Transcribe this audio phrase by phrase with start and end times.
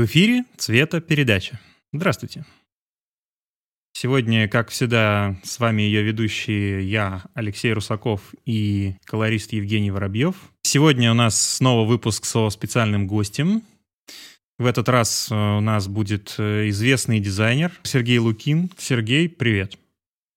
[0.00, 1.60] В эфире «Цветопередача».
[1.92, 2.46] Здравствуйте.
[3.92, 10.36] Сегодня, как всегда, с вами ее ведущие я, Алексей Русаков и колорист Евгений Воробьев.
[10.62, 13.62] Сегодня у нас снова выпуск со специальным гостем.
[14.58, 18.70] В этот раз э, у нас будет э, известный дизайнер Сергей Лукин.
[18.78, 19.76] Сергей, привет.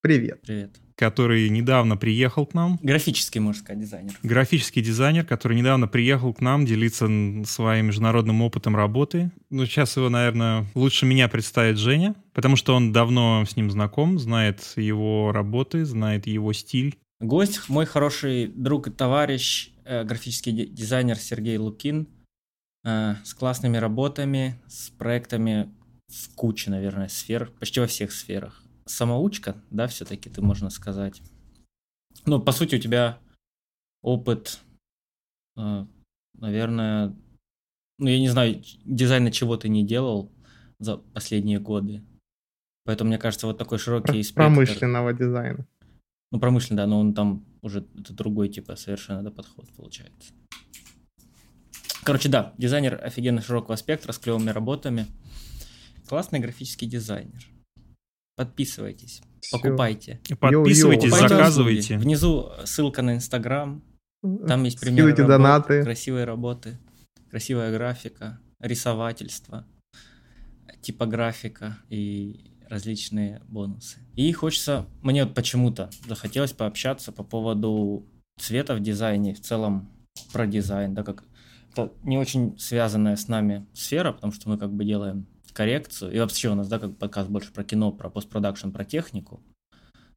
[0.01, 0.41] Привет.
[0.41, 2.79] Привет который недавно приехал к нам.
[2.81, 4.13] Графический, можно сказать, дизайнер.
[4.23, 7.07] Графический дизайнер, который недавно приехал к нам делиться
[7.45, 9.31] своим международным опытом работы.
[9.49, 14.19] Ну, сейчас его, наверное, лучше меня представит Женя, потому что он давно с ним знаком,
[14.19, 16.97] знает его работы, знает его стиль.
[17.19, 22.07] Гость, мой хороший друг и товарищ, э, графический дизайнер Сергей Лукин,
[22.83, 25.69] э, с классными работами, с проектами
[26.07, 31.21] в куче, наверное, сфер, почти во всех сферах самоучка, да, все-таки ты можно сказать.
[32.25, 33.19] Ну, по сути, у тебя
[34.01, 34.59] опыт,
[35.57, 35.85] э,
[36.35, 37.15] наверное,
[37.99, 40.31] ну, я не знаю, дизайна чего ты не делал
[40.79, 42.03] за последние годы.
[42.85, 44.41] Поэтому, мне кажется, вот такой широкий спектр...
[44.41, 45.65] Промышленного дизайна.
[46.31, 50.33] Ну, промышленный, да, но он там уже это другой, типа, совершенно да, подход получается.
[52.03, 55.05] Короче, да, дизайнер офигенно широкого спектра с клевыми работами.
[56.07, 57.52] Классный графический дизайнер.
[58.35, 59.57] Подписывайтесь, Все.
[59.57, 60.19] покупайте.
[60.39, 61.27] Подписывайтесь, Йо-йо.
[61.27, 61.97] заказывайте.
[61.97, 63.83] Внизу ссылка на Инстаграм.
[64.47, 65.83] Там есть примеры работ, донаты.
[65.83, 66.79] красивые работы,
[67.29, 69.67] красивая графика, рисовательство,
[70.81, 73.99] типографика и различные бонусы.
[74.15, 78.07] И хочется, мне вот почему-то захотелось пообщаться по поводу
[78.39, 79.89] цвета в дизайне, в целом
[80.31, 81.23] про дизайн, да, как
[81.71, 86.11] это не очень связанная с нами сфера, потому что мы как бы делаем коррекцию.
[86.11, 89.41] И вообще у нас, да, как подкаст больше про кино, про постпродакшн, про технику.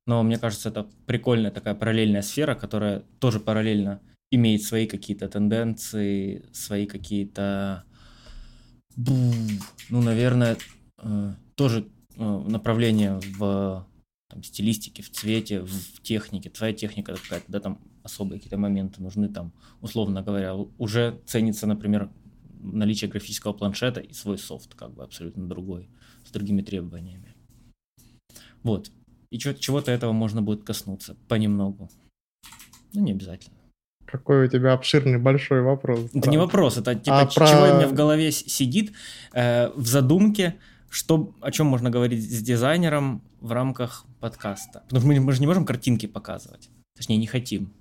[0.06, 6.45] Но мне кажется, это прикольная такая параллельная сфера, которая тоже параллельно имеет свои какие-то тенденции,
[6.53, 7.84] свои какие-то,
[8.97, 10.56] ну, наверное,
[10.98, 13.87] э, тоже э, направления в
[14.28, 16.50] там, стилистике, в цвете, в технике.
[16.50, 22.10] Твоя техника какая-то, да, там особые какие-то моменты нужны, там, условно говоря, уже ценится, например,
[22.61, 25.89] наличие графического планшета и свой софт, как бы абсолютно другой,
[26.25, 27.34] с другими требованиями.
[28.62, 28.91] Вот.
[29.31, 31.91] И чего-то этого можно будет коснуться понемногу.
[32.93, 33.56] Ну, не обязательно.
[34.06, 36.00] Какой у тебя обширный большой вопрос.
[36.00, 36.31] Это правда.
[36.31, 37.47] не вопрос, это типа а про...
[37.47, 38.93] чего у меня в голове сидит
[39.33, 40.56] э, в задумке,
[40.89, 44.83] что, о чем можно говорить с дизайнером в рамках подкаста.
[44.89, 46.71] Потому что мы, мы же не можем картинки показывать.
[46.97, 47.72] Точнее, не хотим.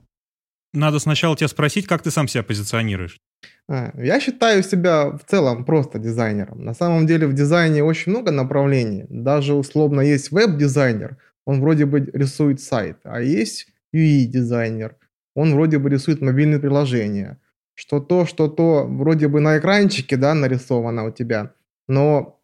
[0.74, 3.18] Надо сначала тебя спросить, как ты сам себя позиционируешь.
[3.68, 6.64] А, я считаю себя в целом просто дизайнером.
[6.64, 9.06] На самом деле в дизайне очень много направлений.
[9.10, 14.96] Даже условно есть веб-дизайнер, он вроде бы рисует сайт, а есть UI-дизайнер,
[15.36, 17.40] он вроде бы рисует мобильные приложения.
[17.76, 21.52] Что то, что то вроде бы на экранчике, да, нарисовано у тебя,
[21.88, 22.42] но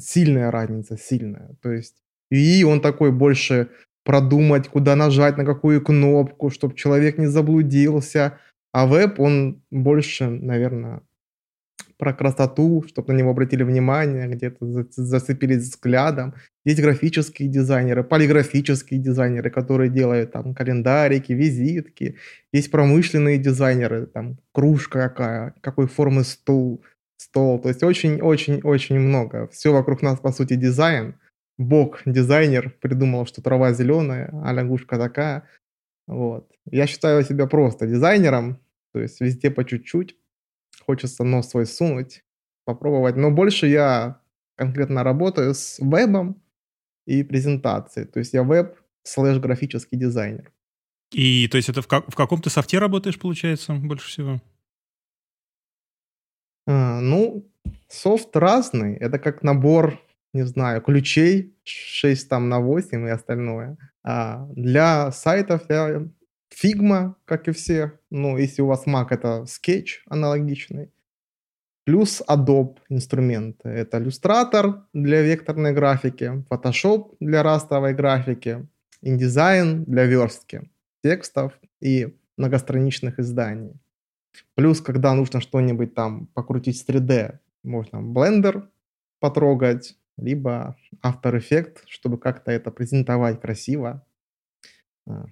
[0.00, 1.56] сильная разница, сильная.
[1.62, 1.94] То есть
[2.32, 3.68] UI, он такой больше
[4.04, 8.38] продумать, куда нажать, на какую кнопку, чтобы человек не заблудился,
[8.74, 11.02] а веб, он больше, наверное,
[11.96, 16.34] про красоту, чтобы на него обратили внимание, где-то зацепились взглядом.
[16.64, 22.16] Есть графические дизайнеры, полиграфические дизайнеры, которые делают там календарики, визитки.
[22.52, 26.82] Есть промышленные дизайнеры, там кружка какая, какой формы стул,
[27.16, 27.60] стол.
[27.60, 29.46] То есть очень-очень-очень много.
[29.52, 31.14] Все вокруг нас, по сути, дизайн.
[31.58, 35.44] Бог, дизайнер, придумал, что трава зеленая, а лягушка такая.
[36.08, 36.50] Вот.
[36.68, 38.58] Я считаю себя просто дизайнером,
[38.94, 40.16] то есть везде по чуть-чуть.
[40.86, 42.24] Хочется нос свой сунуть,
[42.64, 43.16] попробовать.
[43.16, 44.20] Но больше я
[44.54, 46.40] конкретно работаю с вебом
[47.04, 48.06] и презентацией.
[48.06, 50.52] То есть я веб слэш графический дизайнер.
[51.10, 54.40] И то есть это в, как, в каком то софте работаешь, получается, больше всего?
[56.68, 57.50] А, ну,
[57.88, 58.94] софт разный.
[58.94, 60.00] Это как набор,
[60.32, 63.76] не знаю, ключей 6 там на 8 и остальное.
[64.04, 66.08] А для сайтов я
[66.54, 67.98] Figma, как и все.
[68.10, 70.90] Ну, если у вас Mac, это Sketch аналогичный.
[71.84, 73.68] Плюс Adobe инструменты.
[73.68, 78.66] Это Illustrator для векторной графики, Photoshop для растовой графики,
[79.02, 80.70] InDesign для верстки
[81.02, 83.74] текстов и многостраничных изданий.
[84.54, 88.68] Плюс, когда нужно что-нибудь там покрутить с 3D, можно Blender
[89.20, 94.06] потрогать, либо After Effects, чтобы как-то это презентовать красиво,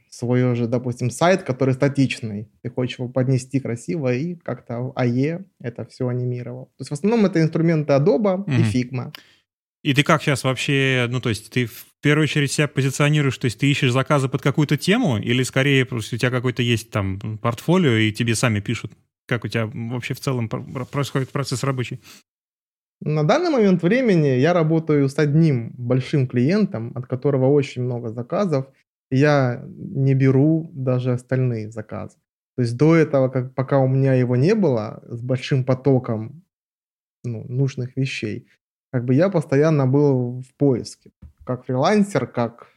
[0.08, 5.86] свой уже, допустим, сайт, который статичный, ты хочешь его поднести красиво и как-то AE это
[5.86, 6.66] все анимировал.
[6.76, 8.60] То есть в основном это инструменты Adobe mm-hmm.
[8.60, 9.14] и Figma.
[9.82, 13.46] И ты как сейчас вообще, ну то есть ты в первую очередь себя позиционируешь, то
[13.46, 17.38] есть ты ищешь заказы под какую-то тему или скорее просто у тебя какой-то есть там
[17.38, 18.92] портфолио и тебе сами пишут?
[19.26, 22.00] Как у тебя вообще в целом происходит процесс рабочий?
[23.00, 28.66] На данный момент времени я работаю с одним большим клиентом, от которого очень много заказов.
[29.12, 32.16] Я не беру даже остальные заказы.
[32.56, 36.42] То есть до этого, как, пока у меня его не было, с большим потоком
[37.22, 38.48] ну, нужных вещей,
[38.90, 41.10] как бы я постоянно был в поиске.
[41.44, 42.68] Как фрилансер, как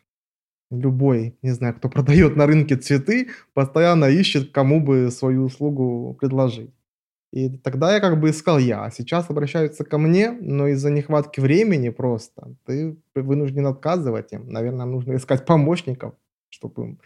[0.72, 6.72] любой, не знаю, кто продает на рынке цветы, постоянно ищет, кому бы свою услугу предложить.
[7.32, 11.42] И тогда я как бы искал я, а сейчас обращаются ко мне, но из-за нехватки
[11.42, 14.50] времени просто ты вынужден отказывать им.
[14.50, 16.14] Наверное, нужно искать помощников,
[16.56, 17.00] чтобы им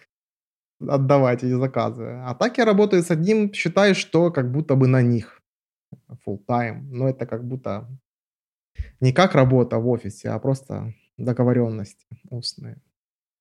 [0.87, 2.05] отдавать эти заказы.
[2.23, 5.41] А так я работаю с одним, считаю, что как будто бы на них
[6.25, 6.81] full time.
[6.91, 7.89] Но это как будто
[9.01, 12.77] не как работа в офисе, а просто договоренности устные.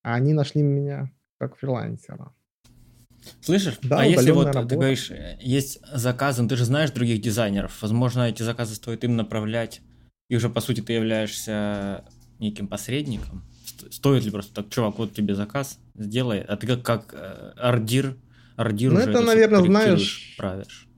[0.02, 2.32] А они нашли меня как фрилансера.
[3.40, 3.78] Слышишь?
[3.82, 4.68] Да, а если вот работа.
[4.68, 9.16] ты говоришь, есть заказы, ну ты же знаешь других дизайнеров, возможно, эти заказы стоит им
[9.16, 9.82] направлять,
[10.28, 12.04] и уже по сути ты являешься
[12.38, 13.47] неким посредником.
[13.90, 18.16] Стоит ли просто так, чувак, вот тебе заказ, сделай, а ты как, как э, ордир,
[18.56, 20.88] ордир ну, уже это, наверное, знаешь, правишь.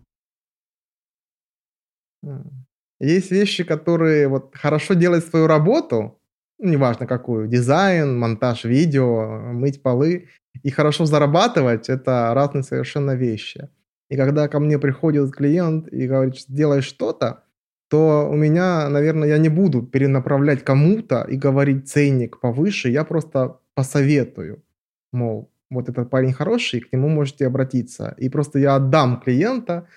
[3.01, 6.21] Есть вещи, которые вот хорошо делают свою работу,
[6.59, 10.29] неважно какую, дизайн, монтаж видео, мыть полы,
[10.63, 13.71] и хорошо зарабатывать– это разные совершенно вещи.
[14.11, 17.45] И когда ко мне приходит клиент и говорит, сделай что-то,
[17.91, 23.59] то у меня, наверное, я не буду перенаправлять кому-то и говорить ценник повыше, я просто
[23.75, 24.63] посоветую,
[25.13, 28.15] мол, вот этот парень хороший, к нему можете обратиться.
[28.17, 29.89] И просто я отдам клиента,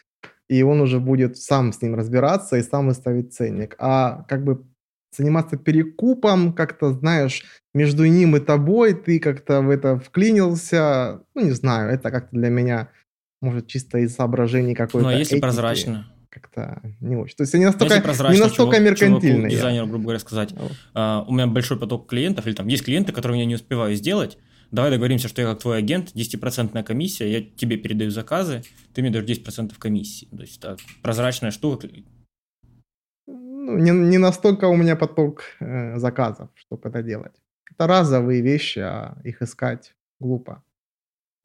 [0.50, 3.75] и он уже будет сам с ним разбираться и сам выставить ценник.
[3.78, 4.63] А как бы
[5.16, 7.44] заниматься перекупом, как-то, знаешь,
[7.75, 12.50] между ним и тобой, ты как-то в это вклинился, ну, не знаю, это как-то для
[12.50, 12.90] меня,
[13.42, 16.07] может, чисто из соображений какой-то Ну, а если этики, прозрачно?
[16.33, 17.35] Как-то не очень.
[17.35, 19.51] То есть они настолько, не настолько чувак, меркантильные.
[19.51, 20.56] дизайнеру, грубо говоря, сказать,
[20.95, 24.39] а, у меня большой поток клиентов, или там есть клиенты, которые я не успеваю сделать,
[24.71, 28.63] давай договоримся, что я как твой агент, 10% комиссия, я тебе передаю заказы,
[28.95, 30.27] ты мне даешь 10% комиссии.
[30.35, 31.88] То есть это прозрачная штука,
[33.27, 37.35] ну, не, не настолько у меня поток э, заказов, чтобы это делать.
[37.71, 40.63] Это разовые вещи, а их искать глупо.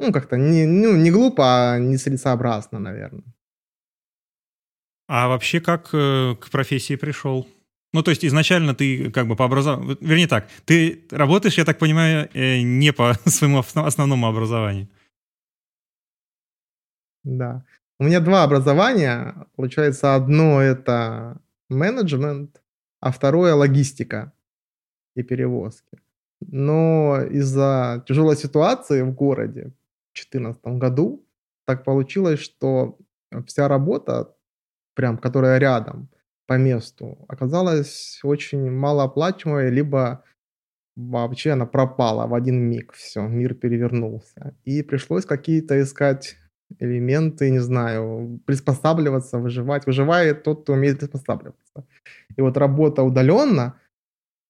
[0.01, 3.35] Ну, как-то не, ну, не глупо, а нецелесообразно, наверное.
[5.09, 7.49] А вообще как э, к профессии пришел?
[7.95, 9.97] Ну, то есть изначально ты как бы по образованию...
[10.01, 14.89] Вернее так, ты работаешь, я так понимаю, э, не по своему основному образованию.
[17.25, 17.65] Да.
[17.99, 19.47] У меня два образования.
[19.57, 21.41] Получается, одно это
[21.71, 22.63] менеджмент,
[23.01, 24.33] а второе логистика
[25.17, 25.99] и перевозки.
[26.41, 29.73] Но из-за тяжелой ситуации в городе
[30.13, 31.25] в 2014 году
[31.65, 32.99] так получилось, что
[33.47, 34.35] вся работа,
[34.99, 36.09] прям которая рядом
[36.49, 40.25] по месту, оказалась очень малооплачиваемой, либо
[40.97, 44.57] вообще она пропала в один миг, все, мир перевернулся.
[44.65, 46.37] И пришлось какие-то искать
[46.81, 49.87] элементы, не знаю, приспосабливаться, выживать.
[49.87, 51.87] Выживает тот, кто умеет приспосабливаться.
[52.37, 53.81] И вот работа удаленно,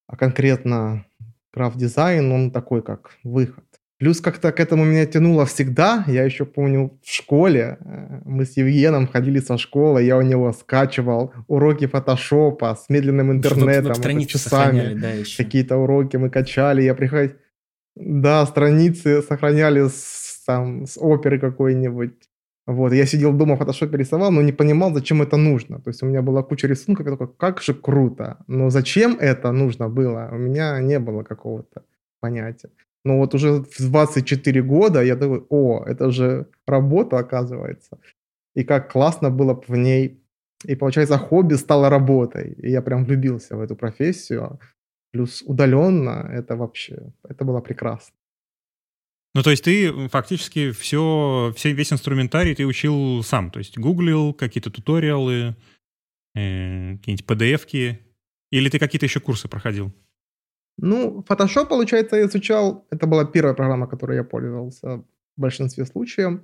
[0.07, 1.05] а конкретно
[1.53, 3.78] крафт-дизайн, он такой как выход.
[3.99, 6.05] Плюс как-то к этому меня тянуло всегда.
[6.07, 10.53] Я еще помню в школе, э, мы с Евгеном ходили со школы, я у него
[10.53, 13.95] скачивал уроки фотошопа с медленным интернетом,
[14.27, 14.95] часами.
[14.95, 17.37] Да, Какие-то уроки мы качали, я приходил...
[17.97, 22.13] Да, страницы сохраняли с там с оперы какой-нибудь.
[22.67, 25.81] Вот, я сидел дома в фотошопе рисовал, но не понимал, зачем это нужно.
[25.81, 28.37] То есть у меня была куча рисунков, я такой, как же круто.
[28.47, 31.83] Но зачем это нужно было, у меня не было какого-то
[32.21, 32.71] понятия.
[33.05, 37.99] Но вот уже в 24 года я такой, о, это же работа, оказывается.
[38.55, 40.21] И как классно было в ней.
[40.65, 42.55] И получается, хобби стало работой.
[42.63, 44.59] И я прям влюбился в эту профессию.
[45.13, 48.15] Плюс удаленно это вообще, это было прекрасно.
[49.35, 54.33] Ну, то есть ты фактически все, все, весь инструментарий ты учил сам, то есть гуглил
[54.33, 55.55] какие-то туториалы,
[56.35, 58.01] э, какие-нибудь PDF-ки,
[58.51, 59.93] или ты какие-то еще курсы проходил?
[60.79, 62.87] Ну, Photoshop, получается, я изучал.
[62.91, 65.05] Это была первая программа, которой я пользовался в
[65.37, 66.41] большинстве случаев.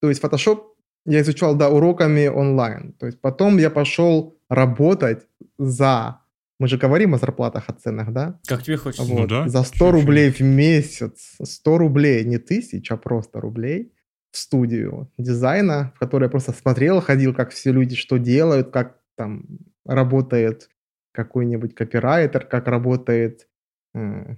[0.00, 0.62] То есть Photoshop
[1.06, 2.92] я изучал, да, уроками онлайн.
[2.94, 5.26] То есть потом я пошел работать
[5.58, 6.20] за
[6.58, 8.40] мы же говорим о зарплатах, о ценах, да?
[8.46, 9.04] Как тебе хочется.
[9.04, 9.20] Вот.
[9.20, 9.48] Ну, да.
[9.48, 13.92] За 100 рублей в месяц, 100 рублей, не тысяч, а просто рублей
[14.30, 18.98] в студию дизайна, в которой я просто смотрел, ходил, как все люди что делают, как
[19.16, 19.44] там
[19.84, 20.70] работает
[21.16, 23.48] какой-нибудь копирайтер, как работает
[23.94, 24.36] э,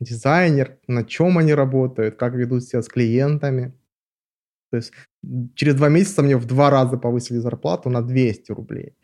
[0.00, 3.72] дизайнер, на чем они работают, как ведут себя с клиентами.
[4.70, 4.92] То есть
[5.54, 8.94] через два месяца мне в два раза повысили зарплату на 200 рублей.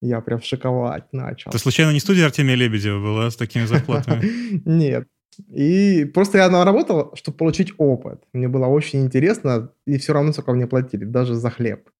[0.00, 1.50] Я прям шиковать начал.
[1.50, 4.62] Это случайно не студия Артемия Лебедева была с такими зарплатами?
[4.64, 5.08] Нет.
[5.48, 8.22] И просто я работал, чтобы получить опыт.
[8.32, 11.90] Мне было очень интересно, и все равно сколько мне платили, даже за хлеб.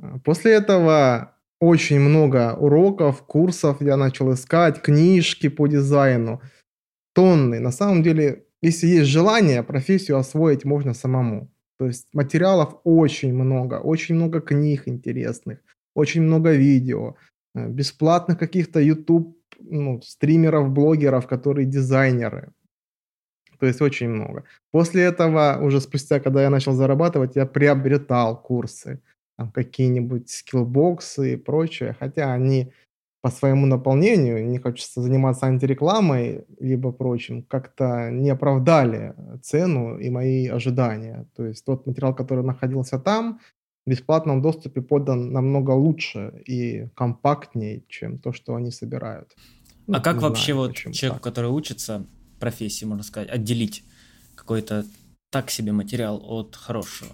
[0.00, 1.33] А, после этого
[1.64, 6.40] очень много уроков, курсов я начал искать, книжки по дизайну,
[7.14, 7.60] тонны.
[7.60, 11.50] На самом деле, если есть желание, профессию освоить можно самому.
[11.78, 15.58] То есть материалов очень много, очень много книг интересных,
[15.94, 17.16] очень много видео,
[17.54, 22.52] э, бесплатных каких-то YouTube ну, стримеров, блогеров, которые дизайнеры.
[23.58, 24.44] То есть очень много.
[24.72, 29.00] После этого, уже спустя, когда я начал зарабатывать, я приобретал курсы,
[29.36, 32.72] там какие-нибудь скиллбоксы и прочее, хотя они
[33.24, 40.46] по своему наполнению, не хочется заниматься антирекламой, либо прочим, как-то не оправдали цену и мои
[40.46, 41.26] ожидания.
[41.34, 43.40] То есть тот материал, который находился там,
[43.86, 49.34] в бесплатном доступе подан намного лучше и компактнее, чем то, что они собирают.
[49.86, 51.22] Ну, а как вообще знаю, вот человеку, так.
[51.22, 52.06] который учится
[52.40, 53.84] профессии, можно сказать, отделить
[54.34, 54.84] какой-то
[55.30, 57.12] так себе материал от хорошего?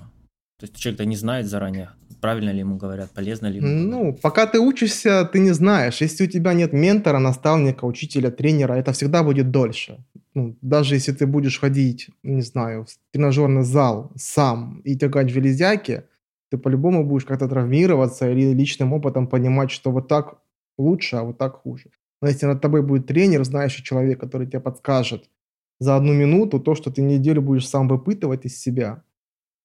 [0.61, 1.89] То есть человек-то не знает заранее,
[2.21, 3.69] правильно ли ему говорят, полезно ли ему.
[3.69, 6.03] Ну, пока ты учишься, ты не знаешь.
[6.03, 10.05] Если у тебя нет ментора, наставника, учителя, тренера, это всегда будет дольше.
[10.35, 16.03] Ну, даже если ты будешь ходить, не знаю, в тренажерный зал сам и тягать железяки,
[16.51, 20.43] ты по-любому будешь как-то травмироваться или личным опытом понимать, что вот так
[20.79, 21.91] лучше, а вот так хуже.
[22.21, 25.31] Но если над тобой будет тренер, знающий человек, который тебе подскажет
[25.79, 29.03] за одну минуту то, что ты неделю будешь сам выпытывать из себя,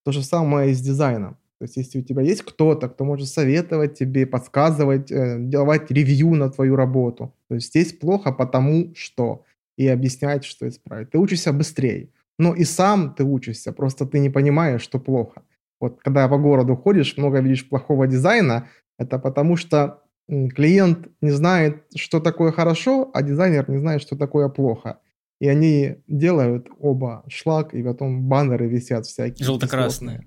[0.05, 1.38] то же самое и с дизайном.
[1.59, 6.35] То есть, если у тебя есть кто-то, кто может советовать тебе, подсказывать, э, делать ревью
[6.35, 9.43] на твою работу, то есть здесь плохо потому что,
[9.77, 11.09] и объяснять, что исправить.
[11.09, 12.09] Ты учишься быстрее.
[12.38, 15.41] Но и сам ты учишься, просто ты не понимаешь, что плохо.
[15.79, 18.67] Вот когда по городу ходишь, много видишь плохого дизайна,
[19.00, 24.50] это потому что клиент не знает, что такое хорошо, а дизайнер не знает, что такое
[24.50, 25.00] плохо.
[25.45, 29.45] И они делают оба шлак, и потом баннеры висят всякие.
[29.45, 30.25] Желто-красные.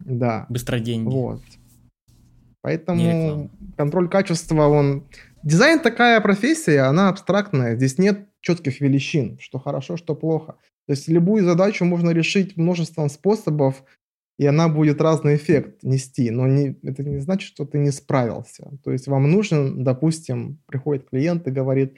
[0.00, 0.46] Да.
[0.48, 1.08] Быстро деньги.
[1.08, 1.40] Вот.
[2.60, 5.04] Поэтому контроль качества, он...
[5.44, 7.76] Дизайн такая профессия, она абстрактная.
[7.76, 10.56] Здесь нет четких величин, что хорошо, что плохо.
[10.88, 13.84] То есть любую задачу можно решить множеством способов,
[14.40, 18.72] и она будет разный эффект нести, но не, это не значит, что ты не справился.
[18.82, 21.94] То есть вам нужен, допустим, приходит клиент и говорит,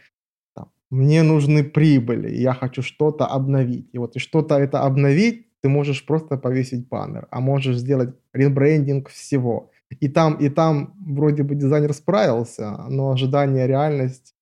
[0.93, 3.89] мне нужны прибыли, я хочу что-то обновить.
[3.95, 9.09] И вот и что-то это обновить, ты можешь просто повесить баннер, а можешь сделать ребрендинг
[9.09, 9.71] всего.
[10.01, 14.35] И там, и там вроде бы дизайнер справился, но ожидание, реальность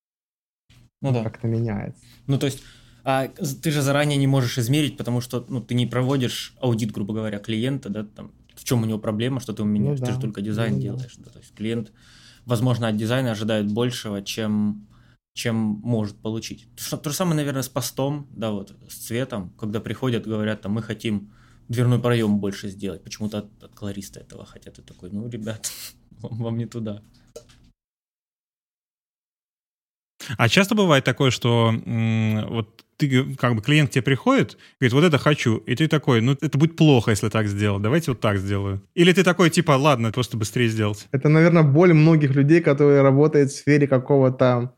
[1.00, 1.23] ну, да.
[1.23, 2.02] как-то меняется.
[2.26, 2.64] Ну, то есть,
[3.04, 7.14] а ты же заранее не можешь измерить, потому что ну, ты не проводишь аудит, грубо
[7.14, 10.11] говоря, клиента, да, там, в чем у него проблема, что ты меняешь, ну, да.
[10.11, 11.14] ты же только дизайн ну, делаешь.
[11.16, 11.26] Да.
[11.26, 11.92] Да, то есть клиент,
[12.45, 14.88] возможно, от дизайна ожидает большего, чем
[15.34, 16.68] чем может получить.
[16.76, 20.72] То, то же самое, наверное, с постом, да, вот, с цветом, когда приходят, говорят, там,
[20.72, 21.32] мы хотим
[21.68, 25.70] дверной проем больше сделать, почему-то от, от колориста этого хотят, и такой, ну, ребят,
[26.10, 27.02] вам, вам не туда.
[30.37, 34.92] А часто бывает такое, что м- вот ты, как бы клиент к тебе приходит, говорит,
[34.92, 38.20] вот это хочу, и ты такой, ну это будет плохо, если так сделать, давайте вот
[38.20, 38.82] так сделаю.
[38.94, 41.08] Или ты такой, типа, ладно, просто быстрее сделать.
[41.10, 44.75] Это, наверное, боль многих людей, которые работают в сфере какого-то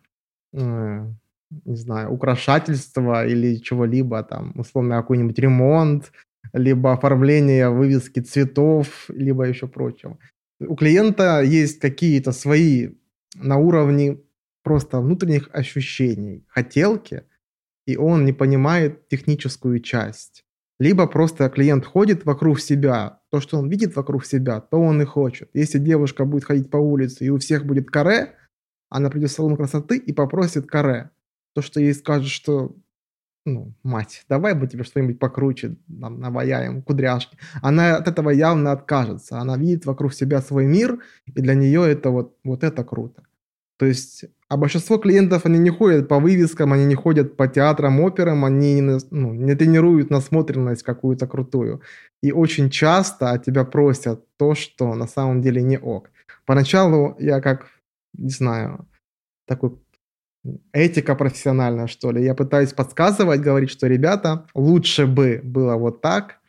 [0.52, 6.12] не знаю, украшательства или чего-либо, там, условно, какой-нибудь ремонт,
[6.52, 10.18] либо оформление вывески цветов, либо еще прочего.
[10.61, 12.90] У клиента есть какие-то свои
[13.35, 14.18] на уровне
[14.62, 17.25] просто внутренних ощущений, хотелки,
[17.87, 20.44] и он не понимает техническую часть.
[20.78, 25.04] Либо просто клиент ходит вокруг себя, то, что он видит вокруг себя, то он и
[25.04, 25.50] хочет.
[25.54, 28.35] Если девушка будет ходить по улице и у всех будет каре,
[28.92, 31.11] она придет в салон красоты и попросит каре.
[31.54, 32.76] То, что ей скажет, что
[33.44, 37.37] ну, мать, давай бы тебе что-нибудь покруче, нам наваяем, кудряшки.
[37.61, 39.38] Она от этого явно откажется.
[39.40, 43.25] Она видит вокруг себя свой мир, и для нее это вот, вот это круто.
[43.78, 48.00] То есть, а большинство клиентов, они не ходят по вывескам, они не ходят по театрам,
[48.00, 48.80] операм, они
[49.11, 51.80] ну, не тренируют насмотренность какую-то крутую.
[52.22, 56.11] И очень часто от тебя просят то, что на самом деле не ок.
[56.46, 57.66] Поначалу я как
[58.14, 58.88] не знаю,
[59.47, 59.78] такой
[60.73, 62.25] этика профессиональная, что ли.
[62.25, 66.40] Я пытаюсь подсказывать, говорить, что, ребята, лучше бы было вот так,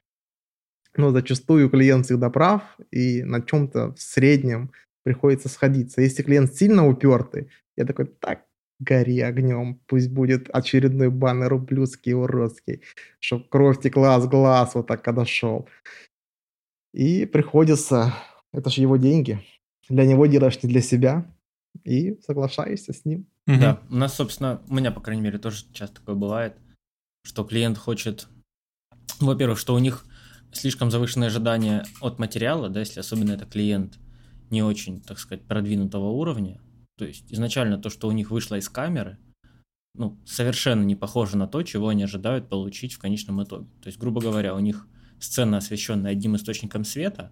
[0.95, 4.71] но зачастую клиент всегда прав, и на чем-то в среднем
[5.03, 6.01] приходится сходиться.
[6.01, 8.45] Если клиент сильно упертый, я такой, так,
[8.79, 12.81] гори огнем, пусть будет очередной баннер ублюдский, уродский,
[13.19, 15.67] чтобы кровь текла с глаз, вот так, когда шел.
[16.93, 18.13] И приходится,
[18.51, 19.43] это же его деньги,
[19.89, 21.25] для него делаешь не для себя,
[21.83, 23.27] и соглашаешься с ним.
[23.47, 23.59] Угу.
[23.59, 26.55] Да, у нас, собственно, у меня, по крайней мере, тоже часто такое бывает,
[27.25, 28.27] что клиент хочет,
[29.19, 30.05] во-первых, что у них
[30.51, 33.97] слишком завышенные ожидания от материала, да, если особенно это клиент
[34.49, 36.61] не очень, так сказать, продвинутого уровня.
[36.97, 39.17] То есть изначально то, что у них вышло из камеры,
[39.95, 43.67] ну, совершенно не похоже на то, чего они ожидают получить в конечном итоге.
[43.81, 44.87] То есть, грубо говоря, у них
[45.19, 47.31] сцена, освещенная одним источником света,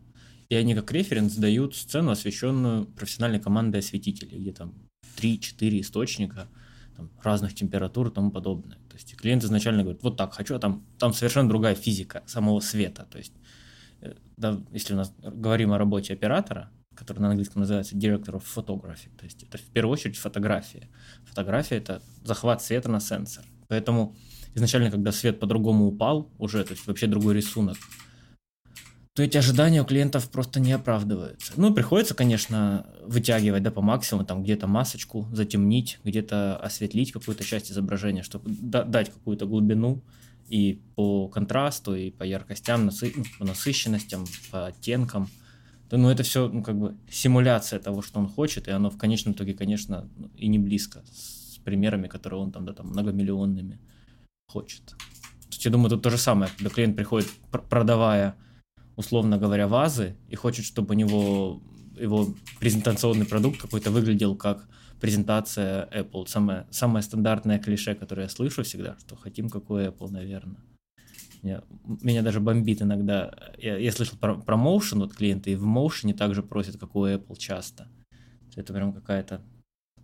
[0.52, 4.74] и они как референс дают сцену, освещенную профессиональной командой осветителей, где там
[5.16, 6.50] 3-4 источника
[6.98, 8.76] там, разных температур и тому подобное.
[8.90, 12.60] То есть клиент изначально говорит, вот так хочу, а там, там совершенно другая физика самого
[12.60, 13.08] света.
[13.10, 13.32] То есть,
[14.02, 18.44] э, да, если у нас говорим о работе оператора, который на английском называется Director of
[18.44, 20.90] Photography, то есть это в первую очередь фотография.
[21.28, 23.46] Фотография— это захват света на сенсор.
[23.70, 24.18] Поэтому
[24.54, 27.78] изначально, когда свет по-другому упал, уже, то есть вообще другой рисунок,
[29.14, 31.52] то эти ожидания у клиентов просто не оправдываются.
[31.58, 37.72] Ну, приходится, конечно, вытягивать да, по максимуму, там где-то масочку затемнить, где-то осветлить какую-то часть
[37.72, 40.02] изображения, чтобы дать какую-то глубину
[40.48, 45.30] и по контрасту, и по яркостям, насы ну, по насыщенностям, по оттенкам.
[45.90, 48.98] Да, ну, это все ну, как бы симуляция того, что он хочет, и оно в
[48.98, 53.78] конечном итоге, конечно, и не близко с примерами, которые он там, да, там многомиллионными
[54.48, 54.86] хочет.
[54.86, 54.96] То
[55.50, 57.30] есть, я думаю, тут то же самое, когда клиент приходит,
[57.70, 58.38] продавая
[59.02, 61.62] условно говоря, вазы и хочет, чтобы у него
[62.00, 64.68] его презентационный продукт какой-то выглядел как
[65.00, 66.28] презентация Apple.
[66.28, 70.64] Самое, самое стандартное клише, которое я слышу всегда, что хотим какой Apple, наверное.
[71.44, 71.64] Меня,
[72.04, 73.34] меня даже бомбит иногда.
[73.58, 77.88] Я, я слышал про промоушен от клиента, и в моушене также просят, какой Apple часто.
[78.56, 79.42] Это прям какая-то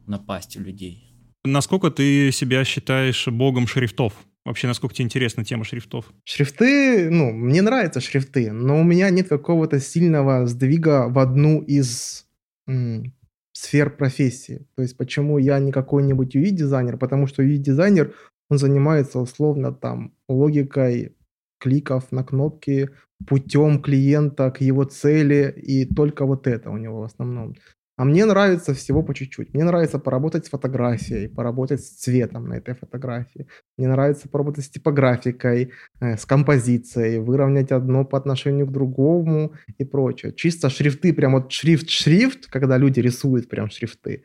[0.08, 1.14] напасть у людей.
[1.46, 4.14] Насколько ты себя считаешь богом шрифтов?
[4.48, 6.06] Вообще, насколько тебе интересна тема шрифтов?
[6.24, 12.26] Шрифты, ну, мне нравятся шрифты, но у меня нет какого-то сильного сдвига в одну из
[12.66, 13.14] м,
[13.52, 14.66] сфер профессии.
[14.78, 16.96] То есть, почему я не какой-нибудь UI-дизайнер?
[16.96, 18.14] Потому что UI-дизайнер,
[18.50, 21.18] он занимается условно там логикой
[21.60, 22.92] кликов на кнопки,
[23.28, 27.56] путем клиента к его цели, и только вот это у него в основном.
[27.98, 29.56] А мне нравится всего по чуть-чуть.
[29.56, 33.48] Мне нравится поработать с фотографией, поработать с цветом на этой фотографии.
[33.76, 39.84] Мне нравится поработать с типографикой, э, с композицией, выровнять одно по отношению к другому и
[39.84, 40.32] прочее.
[40.34, 44.24] Чисто шрифты, прям вот шрифт-шрифт, когда люди рисуют прям шрифты,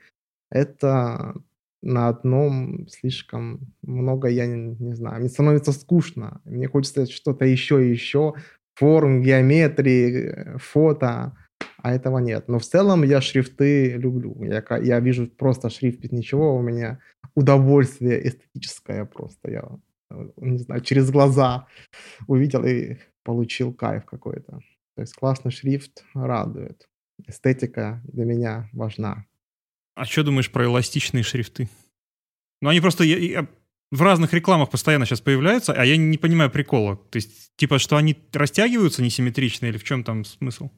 [0.51, 1.35] это
[1.81, 6.43] на одном слишком много, я не, не знаю, мне становится скучно.
[6.45, 8.35] Мне хочется что-то еще и еще.
[8.75, 11.33] Форм, геометрии, э, фото
[11.83, 12.49] а этого нет.
[12.49, 14.37] Но в целом я шрифты люблю.
[14.45, 17.01] Я, я вижу просто шрифт без ничего, у меня
[17.35, 19.51] удовольствие эстетическое просто.
[19.51, 19.69] Я,
[20.11, 21.67] э, не знаю, через глаза
[22.29, 24.61] увидел и получил кайф какой-то.
[24.95, 26.89] То есть классный шрифт радует.
[27.27, 29.27] Эстетика для меня важна.
[29.95, 31.69] А что думаешь про эластичные шрифты?
[32.61, 33.49] Ну, они просто я, я,
[33.91, 36.97] в разных рекламах постоянно сейчас появляются, а я не понимаю прикола.
[36.97, 40.71] То есть, типа, что они растягиваются несимметрично или в чем там смысл?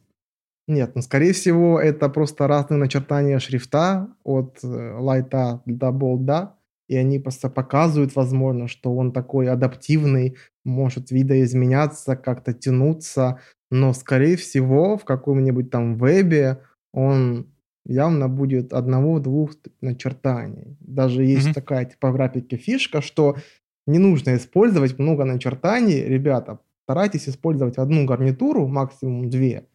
[0.66, 6.54] Нет, ну, скорее всего, это просто разные начертания шрифта от э, лайта до болда,
[6.88, 14.36] и они просто показывают, возможно, что он такой адаптивный, может видоизменяться, как-то тянуться, но, скорее
[14.36, 16.60] всего, в каком-нибудь там вебе
[16.92, 17.46] он
[17.84, 20.76] явно будет одного-двух начертаний.
[20.80, 21.54] Даже есть mm-hmm.
[21.54, 23.36] такая типографика фишка, что
[23.86, 26.04] не нужно использовать много начертаний.
[26.04, 29.66] Ребята, старайтесь использовать одну гарнитуру, максимум две,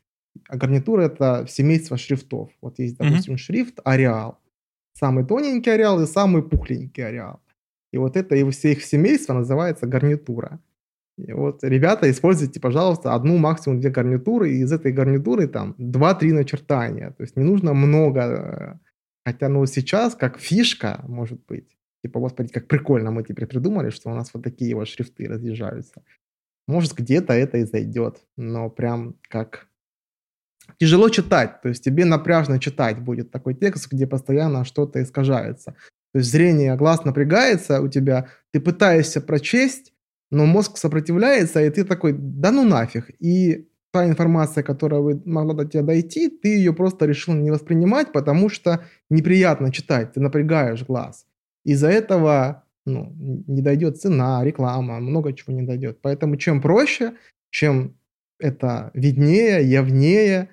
[0.47, 2.49] а гарнитура это семейство шрифтов.
[2.62, 3.38] Вот есть, допустим, mm-hmm.
[3.38, 4.39] шрифт Ареал.
[4.93, 7.39] Самый тоненький Ареал и самый пухленький Ареал.
[7.91, 10.60] И вот это его все их семейство называется гарнитура.
[11.17, 16.34] И вот, ребята, используйте, пожалуйста, одну, максимум две гарнитуры, и из этой гарнитуры там 2-3
[16.34, 17.12] начертания.
[17.12, 18.21] То есть не нужно много.
[18.21, 18.73] Э,
[19.25, 24.10] хотя, ну, сейчас, как фишка, может быть, типа, господи, как прикольно мы теперь придумали, что
[24.10, 26.04] у нас вот такие вот шрифты разъезжаются.
[26.67, 29.67] Может, где-то это и зайдет, но прям как
[30.77, 35.75] тяжело читать, то есть тебе напряжно читать будет такой текст, где постоянно что-то искажается.
[36.13, 39.93] То есть зрение, глаз напрягается у тебя, ты пытаешься прочесть,
[40.32, 43.12] но мозг сопротивляется, и ты такой, да ну нафиг.
[43.19, 48.49] И та информация, которая могла до тебя дойти, ты ее просто решил не воспринимать, потому
[48.49, 51.25] что неприятно читать, ты напрягаешь глаз.
[51.63, 55.99] Из-за этого ну, не дойдет цена, реклама, много чего не дойдет.
[56.01, 57.13] Поэтому чем проще,
[57.49, 57.95] чем
[58.39, 60.49] это виднее, явнее,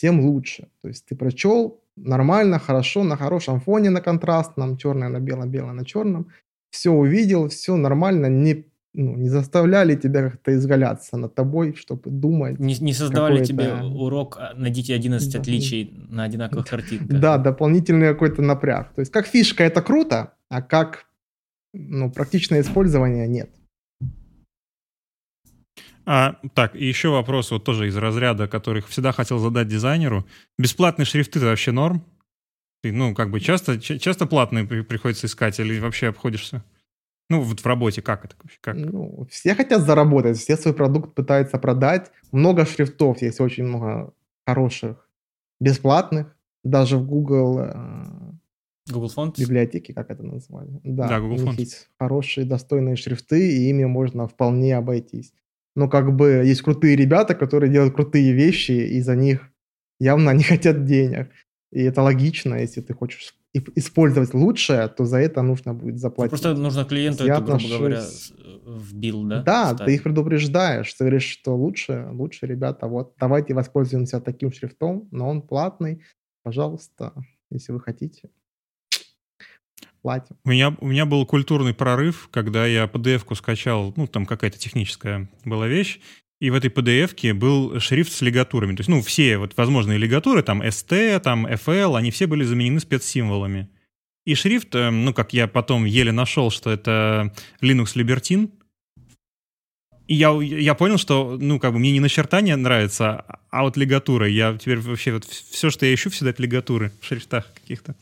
[0.00, 0.68] тем лучше.
[0.82, 5.72] То есть ты прочел нормально, хорошо, на хорошем фоне, на контрастном, черное на белом, белое
[5.72, 6.28] на черном,
[6.70, 12.58] все увидел, все нормально, не ну, не заставляли тебя как-то изгаляться над тобой, чтобы думать.
[12.58, 15.38] Не, не создавали тебе урок а, «Найдите 11 да.
[15.38, 17.20] отличий на одинаковых картинках».
[17.20, 18.92] Да, дополнительный какой-то напряг.
[18.94, 21.06] То есть как фишка это круто, а как
[21.72, 23.50] ну, практичное использование нет.
[26.12, 30.26] А, так, и еще вопрос вот тоже из разряда, которых всегда хотел задать дизайнеру.
[30.58, 32.04] Бесплатные шрифты это вообще норм?
[32.82, 36.64] Ты, ну, как бы часто, часто платные приходится искать или вообще обходишься?
[37.28, 38.34] Ну, вот в работе как это?
[38.60, 38.74] Как?
[38.74, 42.10] Ну, все хотят заработать, все свой продукт пытаются продать.
[42.32, 44.12] Много шрифтов, есть очень много
[44.44, 45.08] хороших,
[45.60, 46.36] бесплатных.
[46.64, 47.60] Даже в Google...
[47.60, 48.32] Э,
[48.88, 49.34] Google Fonts?
[49.38, 50.72] Библиотеки, как это назвали.
[50.82, 51.54] Да, да Google Fonts.
[51.56, 55.32] есть хорошие, достойные шрифты, и ими можно вполне обойтись.
[55.76, 59.50] Но как бы есть крутые ребята, которые делают крутые вещи, и за них
[59.98, 61.30] явно они хотят денег.
[61.72, 66.30] И это логично, если ты хочешь использовать лучшее, то за это нужно будет заплатить.
[66.30, 67.78] Просто нужно клиенту Я это, грубо отношусь...
[67.78, 68.02] говоря,
[68.66, 69.42] вбил, да?
[69.42, 69.84] Да, ставить.
[69.84, 75.28] ты их предупреждаешь, ты говоришь, что лучше, лучше, ребята, вот, давайте воспользуемся таким шрифтом, но
[75.28, 76.02] он платный,
[76.42, 77.12] пожалуйста,
[77.50, 78.30] если вы хотите.
[80.02, 80.36] Платим.
[80.44, 85.28] У меня, у меня был культурный прорыв, когда я PDF-ку скачал, ну, там какая-то техническая
[85.44, 86.00] была вещь,
[86.40, 88.74] и в этой PDF-ке был шрифт с лигатурами.
[88.74, 92.80] То есть, ну, все вот возможные лигатуры, там ST, там FL, они все были заменены
[92.80, 93.68] спецсимволами.
[94.24, 98.50] И шрифт, э, ну, как я потом еле нашел, что это Linux Libertine,
[100.10, 104.28] и я, я понял, что, ну, как бы мне не начертание нравится, а вот лигатура.
[104.28, 107.94] Я теперь вообще вот все, что я ищу, всегда это лигатуры в шрифтах каких-то.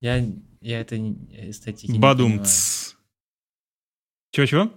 [0.00, 0.26] Я,
[0.60, 2.38] я это эстетики Бадум.
[2.38, 2.44] не
[4.32, 4.70] чего-чего?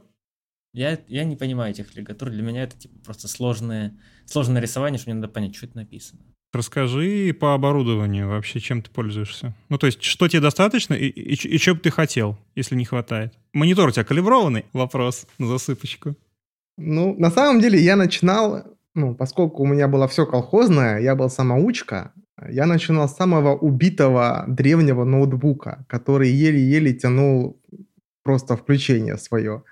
[0.73, 2.29] Я, я не понимаю этих лигатур.
[2.29, 6.21] Для меня это типа просто сложное, сложное рисование, что мне надо понять, что это написано.
[6.53, 9.55] Расскажи по оборудованию вообще, чем ты пользуешься.
[9.69, 12.85] Ну, то есть, что тебе достаточно и, и, и что бы ты хотел, если не
[12.85, 13.33] хватает?
[13.53, 14.65] Монитор у тебя калиброванный?
[14.73, 16.15] Вопрос на засыпочку.
[16.77, 21.29] Ну, на самом деле, я начинал, ну, поскольку у меня было все колхозное, я был
[21.29, 22.13] самоучка,
[22.49, 27.62] я начинал с самого убитого древнего ноутбука, который еле-еле тянул
[28.23, 29.63] просто включение свое.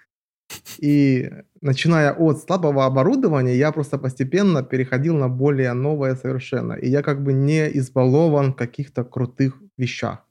[0.78, 1.32] И
[1.62, 6.74] начиная от слабого оборудования, я просто постепенно переходил на более новое совершенно.
[6.74, 10.26] И я как бы не избалован в каких-то крутых вещах.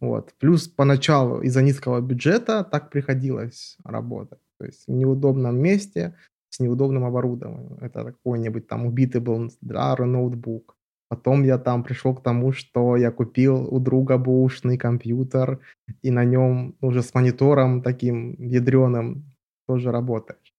[0.00, 0.32] Вот.
[0.38, 4.38] Плюс поначалу из-за низкого бюджета так приходилось работать.
[4.58, 6.14] То есть в неудобном месте
[6.50, 7.78] с неудобным оборудованием.
[7.80, 10.76] Это какой-нибудь там убитый был старый ноутбук.
[11.10, 15.58] Потом я там пришел к тому, что я купил у друга бушный компьютер,
[16.02, 19.24] и на нем уже с монитором таким ядреным
[19.66, 20.54] тоже работаешь.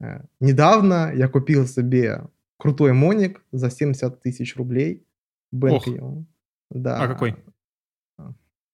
[0.00, 2.22] Э, недавно я купил себе
[2.56, 5.04] крутой моник за 70 тысяч рублей.
[5.52, 6.24] Bentley.
[6.70, 7.02] Да.
[7.02, 7.34] А какой?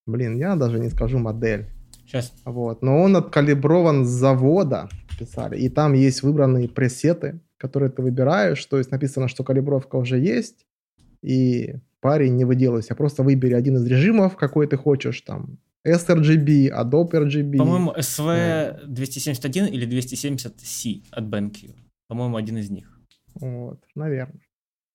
[0.06, 1.70] Блин, я даже не скажу модель.
[2.04, 2.34] Сейчас.
[2.44, 2.82] Вот.
[2.82, 5.56] Но он откалиброван с завода, писали.
[5.56, 8.62] И там есть выбранные пресеты, которые ты выбираешь.
[8.66, 10.66] То есть написано, что калибровка уже есть
[11.22, 17.12] и парень не выделывайся, просто выбери один из режимов, какой ты хочешь, там, sRGB, Adobe
[17.12, 17.58] RGB.
[17.58, 21.74] По-моему, SV 271 или 270C от BenQ.
[22.08, 23.00] По-моему, один из них.
[23.34, 24.40] Вот, наверное.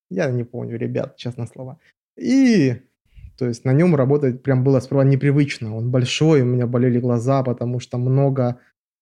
[0.10, 1.80] Я не помню, ребят, честно слово.
[2.18, 2.76] И,
[3.38, 5.76] то есть, на нем работать прям было сперва непривычно.
[5.76, 8.60] Он большой, у меня болели глаза, потому что много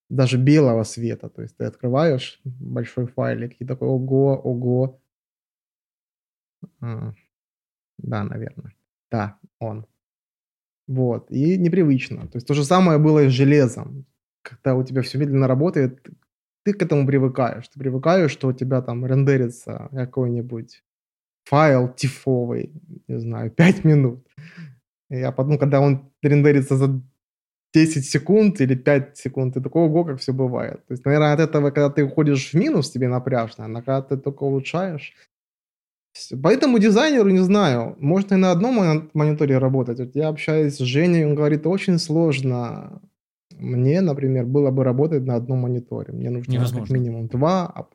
[0.09, 1.29] даже белого света.
[1.29, 4.99] То есть, ты открываешь большой файлик и такой, ого, ого,
[6.79, 8.73] да, наверное.
[9.11, 9.85] Да, он.
[10.87, 11.31] Вот.
[11.31, 12.27] И непривычно.
[12.27, 14.05] То есть то же самое было и с железом.
[14.43, 16.07] Когда у тебя все медленно работает,
[16.63, 17.67] ты к этому привыкаешь.
[17.67, 20.83] Ты привыкаешь, что у тебя там рендерится какой-нибудь
[21.45, 22.73] файл тифовый,
[23.07, 24.27] не знаю, 5 минут.
[25.09, 27.01] Я потом, когда он рендерится за
[27.73, 30.85] 10 секунд или 5 секунд, ты такой, ого, как все бывает.
[30.87, 34.17] То есть, наверное, от этого, когда ты уходишь в минус, тебе напряжно, а когда ты
[34.17, 35.13] только улучшаешь,
[36.41, 39.99] Поэтому дизайнеру, не знаю, можно и на одном мониторе работать.
[39.99, 43.01] Вот я общаюсь с Женей, он говорит, очень сложно.
[43.57, 46.13] Мне, например, было бы работать на одном мониторе.
[46.13, 46.87] Мне нужно Невозможно.
[46.87, 47.87] как минимум два, а,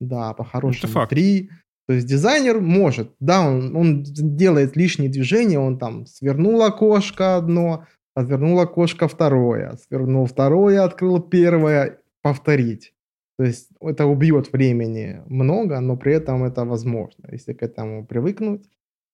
[0.00, 1.50] да, по-хорошему три.
[1.86, 7.84] То есть дизайнер может, да, он, он делает лишние движения, он там свернул окошко одно,
[8.16, 12.92] развернул окошко второе, свернул второе, открыл первое, повторить.
[13.38, 17.28] То есть это убьет времени много, но при этом это возможно.
[17.30, 18.64] Если к этому привыкнуть,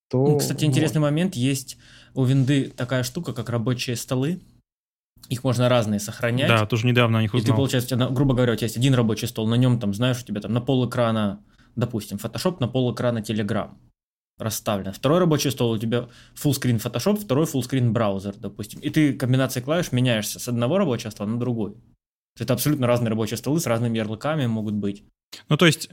[0.09, 0.27] то...
[0.27, 1.11] Ну, кстати, интересный можно.
[1.13, 1.35] момент.
[1.35, 1.77] Есть
[2.15, 4.41] у винды такая штука, как рабочие столы.
[5.29, 6.49] Их можно разные сохранять.
[6.49, 7.45] Да, тоже недавно о них узнал.
[7.45, 10.21] И ты, получается, грубо говоря, у тебя есть один рабочий стол, на нем там, знаешь,
[10.23, 13.71] у тебя там на пол экрана, допустим, Photoshop, на пол экрана Telegram.
[14.39, 14.93] расставлено.
[14.93, 18.81] Второй рабочий стол у тебя full screen Photoshop, второй full screen браузер, допустим.
[18.81, 21.75] И ты комбинацией клавиш меняешься с одного рабочего стола на другой.
[22.39, 25.05] Это абсолютно разные рабочие столы с разными ярлыками могут быть.
[25.49, 25.91] Ну, то есть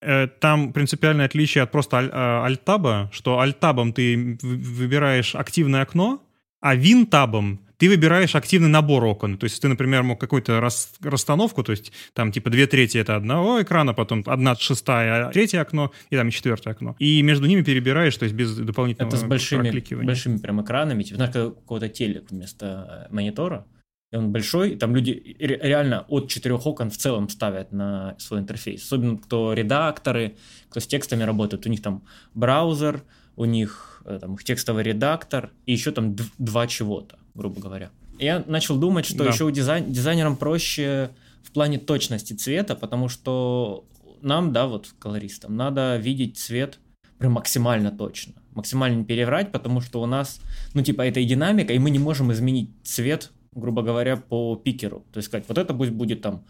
[0.00, 6.22] э, там принципиальное отличие от просто аль- э, альтаба, что альтабом ты выбираешь активное окно,
[6.60, 9.38] а винтабом ты выбираешь активный набор окон.
[9.38, 13.16] То есть ты, например, мог какую-то рас, расстановку, то есть там типа две трети это
[13.16, 16.94] одного экрана, потом одна шестая, третье окно и там четвертое окно.
[16.98, 21.16] И между ними перебираешь, то есть без дополнительного Это с большими, большими прям экранами, типа,
[21.16, 23.64] знаешь, какого-то телек вместо э, монитора.
[24.12, 28.40] И он большой, и там люди реально от четырех окон в целом ставят на свой
[28.40, 28.84] интерфейс.
[28.84, 30.36] Особенно кто редакторы,
[30.68, 31.64] кто с текстами работает.
[31.66, 32.02] У них там
[32.34, 33.04] браузер,
[33.36, 37.90] у них э, там, текстовый редактор и еще там два чего-то грубо говоря.
[38.18, 39.30] Я начал думать, что да.
[39.30, 41.10] еще у дизайн, дизайнерам проще
[41.42, 43.84] в плане точности цвета, потому что
[44.20, 46.78] нам, да, вот колористам, надо видеть цвет
[47.18, 50.40] прям максимально точно, максимально не переврать, потому что у нас,
[50.74, 55.04] ну, типа, это и динамика, и мы не можем изменить цвет, грубо говоря, по пикеру.
[55.12, 56.44] То есть сказать, вот это пусть будет там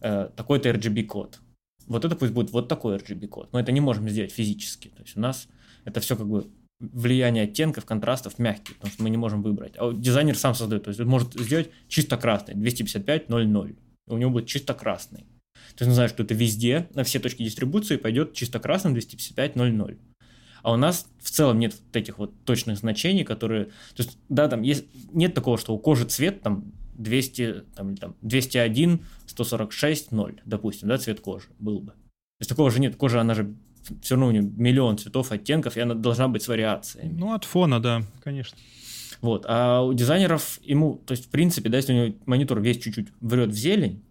[0.00, 1.40] э, такой-то RGB-код,
[1.86, 3.52] вот это пусть будет вот такой RGB-код.
[3.52, 4.88] Но это не можем сделать физически.
[4.88, 5.48] То есть у нас
[5.84, 6.46] это все как бы
[6.80, 9.74] влияние оттенков, контрастов мягкие, потому что мы не можем выбрать.
[9.78, 13.76] А дизайнер сам создает, то есть он может сделать чисто красный, 255.00.
[14.08, 15.20] У него будет чисто красный.
[15.74, 19.98] То есть он знает, что это везде, на все точки дистрибуции пойдет чисто красным 255.00.
[20.62, 23.66] А у нас в целом нет этих вот точных значений, которые...
[23.66, 28.14] То есть, да, там есть, нет такого, что у кожи цвет там 200, там, там
[28.22, 31.92] 201, 146, 0, допустим, да, цвет кожи был бы.
[31.92, 32.96] То есть такого же нет.
[32.96, 33.54] Кожа, она же
[34.02, 37.16] все равно у нее миллион цветов, оттенков, и она должна быть с вариациями.
[37.18, 38.58] Ну, от фона, да, конечно.
[39.20, 39.44] Вот.
[39.48, 43.08] А у дизайнеров ему, то есть, в принципе, да, если у него монитор весь чуть-чуть
[43.20, 44.02] врет в зелень,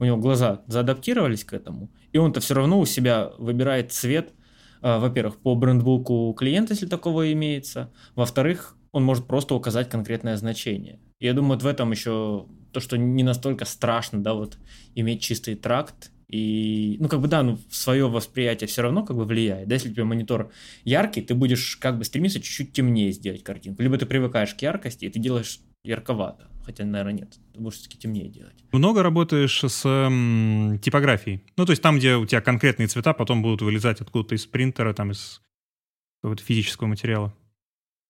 [0.00, 4.32] у него глаза заадаптировались к этому, и он-то все равно у себя выбирает цвет,
[4.84, 11.00] во-первых, по брендбуку клиента, если такого имеется, во-вторых, он может просто указать конкретное значение.
[11.20, 14.58] Я думаю, вот в этом еще то, что не настолько страшно, да, вот
[14.94, 19.24] иметь чистый тракт и, ну, как бы, да, ну, свое восприятие все равно как бы
[19.24, 19.68] влияет.
[19.68, 20.52] Да, если у тебя монитор
[20.84, 23.82] яркий, ты будешь как бы стремиться чуть-чуть темнее сделать картинку.
[23.82, 26.48] Либо ты привыкаешь к яркости, и ты делаешь ярковато.
[26.64, 27.38] Хотя, наверное, нет.
[27.52, 28.54] Ты будешь все-таки темнее делать.
[28.72, 31.42] Много работаешь с м, типографией?
[31.56, 34.94] Ну, то есть там, где у тебя конкретные цвета потом будут вылезать откуда-то из принтера,
[34.94, 35.42] там, из
[36.22, 37.34] какого-то физического материала?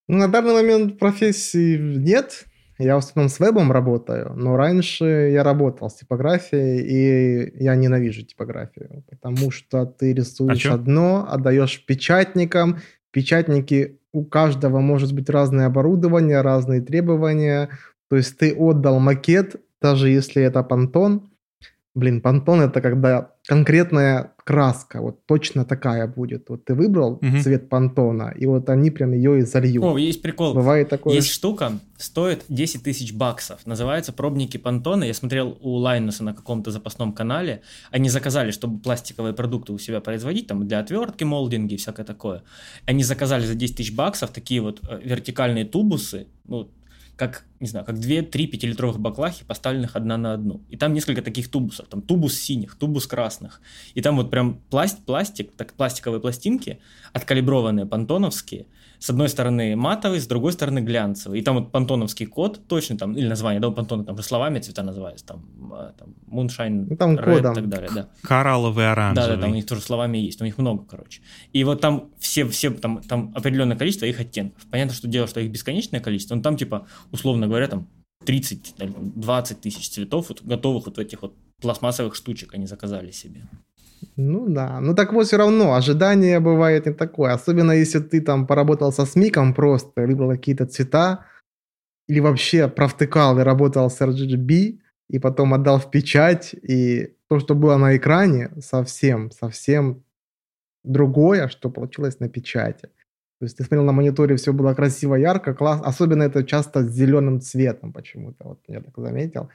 [0.07, 2.45] Ну, на данный момент профессии нет.
[2.79, 8.23] Я в основном с вебом работаю, но раньше я работал с типографией, и я ненавижу
[8.23, 12.81] типографию, потому что ты рисуешь а одно, отдаешь печатникам,
[13.13, 17.71] печатники у каждого может быть разное оборудование, разные требования,
[18.09, 21.31] то есть ты отдал макет, даже если это понтон,
[21.95, 26.49] Блин, пантон это когда конкретная краска, вот точно такая будет.
[26.49, 27.41] Вот ты выбрал угу.
[27.41, 29.85] цвет пантона, и вот они прям ее и зальют.
[29.85, 30.55] О, есть прикол.
[30.55, 31.15] Бывает такое.
[31.15, 33.65] Есть штука, стоит 10 тысяч баксов.
[33.65, 35.05] Называется пробники пантона.
[35.05, 37.63] Я смотрел у Лайнуса на каком-то запасном канале.
[37.93, 42.43] Они заказали, чтобы пластиковые продукты у себя производить, там для отвертки, молдинги и всякое такое.
[42.87, 46.69] Они заказали за 10 тысяч баксов такие вот э, вертикальные тубусы, ну,
[47.17, 50.63] как, не знаю, как 2-3 пятилитровых баклахи, поставленных одна на одну.
[50.69, 51.87] И там несколько таких тубусов.
[51.89, 53.61] Там тубус синих, тубус красных.
[53.95, 56.81] И там вот прям пласт, пластик, так, пластиковые пластинки,
[57.13, 58.67] откалиброванные, пантоновские,
[58.99, 61.41] с одной стороны матовый, с другой стороны глянцевый.
[61.41, 64.59] И там вот пантоновский код точно там, или название, да, у пантона там же словами
[64.61, 68.09] цвета называются, там, а, там Moonshine, ну, там Red и так далее, да.
[68.23, 69.29] Коралловый, оранжевый.
[69.29, 71.23] Да, да, там у них тоже словами есть, у них много, короче.
[71.53, 74.63] И вот там все, все там, там определенное количество их оттенков.
[74.71, 77.89] Понятно, что дело, что их бесконечное количество, но там типа, условно говоря, там
[78.25, 78.75] 30,
[79.17, 83.43] 20 тысяч цветов вот, готовых вот этих вот пластмассовых штучек они заказали себе.
[84.17, 88.47] Ну да, ну так вот все равно, ожидание бывает не такое, особенно если ты там
[88.47, 91.27] поработал со смиком просто, выбрал какие-то цвета,
[92.09, 97.55] или вообще провтыкал и работал с RGB, и потом отдал в печать, и то, что
[97.55, 100.03] было на экране, совсем, совсем
[100.85, 102.89] другое, что получилось на печати.
[103.41, 105.81] То есть ты смотрел на мониторе, все было красиво, ярко, класс.
[105.85, 108.49] Особенно это часто с зеленым цветом почему-то.
[108.49, 109.51] Вот я так заметил.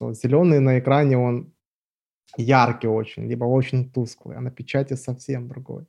[0.00, 1.52] Зеленый на экране, он
[2.36, 5.86] яркий очень, либо очень тусклый, а на печати совсем другой.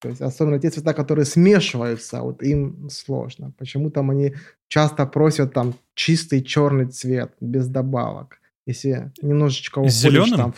[0.00, 3.52] То есть особенно те цвета, которые смешиваются, вот им сложно.
[3.56, 4.34] Почему там они
[4.68, 8.40] часто просят там чистый черный цвет без добавок.
[8.66, 10.36] Если немножечко уходишь Зеленым?
[10.36, 10.54] там...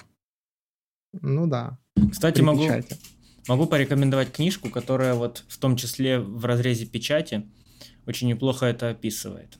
[1.20, 1.78] Ну да.
[2.10, 2.66] Кстати, могу,
[3.46, 7.46] могу порекомендовать книжку, которая вот в том числе в разрезе печати
[8.06, 9.58] очень неплохо это описывает.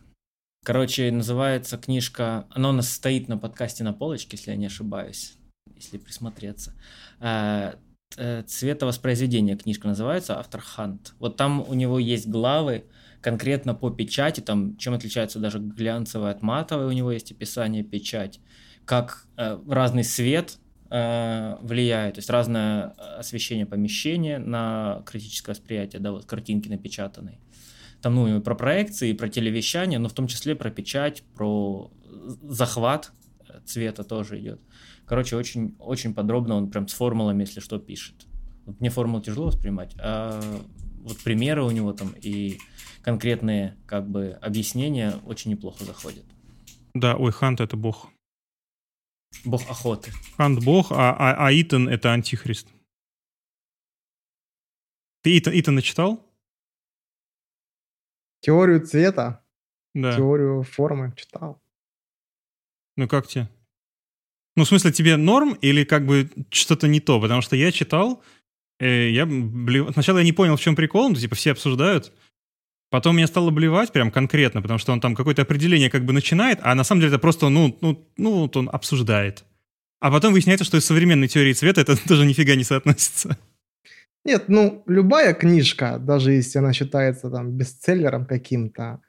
[0.65, 5.37] Короче, называется книжка, она у нас стоит на подкасте на полочке, если я не ошибаюсь
[5.85, 6.75] если присмотреться.
[7.21, 11.15] э, цветовоспроизведение книжка называется, автор Хант.
[11.19, 12.85] Вот там у него есть главы
[13.21, 18.41] конкретно по печати, там чем отличается даже глянцевая от матовой, у него есть описание печать,
[18.85, 20.59] как э, разный свет
[20.91, 27.41] э, влияет, то есть разное освещение помещения на критическое восприятие, да, вот картинки напечатанные.
[28.03, 31.91] Там, ну, и про проекции, про телевещание, но в том числе про печать, про
[32.43, 33.13] захват
[33.67, 34.61] цвета тоже идет.
[35.07, 38.27] Короче, очень, очень подробно он прям с формулами, если что, пишет.
[38.67, 40.41] Вот мне формулу тяжело воспринимать, а
[41.03, 42.59] вот примеры у него там и
[43.03, 46.25] конкретные как бы объяснения очень неплохо заходят.
[46.95, 48.09] Да, ой, Хант это бог.
[49.45, 50.13] Бог охоты.
[50.37, 52.69] Хант бог, а, а, а Итан это антихрист.
[55.23, 56.25] Ты Итан, Итана читал?
[58.41, 59.43] Теорию цвета,
[59.95, 60.17] Да.
[60.17, 61.61] теорию формы читал.
[62.97, 63.49] Ну как тебе?
[64.57, 67.21] Ну, в смысле, тебе норм или как бы что-то не то?
[67.21, 68.23] Потому что я читал,
[68.79, 69.91] э, я блев...
[69.93, 72.13] сначала я не понял, в чем прикол, ну, типа все обсуждают.
[72.91, 76.61] Потом меня стало блевать прям конкретно, потому что он там какое-то определение как бы начинает,
[76.63, 79.45] а на самом деле это просто, ну, ну, ну вот он обсуждает.
[80.01, 83.37] А потом выясняется, что из современной теории цвета это тоже нифига не соотносится.
[84.25, 89.01] Нет, ну, любая книжка, даже если она считается там бестселлером каким-то,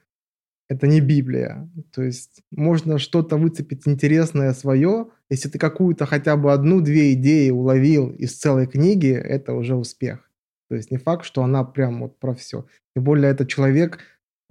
[0.67, 1.69] это не Библия.
[1.91, 8.09] То есть можно что-то выцепить интересное свое, если ты какую-то хотя бы одну-две идеи уловил
[8.09, 10.29] из целой книги, это уже успех.
[10.69, 12.65] То есть не факт, что она прям вот про все.
[12.95, 13.99] Тем более это человек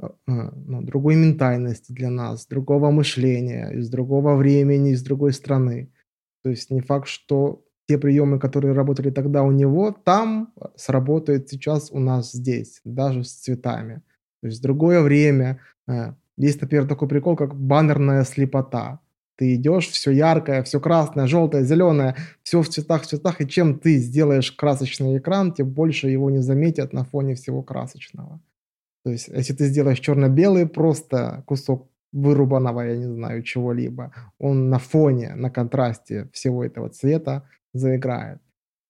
[0.00, 5.92] э, э, ну, другой ментальности для нас, другого мышления, из другого времени, из другой страны.
[6.44, 11.90] То есть не факт, что те приемы, которые работали тогда у него, там сработают сейчас
[11.90, 14.02] у нас здесь, даже с цветами.
[14.40, 15.60] То есть другое время.
[15.88, 19.00] Э, есть, например, такой прикол, как баннерная слепота.
[19.36, 23.78] Ты идешь, все яркое, все красное, желтое, зеленое, все в цветах, в цветах, и чем
[23.78, 28.40] ты сделаешь красочный экран, тем больше его не заметят на фоне всего красочного.
[29.04, 34.78] То есть, если ты сделаешь черно-белый, просто кусок вырубанного, я не знаю, чего-либо, он на
[34.78, 37.42] фоне, на контрасте всего этого цвета
[37.72, 38.38] заиграет.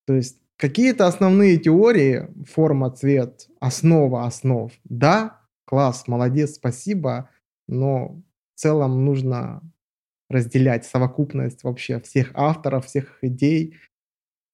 [0.06, 7.30] То есть, какие-то основные теории, форма, цвет, основа основ, да, класс, молодец, спасибо,
[7.68, 8.22] но
[8.54, 9.62] в целом нужно
[10.28, 13.78] разделять совокупность вообще всех авторов, всех идей,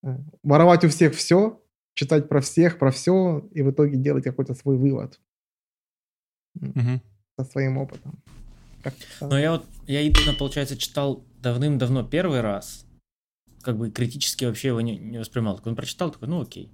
[0.02, 1.62] э, воровать у всех все,
[1.94, 5.20] читать про всех, про все, и в итоге делать какой-то свой вывод
[6.54, 7.00] Мгм.
[7.38, 8.22] со своим опытом.
[8.82, 12.86] Как-то Но я вот, я Итана, получается, читал давным-давно первый раз,
[13.62, 15.56] как бы критически вообще его не, не воспринимал.
[15.56, 16.72] Так Он прочитал, такой, ну окей.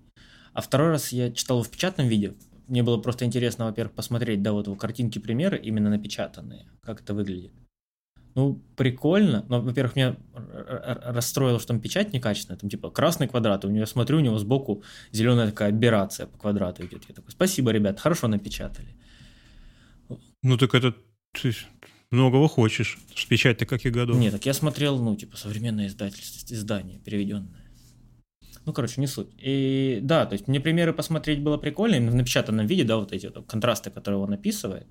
[0.52, 2.34] А второй раз я читал его в печатном виде.
[2.66, 7.52] Мне было просто интересно, во-первых, посмотреть, да, вот картинки, примеры, именно напечатанные, как это выглядит.
[8.34, 13.68] Ну, прикольно, но, во-первых, меня расстроило, что там печать некачественная, там типа красный квадрат, у
[13.68, 17.04] него, я смотрю, у него сбоку зеленая такая аберрация по квадрату идет.
[17.08, 18.88] Я такой, спасибо, ребят, хорошо напечатали.
[20.42, 20.94] Ну так это
[21.32, 21.54] ты
[22.10, 22.98] многого хочешь.
[23.28, 24.16] Печать-то каких годов?
[24.18, 27.65] Нет, так я смотрел, ну, типа, современное издательство, издание, переведенное.
[28.66, 29.28] Ну, короче, не суть.
[29.38, 33.12] И да, то есть мне примеры посмотреть было прикольно, именно в напечатанном виде, да, вот
[33.12, 34.88] эти вот контрасты, которые он описывает,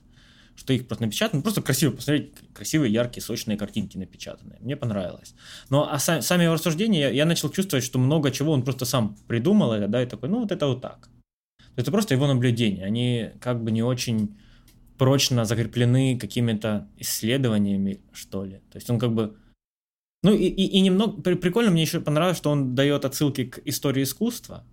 [0.56, 4.58] что их просто напечатано, просто красиво посмотреть, красивые, яркие, сочные картинки напечатанные.
[4.62, 5.36] Мне понравилось.
[5.70, 8.86] Но а са- сами его рассуждения, я, я начал чувствовать, что много чего он просто
[8.86, 11.10] сам придумал, да, и такой, ну, вот это вот так.
[11.76, 14.38] Это просто его наблюдения, они как бы не очень
[14.98, 18.62] прочно закреплены какими-то исследованиями, что ли.
[18.72, 19.36] То есть он как бы...
[20.26, 21.22] Ну и, и, и немного...
[21.22, 24.66] при- Прикольно мне еще понравилось, что он дает отсылки к истории искусства.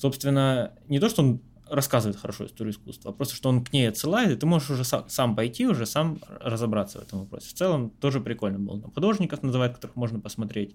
[0.00, 3.86] Собственно, не то, что он рассказывает хорошо историю искусства, а просто, что он к ней
[3.86, 7.50] отсылает, и ты можешь уже сам, сам пойти, уже сам разобраться в этом вопросе.
[7.50, 8.80] В целом, тоже прикольно было.
[8.80, 10.74] Там художников называют, которых можно посмотреть,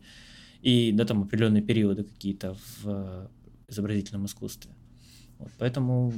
[0.61, 3.27] и да, там определенные периоды какие-то в э,
[3.69, 4.71] изобразительном искусстве.
[5.39, 6.13] Вот, поэтому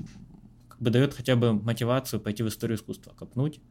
[0.67, 3.62] как бы дает хотя бы мотивацию пойти в историю искусства, копнуть,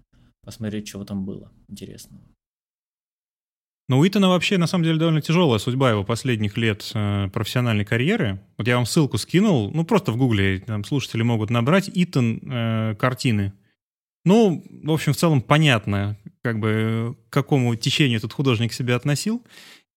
[0.42, 2.22] посмотреть, чего там было интересного.
[3.90, 7.84] Но у Итана вообще, на самом деле, довольно тяжелая судьба его последних лет э, профессиональной
[7.84, 8.40] карьеры.
[8.56, 12.94] Вот я вам ссылку скинул, ну, просто в гугле там слушатели могут набрать Итан э,
[12.96, 13.52] картины.
[14.24, 19.44] Ну, в общем, в целом понятно, как бы, к какому течению этот художник себя относил.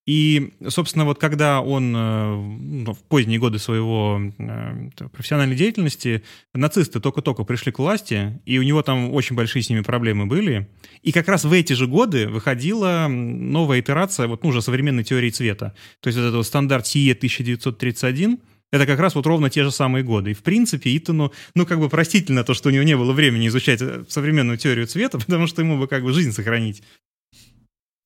[0.06, 7.00] И, собственно, вот когда он э, ну, в поздние годы своего э, профессиональной деятельности, нацисты
[7.00, 10.68] только-только пришли к власти, и у него там очень большие с ними проблемы были.
[11.02, 15.30] И как раз в эти же годы выходила новая итерация вот, ну, уже современной теории
[15.30, 15.74] цвета.
[16.00, 18.40] То есть вот этот вот стандарт CE 1931,
[18.72, 20.32] это как раз вот ровно те же самые годы.
[20.32, 23.48] И, в принципе, Итану, ну, как бы простительно то, что у него не было времени
[23.48, 26.82] изучать э, современную теорию цвета, потому что ему бы как бы жизнь сохранить.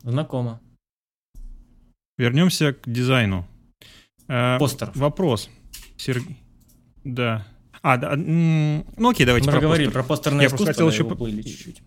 [0.05, 0.61] Знакомо.
[2.19, 3.47] Вернемся к дизайну.
[4.27, 4.95] Э, Постеров.
[4.97, 5.49] Вопрос.
[5.97, 6.37] Сергей.
[7.05, 7.47] Да.
[7.81, 10.03] А, да, ну окей, давайте Мы про говорили постер.
[10.03, 11.81] про постерное Я искусство, хотел еще уплыли чуть-чуть.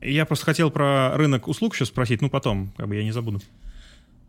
[0.00, 3.40] Я просто хотел про рынок услуг еще спросить, ну потом, как бы я не забуду.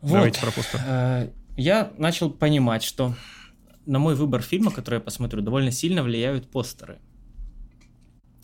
[0.04, 0.80] Давайте про постер.
[0.86, 3.16] Э, Я начал понимать, что
[3.88, 7.00] на мой выбор фильма, который я посмотрю, довольно сильно влияют постеры.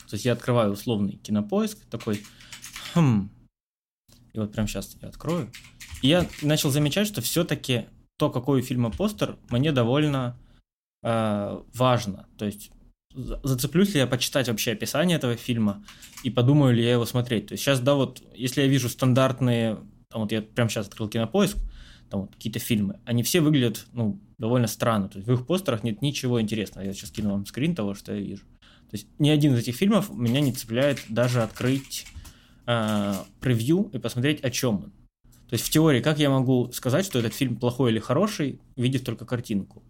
[0.09, 2.23] То есть я открываю условный кинопоиск, такой,
[2.95, 3.29] хм,
[4.33, 5.51] и вот прямо сейчас я открою.
[6.01, 7.85] Я начал замечать, что все-таки
[8.17, 10.37] то, какой у фильма постер, мне довольно
[11.03, 12.27] э, важно.
[12.37, 12.71] То есть
[13.13, 15.83] за- зацеплюсь ли я почитать вообще описание этого фильма
[16.23, 17.47] и подумаю ли я его смотреть.
[17.47, 19.77] То есть сейчас, да, вот, если я вижу стандартные,
[20.09, 21.57] там вот я прямо сейчас открыл кинопоиск,
[22.09, 25.09] там вот какие-то фильмы, они все выглядят, ну, довольно странно.
[25.09, 26.85] То есть в их постерах нет ничего интересного.
[26.85, 28.43] Я сейчас кину вам скрин того, что я вижу.
[28.89, 32.07] То есть ни один из этих фильмов меня не цепляет даже открыть
[32.65, 34.93] э, превью и посмотреть, о чем он.
[35.49, 39.03] То есть в теории, как я могу сказать, что этот фильм плохой или хороший, увидев
[39.03, 39.83] только картинку?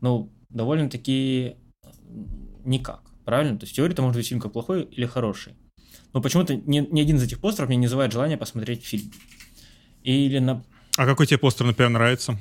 [0.00, 1.56] Ну, довольно-таки
[2.64, 3.58] никак, правильно?
[3.58, 5.54] То есть в теории это может быть фильм как плохой или хороший.
[6.12, 9.10] Но почему-то ни, ни один из этих постеров мне не вызывает желания посмотреть фильм.
[10.04, 10.62] Или, на,
[10.96, 12.38] А какой тебе постер, например, нравится?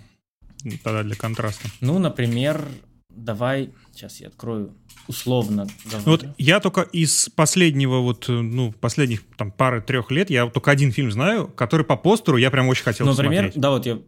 [0.84, 1.68] Тогда для контраста.
[1.82, 2.66] ну, например,
[3.10, 4.76] давай, сейчас я открою
[5.08, 5.68] условно.
[6.06, 10.72] Ну вот я только из последнего вот, э, ну, последних там пары-трех лет, я только
[10.72, 13.62] один фильм знаю, который по постеру я прям очень хотел Ну, например, посмотреть.
[13.62, 14.00] да, вот я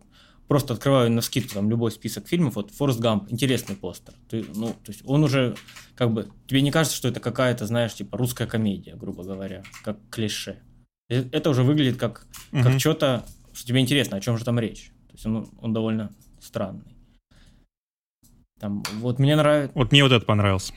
[0.48, 4.14] просто открываю на скидку там любой список фильмов, вот Форест Гамп, интересный постер.
[4.30, 5.56] Ты, ну, то есть он уже,
[5.96, 9.98] как бы, тебе не кажется, что это какая-то, знаешь, типа русская комедия, грубо говоря, как
[10.12, 10.60] клише.
[11.10, 12.80] Э- Это уже выглядит как, как Мгм.
[12.80, 14.92] что-то, что тебе интересно, о чем же там речь.
[15.08, 16.96] То есть он, он довольно странный.
[18.60, 19.72] Там, вот мне нравится...
[19.78, 20.74] Вот мне вот это понравился.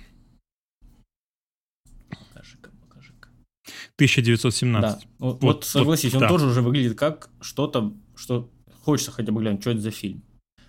[3.99, 4.81] 1917.
[4.81, 6.29] Да, вот, Вот- согласись, вот, он да.
[6.29, 8.49] тоже уже выглядит как что-то, что
[8.85, 10.23] хочется хотя бы глянуть, что это за фильм.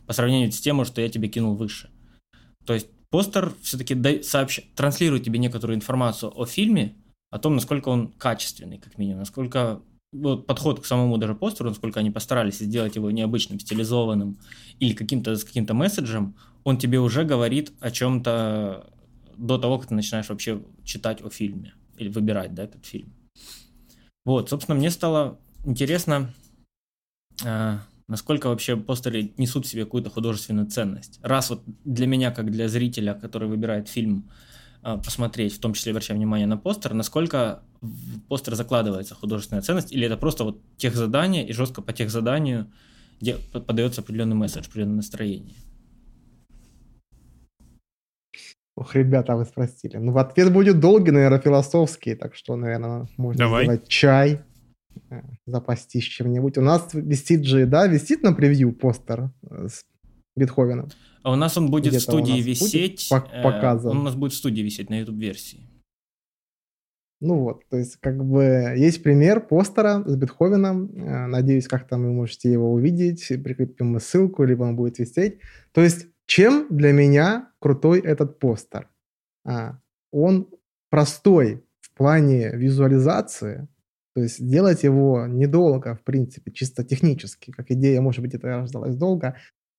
[0.08, 1.90] По сравнению с тем, что я тебе кинул выше.
[2.66, 4.62] То есть постер все-таки сообщ...
[4.76, 6.96] транслирует тебе некоторую информацию о фильме,
[7.30, 12.00] о том, насколько он качественный, как минимум, насколько вот подход к самому даже постеру, насколько
[12.00, 14.40] они постарались сделать его необычным, стилизованным
[14.80, 18.92] или каким-то с каким-то месседжем, он тебе уже говорит о чем-то
[19.38, 23.14] до того, как ты начинаешь вообще читать о фильме или выбирать, да, этот фильм.
[24.26, 26.34] Вот, собственно, мне стало интересно,
[27.44, 27.78] э,
[28.08, 31.20] насколько вообще постеры несут в себе какую-то художественную ценность.
[31.22, 34.30] Раз вот для меня, как для зрителя, который выбирает фильм,
[34.84, 39.92] э, посмотреть, в том числе обращая внимание на постер, насколько в постер закладывается художественная ценность,
[39.92, 42.70] или это просто вот тех задание, и жестко по тех заданию
[43.20, 45.56] где подается определенный месседж, определенное настроение.
[48.80, 49.98] Ох, ребята, вы спросили.
[49.98, 53.66] Ну, ответ будет долгий, наверное, философский, так что, наверное, можно Давай.
[53.66, 54.40] сделать чай,
[55.10, 56.58] э, запастись чем-нибудь.
[56.58, 59.86] У нас висит же, да, висит на превью постер э, с
[60.38, 60.88] Бетховеном.
[61.24, 63.12] А у нас он будет в Где-то у студии висеть.
[63.12, 63.92] э, показан?
[63.92, 65.60] Он у нас будет в студии висеть на YouTube-версии.
[67.20, 70.90] Ну вот, то есть как бы есть пример постера с Бетховеном.
[71.30, 73.28] Надеюсь, как-то вы можете его увидеть.
[73.28, 75.40] Прикрепим мы ссылку, либо он будет висеть.
[75.74, 78.88] То есть чем для меня крутой этот постер?
[79.46, 79.80] А,
[80.12, 80.48] Он
[80.92, 83.68] простой в плане визуализации.
[84.16, 87.52] То есть делать его недолго, в принципе, чисто технически.
[87.52, 89.38] Как идея, может быть, это рождалось долго.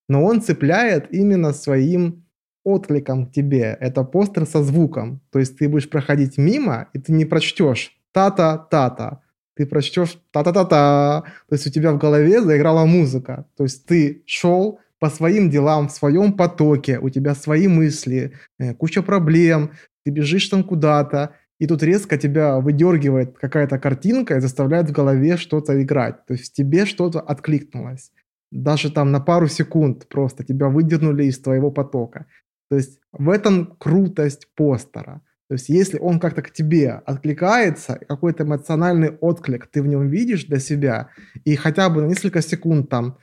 [0.09, 2.25] Но он цепляет именно своим
[2.65, 3.77] откликом к тебе.
[3.81, 5.21] Это постер со звуком.
[5.31, 9.23] То есть ты будешь проходить мимо, и ты не прочтешь та-та-та-та.
[9.55, 11.23] Ты прочтешь та-та-та-та.
[11.49, 13.47] То есть у тебя в голове заиграла музыка.
[13.57, 18.75] То есть ты шел по своим делам, в своем потоке, у тебя свои мысли, э,
[18.75, 19.71] куча проблем,
[20.05, 25.37] ты бежишь там куда-то, и тут резко тебя выдергивает какая-то картинка и заставляет в голове
[25.37, 26.25] что-то играть.
[26.27, 28.13] То есть тебе что-то откликнулось.
[28.53, 32.27] Даже там на пару секунд просто тебя выдернули из твоего потока.
[32.71, 35.23] То есть в этом крутость постера.
[35.49, 40.45] То есть если он как-то к тебе откликается, какой-то эмоциональный отклик ты в нем видишь
[40.45, 41.09] для себя,
[41.45, 43.19] и хотя бы на несколько секунд там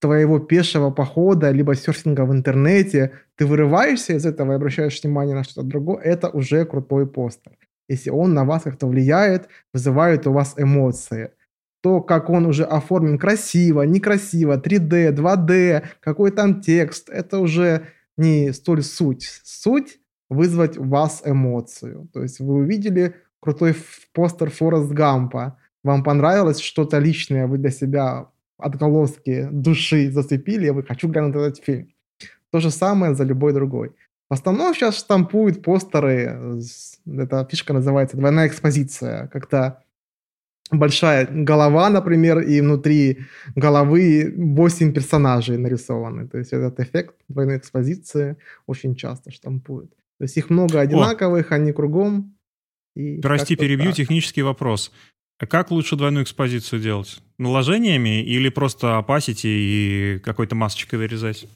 [0.00, 5.44] твоего пешего похода, либо серфинга в интернете, ты вырываешься из этого и обращаешь внимание на
[5.44, 7.52] что-то другое, это уже крутой постер.
[7.88, 11.30] Если он на вас как-то влияет, вызывает у вас эмоции.
[11.82, 17.86] То, как он уже оформлен красиво, некрасиво, 3D, 2D, какой там текст, это уже
[18.16, 19.40] не столь суть.
[19.44, 19.98] Суть
[20.28, 22.08] вызвать у вас эмоцию.
[22.12, 23.74] То есть вы увидели крутой
[24.12, 28.28] постер Форест Гампа, вам понравилось что-то личное, вы для себя
[28.62, 31.88] отголоски души зацепили, и вы хочу глянуть этот фильм.
[32.50, 33.90] То же самое за любой другой.
[34.28, 36.60] В основном сейчас штампуют постеры,
[37.06, 39.82] эта фишка называется двойная экспозиция, когда
[40.70, 43.18] большая голова, например, и внутри
[43.56, 46.28] головы 8 персонажей нарисованы.
[46.28, 48.36] То есть этот эффект двойной экспозиции
[48.66, 49.90] очень часто штампуют.
[50.18, 51.54] То есть их много одинаковых, О.
[51.54, 52.36] они кругом.
[52.96, 53.96] И Прости, перебью так.
[53.96, 54.92] технический вопрос.
[55.40, 57.22] А как лучше двойную экспозицию делать?
[57.38, 61.48] Наложениями или просто опасить и какой-то масочкой вырезать?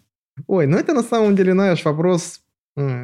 [0.47, 2.41] Ой, ну это на самом деле, знаешь, вопрос,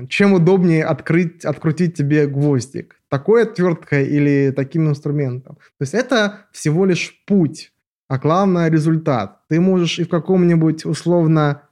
[0.09, 2.97] чем удобнее открыть, открутить тебе гвоздик.
[3.11, 5.57] Такой отверткой или таким инструментом.
[5.57, 7.73] То есть это всего лишь путь,
[8.09, 9.47] а главное результат.
[9.49, 11.69] Ты можешь и в каком-нибудь условно,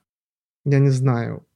[0.67, 1.47] я не знаю,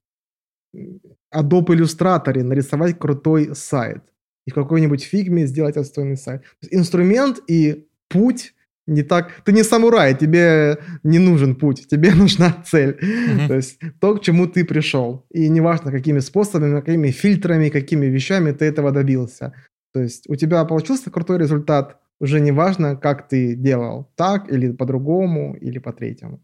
[0.75, 4.03] Adobe Illustrator нарисовать крутой сайт.
[4.47, 6.43] И в какой-нибудь фигме сделать отстойный сайт.
[6.71, 8.55] инструмент и путь
[8.87, 9.43] не так...
[9.45, 12.99] Ты не самурай, тебе не нужен путь, тебе нужна цель.
[13.01, 13.49] Mm-hmm.
[13.49, 15.25] То есть то, к чему ты пришел.
[15.31, 19.53] И неважно, какими способами, какими фильтрами, какими вещами ты этого добился.
[19.93, 24.73] То есть у тебя получился крутой результат, уже не важно, как ты делал, так или
[24.73, 26.41] по-другому, или по-третьему.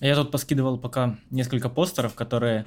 [0.00, 2.64] Я тут поскидывал пока несколько постеров, которые,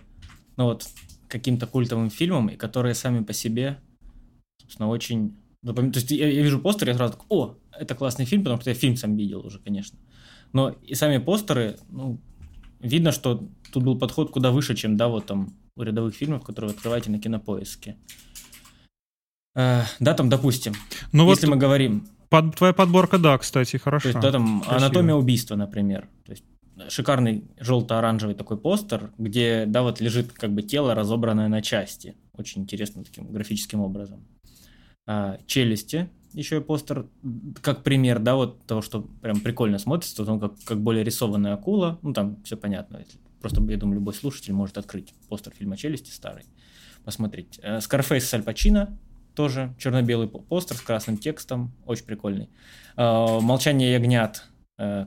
[0.58, 0.86] ну вот,
[1.32, 3.79] каким-то культовым фильмом, и которые сами по себе,
[4.61, 5.93] собственно, очень запоминают.
[5.93, 8.69] То есть я, я вижу постер, я сразу такой, о, это классный фильм, потому что
[8.69, 9.97] я фильм сам видел уже, конечно.
[10.53, 12.19] Но и сами постеры, ну,
[12.79, 16.69] видно, что тут был подход куда выше, чем, да, вот там у рядовых фильмов, которые
[16.69, 17.95] вы открываете на кинопоиске.
[19.55, 20.73] Э, да, там, допустим,
[21.13, 22.07] ну если вот мы говорим...
[22.29, 24.03] Под, твоя подборка, да, кстати, хорошо.
[24.03, 24.77] То есть, да, там Красиво.
[24.77, 26.07] анатомия убийства, например.
[26.25, 26.45] То есть
[26.89, 32.15] шикарный желто-оранжевый такой постер, где, да, вот лежит как бы тело, разобранное на части.
[32.34, 34.25] Очень интересным таким графическим образом.
[35.07, 37.07] А, челюсти, еще и постер,
[37.61, 41.99] как пример, да, вот того, что прям прикольно смотрится, он как, как более рисованная акула,
[42.01, 43.03] ну, там все понятно,
[43.41, 46.45] просто, я думаю, любой слушатель может открыть постер фильма «Челюсти» старый,
[47.03, 47.59] посмотреть.
[47.82, 48.97] Скарфейс с Аль Пачино,
[49.36, 52.49] тоже черно-белый постер с красным текстом, очень прикольный.
[52.95, 54.45] А, «Молчание ягнят»,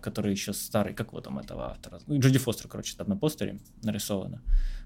[0.03, 2.01] который еще старый, как вот там этого автора.
[2.07, 4.43] Ну, Джуди Фостер, короче, там на постере нарисовано.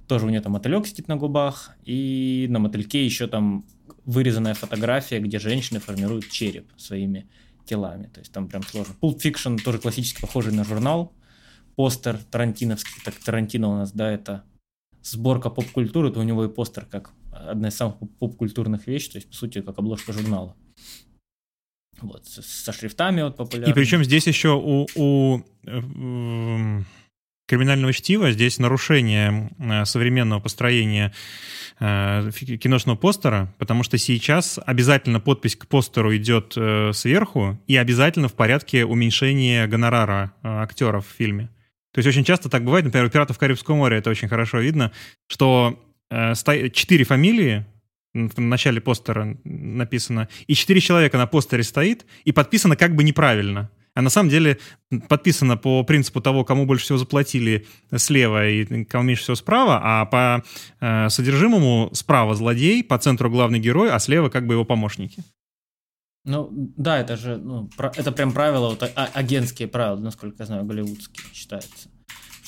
[0.06, 3.66] Тоже у нее там мотылек сидит на губах, и на мотыльке еще там
[4.04, 7.28] вырезанная фотография, где женщины формируют череп своими
[7.66, 8.06] телами.
[8.06, 8.94] То есть там прям сложно.
[9.02, 11.12] Pulp Fiction тоже классически похожий на журнал.
[11.76, 14.42] Постер тарантиновский, так Тарантино у нас, да, это
[15.02, 19.28] сборка поп-культуры, то у него и постер как одна из самых поп-культурных вещей, то есть,
[19.28, 20.56] по сути, как обложка журнала.
[22.00, 23.70] Вот, со шрифтами вот популярными.
[23.70, 26.82] И причем здесь еще у, у э,
[27.48, 31.12] криминального чтива здесь нарушение э, современного построения
[31.80, 32.30] э,
[32.60, 38.34] киношного постера, потому что сейчас обязательно подпись к постеру идет э, сверху и обязательно в
[38.34, 41.48] порядке уменьшения гонорара актеров в фильме.
[41.94, 44.92] То есть очень часто так бывает, например, у «Пиратов Карибского моря» это очень хорошо видно,
[45.26, 45.82] что
[46.72, 47.66] четыре фамилии
[48.14, 53.70] в начале постера написано, и четыре человека на постере стоит, и подписано как бы неправильно
[53.98, 54.58] а на самом деле
[55.08, 60.04] подписано по принципу того, кому больше всего заплатили слева и кому меньше всего справа, а
[60.06, 60.44] по
[60.80, 65.24] э, содержимому справа злодей, по центру главный герой, а слева как бы его помощники.
[66.24, 70.64] Ну, да, это же, ну, это прям правила, вот, а, агентские правила, насколько я знаю,
[70.64, 71.88] голливудские считаются.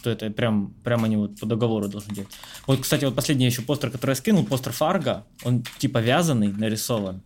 [0.00, 2.30] Что это прям, прям они вот по договору должны делать.
[2.66, 7.20] Вот, кстати, вот последний еще постер, который я скинул, постер Фарго, он типа вязаный, нарисован.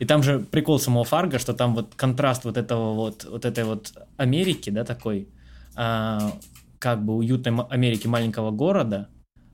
[0.00, 3.64] И там же прикол самого Фарго, что там вот контраст вот этого вот, вот этой
[3.64, 5.28] вот Америки, да, такой,
[5.74, 6.30] а,
[6.78, 9.08] как бы уютной Америки маленького города,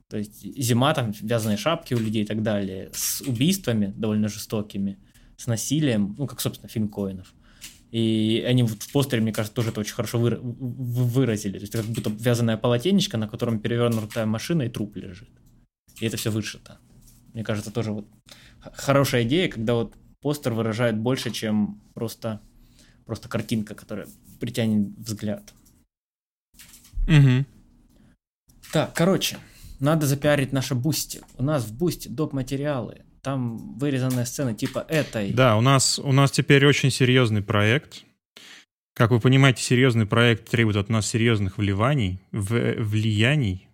[0.09, 4.97] то есть зима, там вязаные шапки у людей и так далее, с убийствами довольно жестокими,
[5.37, 7.33] с насилием, ну, как, собственно, фильм Коинов.
[7.91, 11.57] И они вот в постере, мне кажется, тоже это очень хорошо выра- выразили.
[11.57, 15.29] То есть как будто вязаная полотенечко, на котором перевернутая машина и труп лежит.
[16.01, 16.79] И это все вышито.
[17.33, 18.07] Мне кажется, тоже вот
[18.59, 22.41] хорошая идея, когда вот постер выражает больше, чем просто,
[23.05, 24.07] просто картинка, которая
[24.39, 25.53] притянет взгляд.
[27.07, 27.45] Угу.
[28.73, 29.37] Так, короче,
[29.79, 31.21] надо запиарить наше Boosty.
[31.37, 32.33] У нас в Boosty доп.
[32.33, 33.05] материалы.
[33.27, 35.33] Там вырезанная сцена типа этой.
[35.33, 38.05] Да, у нас, у нас теперь очень серьезный проект.
[38.93, 43.67] Как вы понимаете, серьезный проект требует от нас серьезных вливаний, в, влияний,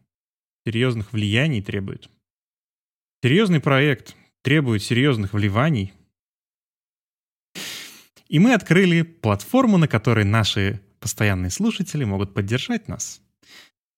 [0.66, 2.10] серьезных влияний требует.
[3.22, 5.93] Серьезный проект требует серьезных вливаний,
[8.28, 13.22] и мы открыли платформу, на которой наши постоянные слушатели могут поддержать нас.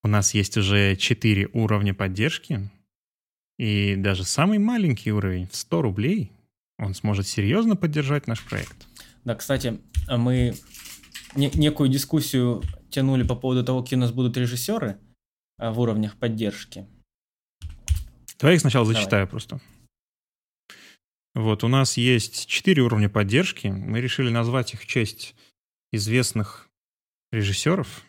[0.04, 2.70] У нас есть уже 4 уровня поддержки,
[3.58, 6.32] и даже самый маленький уровень в 100 рублей,
[6.78, 8.88] он сможет серьезно поддержать наш проект.
[9.24, 9.80] Да, кстати,
[10.10, 10.56] мы
[11.36, 14.98] не, некую дискуссию тянули по поводу того, какие у нас будут режиссеры
[15.58, 16.86] а, в уровнях поддержки.
[18.40, 19.02] Давай их сначала Давай.
[19.02, 19.62] зачитаю просто.
[21.34, 23.68] Вот, у нас есть четыре уровня поддержки.
[23.68, 25.36] Мы решили назвать их в честь
[25.92, 26.70] известных
[27.32, 28.06] режиссеров.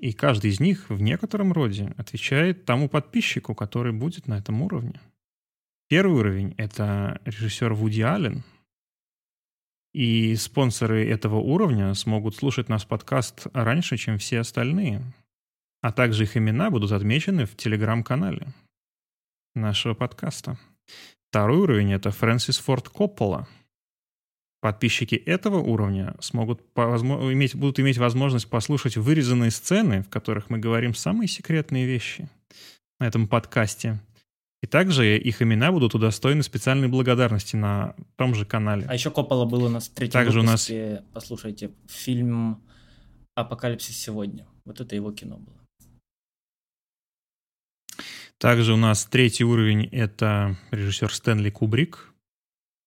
[0.00, 4.98] И каждый из них в некотором роде отвечает тому подписчику, который будет на этом уровне.
[5.88, 8.42] Первый уровень— это режиссер Вуди Аллен.
[9.92, 15.02] И спонсоры этого уровня смогут слушать наш подкаст раньше, чем все остальные.
[15.82, 18.54] А также их имена будут отмечены в телеграм-канале
[19.54, 20.58] нашего подкаста.
[21.28, 23.46] Второй уровень— это Фрэнсис Форд Коппола.
[24.60, 30.94] Подписчики этого уровня смогут иметь, будут иметь возможность послушать вырезанные сцены, в которых мы говорим
[30.94, 32.28] самые секретные вещи
[32.98, 33.98] на этом подкасте.
[34.62, 38.84] И также их имена будут удостоены специальной благодарности на том же канале.
[38.86, 41.04] А еще Коппола был у нас в третьем Также у нас- выпуске.
[41.14, 42.62] Послушайте, фильм
[43.34, 44.46] «Апокалипсис сегодня».
[44.66, 45.56] Вот это его кино было.
[48.36, 52.09] Также у нас третий уровень— это режиссер Стэнли Кубрик.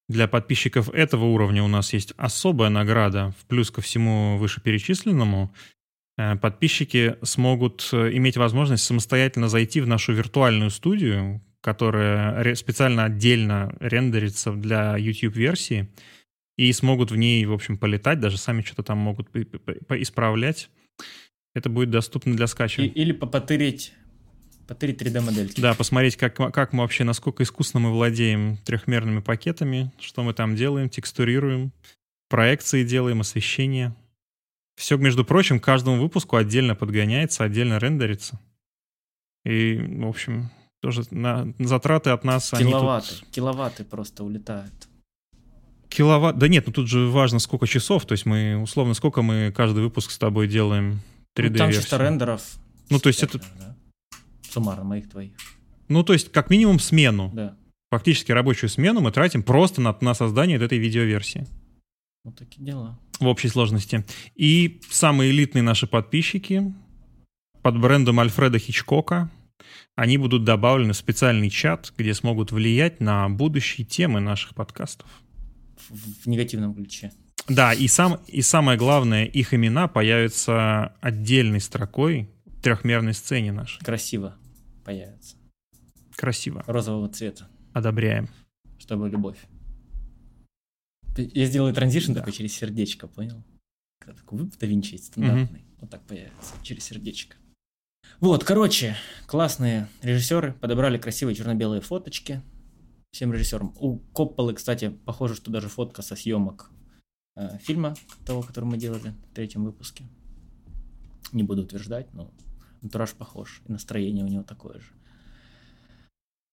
[0.09, 5.53] Для подписчиков этого уровня у нас есть особая награда, в плюс ко всему вышеперечисленному.
[6.17, 13.73] Э, Подписчики смогут э, иметь возможность самостоятельно зайти в нашу виртуальную студию, которая специально отдельно
[13.79, 15.89] рендерится для YouTube-версии,
[16.57, 19.29] и смогут в ней, в общем, полетать, даже сами что-то там могут
[19.89, 20.69] исправлять.
[21.55, 22.91] Это будет доступно для скачивания.
[22.91, 23.93] или попотырить,
[24.67, 25.59] потырить 3D-модельки.
[25.61, 30.55] Да, посмотреть, как, как мы вообще, насколько искусно мы владеем трехмерными пакетами, что мы там
[30.55, 31.71] делаем, текстурируем,
[32.29, 33.95] проекции делаем, освещение.
[34.75, 38.39] Все, между прочим, к каждому выпуску отдельно подгоняется, отдельно рендерится.
[39.45, 40.49] И, в общем,
[40.81, 42.53] тоже на, затраты от нас...
[42.53, 44.73] они тут- Киловатты, киловатты просто улетают.
[45.89, 46.37] Киловатт...
[46.37, 48.05] Да нет, ну тут же важно, сколько часов.
[48.05, 51.01] То есть мы, условно, сколько мы каждый выпуск с тобой делаем
[51.37, 52.41] 3D Ну, там чисто рендеров.
[52.89, 53.72] Ну, то есть это- да?
[54.53, 55.31] Суммарно моих твоих.
[55.87, 57.31] Ну, то есть, как минимум, смену.
[57.33, 57.57] Да.
[57.89, 61.47] Фактически рабочую смену мы тратим просто на, на создание вот этой видеоверсии.
[62.23, 62.99] Вот такие дела.
[63.19, 64.05] в общей сложности.
[64.35, 66.71] И самые элитные наши подписчики
[67.63, 69.31] под брендом Альфреда Хичкока,
[69.95, 75.07] они будут добавлены в специальный чат, где смогут влиять на будущие темы наших подкастов.
[75.89, 77.11] В, в негативном ключе.
[77.47, 83.83] Да, и, сам, и самое главное, их имена появятся отдельной строкой в трехмерной сцене нашей.
[83.83, 84.35] Красиво
[84.83, 85.37] появится.
[86.15, 86.63] Красиво.
[86.67, 87.47] Розового цвета.
[87.73, 88.29] Одобряем.
[88.77, 89.39] Чтобы любовь.
[91.17, 92.19] Я сделаю транзишн Да.
[92.19, 93.43] такой через сердечко, понял?
[93.99, 95.63] Такой вып да Винчи стандартный.
[95.79, 96.53] Вот так появится.
[96.63, 97.35] Через сердечко.
[98.19, 98.95] Вот, короче,
[99.27, 102.41] классные режиссеры подобрали красивые черно-белые фоточки
[103.11, 103.73] всем режиссерам.
[103.79, 106.71] У Копполы, кстати, похоже, что даже фотка со съемок
[107.35, 110.05] э, фильма, того, который мы делали в третьем выпуске.
[111.31, 112.31] Не буду утверждать, но
[112.83, 114.91] антураж похож, и настроение у него такое же.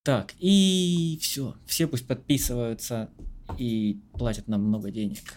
[0.02, 1.56] Так, и все.
[1.66, 3.10] Все пусть подписываются
[3.58, 5.36] и платят нам много денег.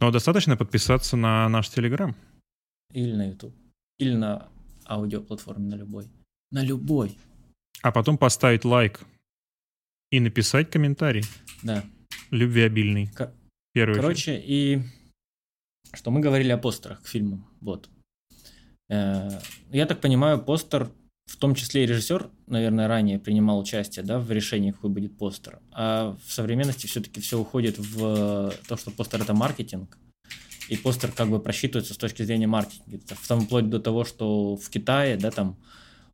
[0.00, 2.16] Но достаточно подписаться на наш Телеграм.
[2.92, 3.54] Или на YouTube.
[3.98, 4.48] Или на
[4.86, 6.08] аудиоплатформе, на любой.
[6.50, 7.16] На любой.
[7.82, 9.06] А потом поставить лайк
[10.10, 11.22] и написать комментарий.
[11.62, 11.84] Да.
[12.30, 13.10] Любвеобильный.
[13.72, 14.02] Первую очередь.
[14.02, 14.82] Короче, и
[15.92, 17.46] что мы говорили о постерах к фильму.
[17.60, 17.88] Вот.
[18.90, 20.90] Э, Я так понимаю, постер,
[21.26, 25.60] в том числе и режиссер, наверное, ранее принимал участие да, в решении, какой будет постер.
[25.70, 29.96] А в современности все-таки все уходит в то, что постер это маркетинг.
[30.68, 32.98] И постер как бы просчитывается с точки зрения маркетинга.
[33.28, 35.56] Том вплоть до того, что в Китае, да, там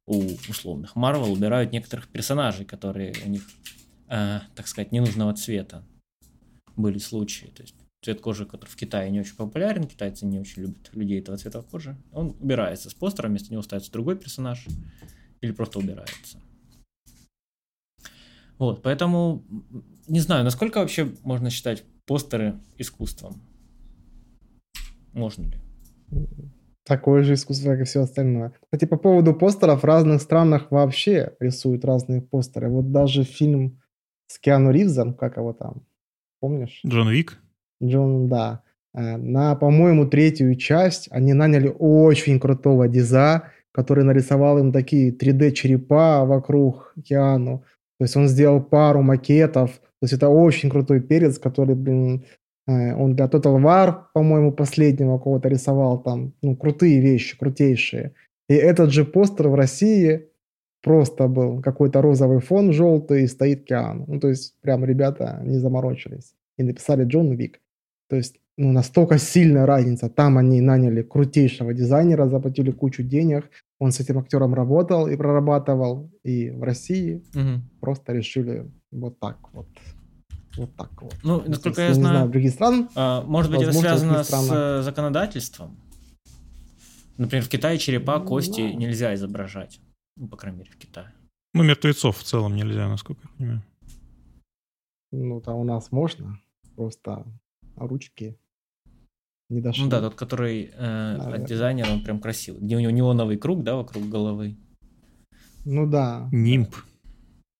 [0.06, 3.42] у условных Marvel убирают некоторых персонажей, которые у них,
[4.08, 5.82] э, так сказать, ненужного цвета
[6.76, 7.46] были случаи.
[7.46, 7.74] То есть
[8.06, 11.62] цвет кожи, который в Китае не очень популярен, китайцы не очень любят людей этого цвета
[11.62, 14.64] кожи, он убирается с постера, вместо него ставится другой персонаж
[15.40, 16.38] или просто убирается.
[18.58, 19.44] Вот, поэтому
[20.06, 23.42] не знаю, насколько вообще можно считать постеры искусством.
[25.12, 25.58] Можно ли?
[26.84, 28.54] Такое же искусство, как и все остальное.
[28.62, 32.68] Кстати, по поводу постеров, в разных странах вообще рисуют разные постеры.
[32.68, 33.82] Вот даже фильм
[34.28, 35.84] с Киану Ривзом, как его там,
[36.38, 36.80] помнишь?
[36.86, 37.40] Джон Вик.
[37.82, 38.62] Джон, да.
[38.94, 46.24] Э, На, по-моему, третью часть они наняли очень крутого диза, который нарисовал им такие 3D-черепа
[46.24, 47.64] вокруг Киану.
[47.98, 49.70] То есть он сделал пару макетов.
[49.72, 52.24] То есть это очень крутой перец, который, блин,
[52.66, 56.32] э, он для Total War, по-моему, последнего кого-то рисовал там.
[56.42, 58.12] Ну, крутые вещи, крутейшие.
[58.48, 60.28] И этот же постер в России
[60.82, 64.04] просто был какой-то розовый фон желтый и стоит Киану.
[64.08, 66.34] Ну, то есть прям ребята не заморочились.
[66.58, 67.60] И написали Джон Вик.
[68.08, 70.08] То есть ну, настолько сильная разница.
[70.08, 73.50] Там они наняли крутейшего дизайнера, заплатили кучу денег.
[73.78, 76.10] Он с этим актером работал и прорабатывал.
[76.24, 77.22] И в России
[77.80, 79.68] просто решили вот так вот.
[80.56, 81.14] Вот так вот.
[81.22, 82.88] Ну, насколько я, знаю, знаю других стран.
[82.94, 85.76] А, может быть, это связано с законодательством?
[87.18, 89.80] Например, в Китае черепа, ну, кости ну, нельзя изображать.
[90.16, 91.12] Ну, по крайней мере, в Китае.
[91.52, 93.62] Ну, мертвецов в целом нельзя, насколько я понимаю.
[95.12, 96.40] Ну, там у нас можно.
[96.74, 97.26] Просто
[97.76, 98.38] ручки
[99.48, 99.84] не дошли.
[99.84, 102.60] Ну да, тот, который э, от дизайнера, он прям красивый.
[102.60, 104.56] Где у него неоновый круг, да, вокруг головы.
[105.64, 106.28] Ну да.
[106.32, 106.74] Нимб.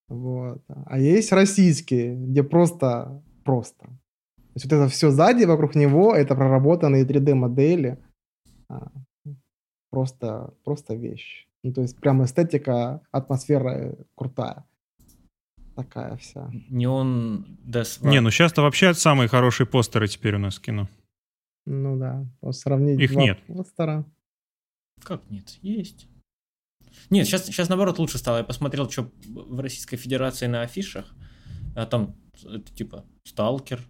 [0.08, 0.62] Вот.
[0.86, 3.86] А есть российские, где просто просто.
[3.86, 7.98] То есть вот это все сзади вокруг него, это проработанные 3D-модели.
[8.68, 8.90] А,
[9.90, 11.46] просто, просто вещь.
[11.62, 14.64] Ну, то есть прям эстетика, атмосфера крутая.
[15.76, 16.50] Такая вся.
[16.70, 20.88] Неон Death Не, ну сейчас-то вообще самые хорошие постеры теперь у нас в кино.
[21.66, 23.38] Ну да, сравнить Их два нет.
[23.46, 24.06] постера.
[25.02, 25.58] Как нет?
[25.60, 26.08] Есть.
[27.10, 28.38] Нет, сейчас, сейчас наоборот лучше стало.
[28.38, 31.14] Я посмотрел, что в Российской Федерации на афишах.
[31.74, 33.80] А там это типа Сталкер,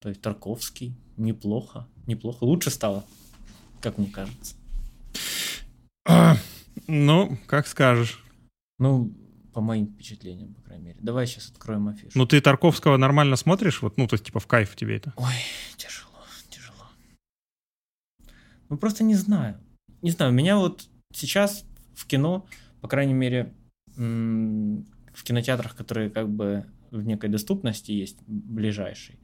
[0.00, 0.96] то есть Тарковский.
[1.18, 2.44] Неплохо, неплохо.
[2.44, 3.04] Лучше стало,
[3.82, 4.54] как мне кажется.
[6.08, 6.36] А,
[6.86, 8.22] ну, как скажешь.
[8.78, 9.12] Ну,
[9.56, 10.98] по моим впечатлениям, по крайней мере.
[11.00, 12.10] Давай сейчас откроем афишу.
[12.14, 13.80] Ну, ты Тарковского нормально смотришь?
[13.80, 15.14] Вот, ну, то есть, типа, в кайф тебе это?
[15.16, 15.32] Ой,
[15.78, 16.10] тяжело,
[16.50, 16.84] тяжело.
[18.68, 19.58] Ну, просто не знаю.
[20.02, 22.46] Не знаю, меня вот сейчас в кино,
[22.82, 23.54] по крайней мере,
[23.96, 29.18] в кинотеатрах, которые как бы в некой доступности есть, ближайший,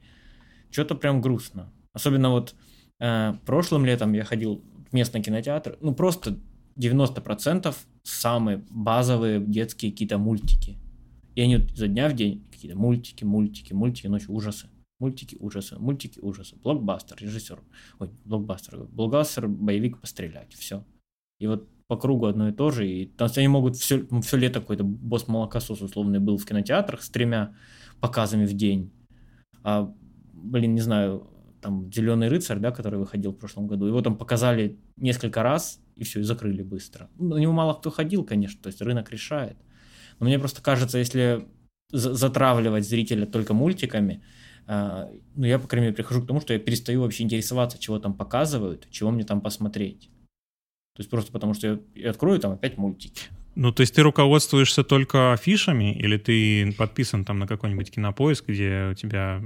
[0.71, 1.71] что-то прям грустно.
[1.93, 2.55] Особенно вот
[2.99, 6.39] э, прошлым летом я ходил в местный кинотеатр, ну просто
[6.75, 10.77] 90% самые базовые детские какие-то мультики.
[11.35, 14.67] И они вот изо дня в день какие-то мультики, мультики, мультики, ночью ужасы.
[14.99, 16.55] Мультики, ужасы, мультики, ужасы.
[16.55, 17.59] Блокбастер, режиссер.
[17.99, 18.85] Ой, блокбастер.
[18.85, 20.53] Блокбастер, боевик, пострелять.
[20.53, 20.85] Все.
[21.39, 22.87] И вот по кругу одно и то же.
[22.87, 27.01] И там они могут все, ну, все лето какой-то босс молокосос условный был в кинотеатрах
[27.01, 27.55] с тремя
[27.99, 28.91] показами в день.
[29.63, 29.93] А,
[30.33, 31.27] блин, не знаю,
[31.61, 36.03] там «Зеленый рыцарь», да, который выходил в прошлом году, его там показали несколько раз, и
[36.03, 37.09] все, и закрыли быстро.
[37.17, 39.57] На него мало кто ходил, конечно, то есть рынок решает.
[40.19, 41.47] Но мне просто кажется, если
[41.89, 44.23] затравливать зрителя только мультиками,
[44.67, 47.99] э, ну, я, по крайней мере, прихожу к тому, что я перестаю вообще интересоваться, чего
[47.99, 50.09] там показывают, чего мне там посмотреть.
[50.95, 53.23] То есть просто потому, что я, я открою там опять мультики.
[53.55, 58.89] Ну, то есть ты руководствуешься только афишами, или ты подписан там на какой-нибудь кинопоиск, где
[58.91, 59.41] у тебя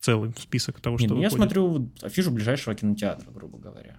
[0.00, 3.98] целый список того, Нет, что ну, Я смотрю афишу ближайшего кинотеатра, грубо говоря.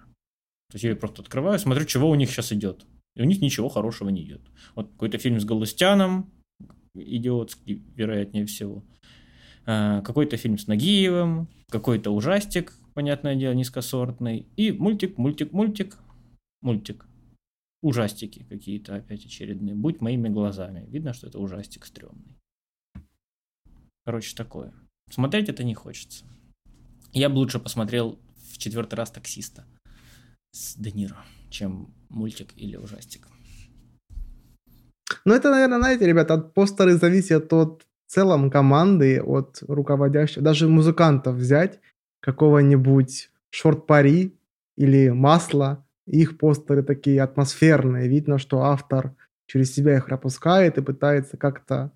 [0.69, 2.85] То есть я просто открываю, смотрю, чего у них сейчас идет.
[3.15, 4.41] И у них ничего хорошего не идет.
[4.75, 6.31] Вот какой-то фильм с Галустяном,
[6.93, 8.83] идиотский, вероятнее всего.
[9.65, 14.47] А, какой-то фильм с Нагиевым, какой-то ужастик, понятное дело, низкосортный.
[14.57, 15.97] И мультик, мультик, мультик,
[16.61, 17.07] мультик.
[17.81, 19.73] Ужастики какие-то опять очередные.
[19.73, 20.85] Будь моими глазами.
[20.89, 22.37] Видно, что это ужастик стрёмный.
[24.05, 24.73] Короче, такое.
[25.09, 26.25] Смотреть это не хочется.
[27.11, 28.19] Я бы лучше посмотрел
[28.51, 29.65] в четвертый раз таксиста
[30.51, 31.17] с Де Ниро,
[31.49, 33.27] чем мультик или ужастик.
[35.25, 41.35] Ну, это, наверное, знаете, ребята, от постеры зависит от целом команды, от руководящего, даже музыкантов
[41.35, 41.79] взять,
[42.21, 44.35] какого-нибудь шорт-пари
[44.75, 51.37] или масла, их постеры такие атмосферные, видно, что автор через себя их пропускает и пытается
[51.37, 51.91] как-то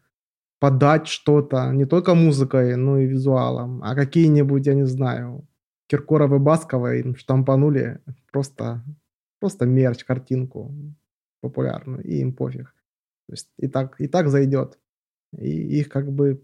[0.59, 5.47] подать что-то не только музыкой, но и визуалом, а какие-нибудь, я не знаю,
[5.93, 8.83] Киркоров и Баскова им штампанули просто,
[9.39, 10.73] просто мерч, картинку
[11.39, 12.73] популярную, и им пофиг.
[13.27, 14.79] То есть и так, и так зайдет.
[15.37, 16.41] И их как бы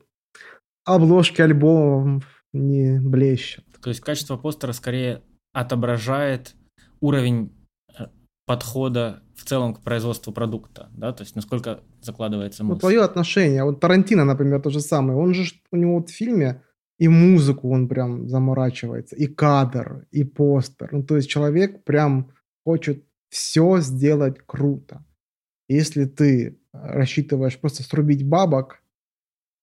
[0.85, 3.65] обложки альбомов не блещут.
[3.81, 6.53] То есть качество постера скорее отображает
[7.01, 7.51] уровень
[7.97, 8.05] э,
[8.45, 12.75] подхода в целом к производству продукта, да, то есть насколько закладывается мысль.
[12.75, 16.13] Ну, твое отношение, вот Тарантино, например, то же самое, он же, у него вот в
[16.13, 16.61] фильме
[16.99, 20.89] и музыку он прям заморачивается, и кадр, и постер.
[20.91, 22.31] Ну, то есть человек прям
[22.65, 25.03] хочет все сделать круто.
[25.69, 28.83] Если ты рассчитываешь просто срубить бабок,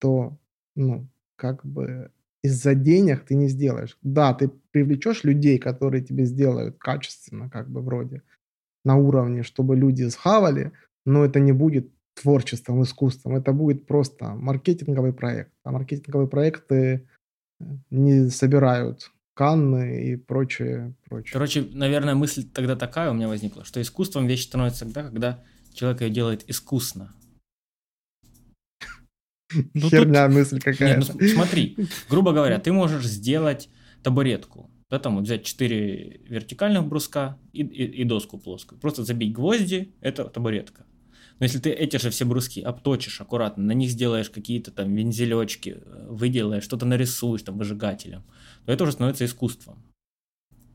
[0.00, 0.38] то,
[0.74, 2.10] ну, как бы
[2.42, 3.98] из-за денег ты не сделаешь.
[4.02, 8.22] Да, ты привлечешь людей, которые тебе сделают качественно, как бы вроде,
[8.84, 10.72] на уровне, чтобы люди схавали,
[11.04, 13.36] но это не будет творчеством, искусством.
[13.36, 15.52] Это будет просто маркетинговый проект.
[15.64, 17.06] А маркетинговые проекты
[17.90, 21.32] не собирают Канны и прочее, прочее.
[21.34, 25.44] Короче, наверное, мысль тогда такая у меня возникла, что искусством вещь становится тогда, когда
[25.74, 27.14] человек ее делает искусно.
[29.74, 31.12] Ну, Херня мысль какая-то.
[31.12, 31.76] Нет, ну, смотри,
[32.10, 33.68] грубо говоря, ты можешь сделать
[34.02, 34.70] табуретку.
[34.90, 38.80] Да, там вот взять 4 вертикальных бруска и, и, и доску плоскую.
[38.80, 40.84] Просто забить гвозди, это табуретка.
[41.38, 45.82] Но если ты эти же все бруски обточишь аккуратно, на них сделаешь какие-то там вензелечки,
[45.84, 48.24] э, выделаешь, что-то нарисуешь там выжигателем,
[48.64, 49.82] то это уже становится искусством.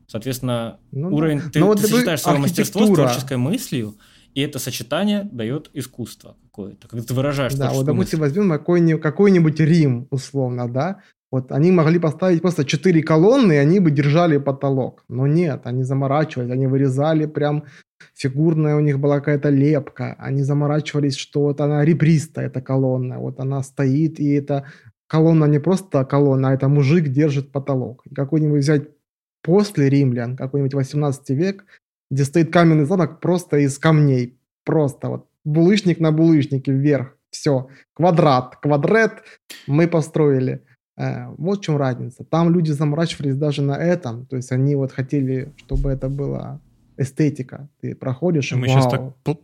[0.06, 3.96] Соответственно, ну, уровень, ты, ну, вот ты сочетаешь свое мастерство с творческой мыслью,
[4.34, 8.34] и это сочетание дает искусство какое-то, когда ты выражаешь Да, вот допустим, мысль.
[8.34, 11.00] возьмем какой-нибудь, какой-нибудь Рим, условно, да,
[11.30, 15.04] вот они могли поставить просто четыре колонны, и они бы держали потолок.
[15.08, 17.64] Но нет, они заморачивались, они вырезали прям
[18.14, 20.14] фигурная у них была какая-то лепка.
[20.18, 23.18] Они заморачивались, что вот она ребристая, эта колонна.
[23.18, 24.66] Вот она стоит, и это
[25.06, 28.04] колонна не просто колонна, а это мужик держит потолок.
[28.14, 28.88] Какой-нибудь взять
[29.42, 31.64] после римлян, какой-нибудь 18 век,
[32.10, 34.38] где стоит каменный замок просто из камней.
[34.64, 37.16] Просто вот булыжник на булыжнике вверх.
[37.30, 37.68] Все.
[37.94, 38.56] Квадрат.
[38.56, 39.22] Квадрат
[39.66, 40.62] мы построили.
[40.96, 42.24] Э, вот в чем разница.
[42.24, 44.26] Там люди заморачивались даже на этом.
[44.26, 46.60] То есть они вот хотели, чтобы это была
[46.96, 47.68] эстетика.
[47.80, 48.80] Ты проходишь, и Мы вау.
[48.80, 49.36] сейчас так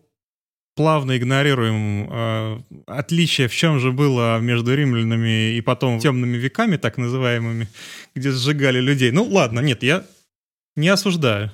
[0.79, 6.99] плавно игнорируем э, отличие, в чем же было между римлянами и потом темными веками, так
[6.99, 7.67] называемыми,
[8.15, 9.11] где сжигали людей.
[9.11, 10.05] Ну ладно, нет, я
[10.77, 11.51] не осуждаю.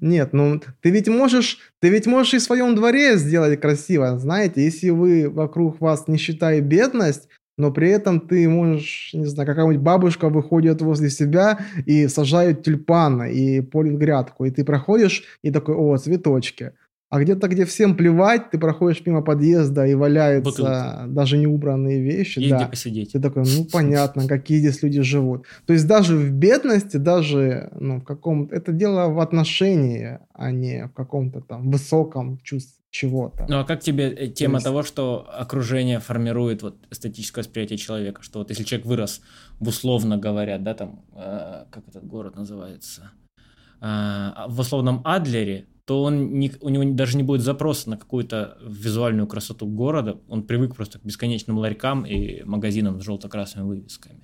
[0.00, 4.64] Нет, ну ты ведь можешь, ты ведь можешь и в своем дворе сделать красиво, знаете,
[4.64, 9.80] если вы вокруг вас нищета и бедность, но при этом ты можешь, не знаю, какая-нибудь
[9.80, 15.74] бабушка выходит возле себя и сажает тюльпаны и полит грядку, и ты проходишь и такой,
[15.74, 16.72] о, цветочки.
[17.10, 21.14] А где-то, где всем плевать, ты проходишь мимо подъезда и валяются Бутылки.
[21.14, 22.40] даже неубранные вещи.
[22.40, 22.56] Есть да.
[22.58, 23.12] где посидеть.
[23.12, 25.44] Ты такой, ну понятно, какие здесь люди живут.
[25.66, 30.86] То есть даже в бедности, даже ну, в каком это дело в отношении, а не
[30.86, 33.44] в каком-то там высоком чувстве чего-то.
[33.48, 34.64] Ну а как тебе э, тема есть...
[34.64, 39.20] того, что окружение формирует вот эстетическое восприятие человека, что вот если человек вырос
[39.58, 43.10] условно говоря, да, там, э, как этот город называется,
[43.80, 48.58] э, в условном Адлере, то он не, у него даже не будет запроса на какую-то
[48.64, 50.20] визуальную красоту города.
[50.28, 54.20] Он привык просто к бесконечным ларькам и магазинам с желто-красными вывесками.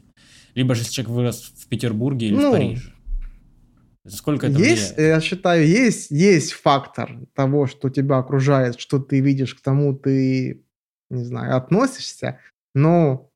[0.55, 2.93] Либо же если человек вырос в Петербурге или ну, в Париже.
[4.09, 5.15] Сколько это есть, влияет?
[5.17, 10.65] Я считаю, есть, есть фактор того, что тебя окружает, что ты видишь, к тому ты,
[11.11, 12.41] не знаю, относишься,
[12.75, 13.31] но,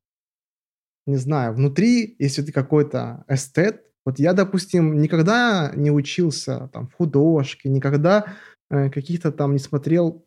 [1.05, 6.93] не знаю, внутри, если ты какой-то эстет, вот я, допустим, никогда не учился там в
[6.93, 8.35] художке, никогда
[8.69, 10.25] э, каких-то там не смотрел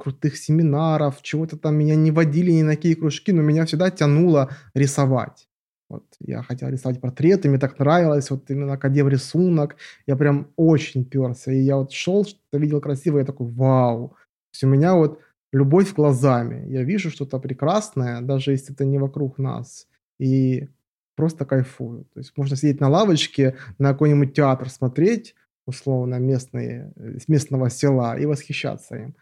[0.00, 4.50] крутых семинаров, чего-то там меня не водили ни на какие кружки, но меня всегда тянуло
[4.74, 5.49] рисовать.
[5.90, 9.76] Вот я хотел рисовать портреты, мне так нравилось, вот именно кадев рисунок,
[10.06, 11.50] я прям очень перся.
[11.50, 14.08] И я вот шел, что-то видел красивое, я такой, вау.
[14.10, 15.20] То есть у меня вот
[15.52, 16.64] любовь глазами.
[16.70, 19.88] Я вижу что-то прекрасное, даже если это не вокруг нас.
[20.20, 20.68] И
[21.16, 22.04] просто кайфую.
[22.14, 25.34] То есть можно сидеть на лавочке, на какой-нибудь театр смотреть,
[25.66, 29.14] условно, местные, с местного села и восхищаться им.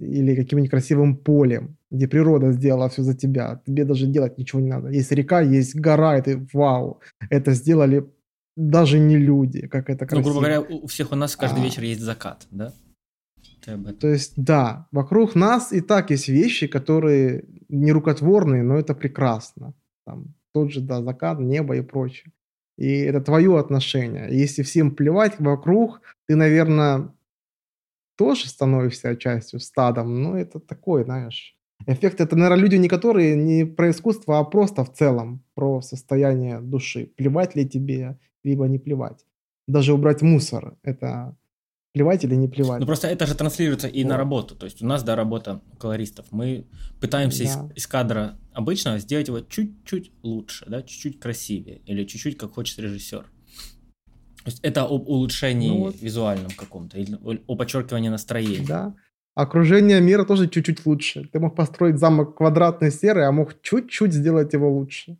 [0.00, 3.60] Или каким-нибудь красивым полем, где природа сделала все за тебя.
[3.66, 4.88] Тебе даже делать ничего не надо.
[4.88, 7.00] Есть река, есть гора, и ты вау.
[7.30, 8.04] Это сделали
[8.56, 10.18] даже не люди, как это красиво.
[10.18, 11.64] Ну, грубо говоря, у всех у нас каждый а.
[11.64, 12.72] вечер есть закат, да?
[14.00, 19.72] То есть, да, вокруг нас и так есть вещи, которые не рукотворные, но это прекрасно.
[20.06, 22.32] Там, тот же, да, закат, небо и прочее.
[22.76, 24.28] И это твое отношение.
[24.30, 27.12] Если всем плевать вокруг, ты, наверное,
[28.16, 30.22] тоже становишься частью стадом.
[30.22, 31.56] Но это такой, знаешь,
[31.86, 32.20] эффект.
[32.20, 37.12] Это, наверное, люди не которые не про искусство, а просто в целом про состояние души.
[37.16, 39.24] Плевать ли тебе, либо не плевать.
[39.66, 40.76] Даже убрать мусор.
[40.82, 41.36] Это
[41.94, 42.80] плевать или не плевать.
[42.80, 44.10] Ну просто это же транслируется и вот.
[44.10, 44.56] на работу.
[44.56, 46.26] То есть у нас, да, работа колористов.
[46.32, 46.66] Мы
[47.00, 47.50] пытаемся да.
[47.50, 52.78] из, из кадра обычного сделать его чуть-чуть лучше, да, чуть-чуть красивее или чуть-чуть как хочет
[52.80, 53.24] режиссер.
[54.44, 56.00] То есть это об улучшении ну, вот.
[56.00, 58.66] визуальном каком-то, или о подчеркивании настроения.
[58.66, 58.94] Да.
[59.34, 61.28] Окружение мира тоже чуть-чуть лучше.
[61.32, 65.16] Ты мог построить замок квадратный серый, а мог чуть-чуть сделать его лучше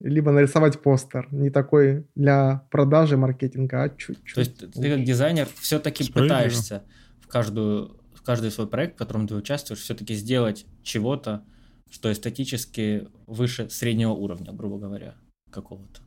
[0.00, 4.34] либо нарисовать постер, не такой для продажи, маркетинга, а чуть-чуть.
[4.34, 6.84] То есть ты как дизайнер все-таки пытаешься
[7.20, 11.44] в каждую в каждый свой проект, в котором ты участвуешь, все-таки сделать чего-то,
[11.90, 15.14] что эстетически выше среднего уровня, грубо говоря,
[15.50, 16.00] какого-то.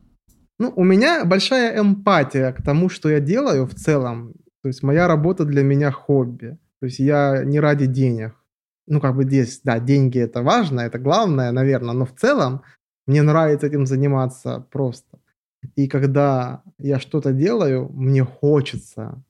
[0.60, 4.34] Ну, у меня большая эмпатия к тому, что я делаю в целом.
[4.62, 6.58] То есть моя работа для меня хобби.
[6.80, 8.34] То есть я не ради денег.
[8.86, 12.62] Ну, как бы здесь, да, деньги это важно, это главное, наверное, но в целом
[13.06, 15.18] мне нравится этим заниматься просто.
[15.76, 19.24] И когда я что-то делаю, мне хочется,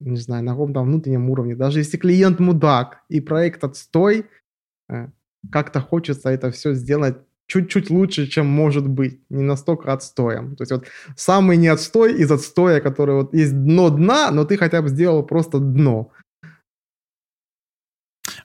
[0.00, 4.26] не знаю, на каком-то внутреннем уровне, даже если клиент мудак и проект отстой,
[4.90, 5.08] э,
[5.50, 7.16] как-то хочется это все сделать
[7.48, 10.54] чуть-чуть лучше, чем может быть, не настолько отстоем.
[10.54, 10.86] То есть вот
[11.16, 15.24] самый не отстой из отстоя, который вот есть дно дна, но ты хотя бы сделал
[15.24, 16.12] просто дно.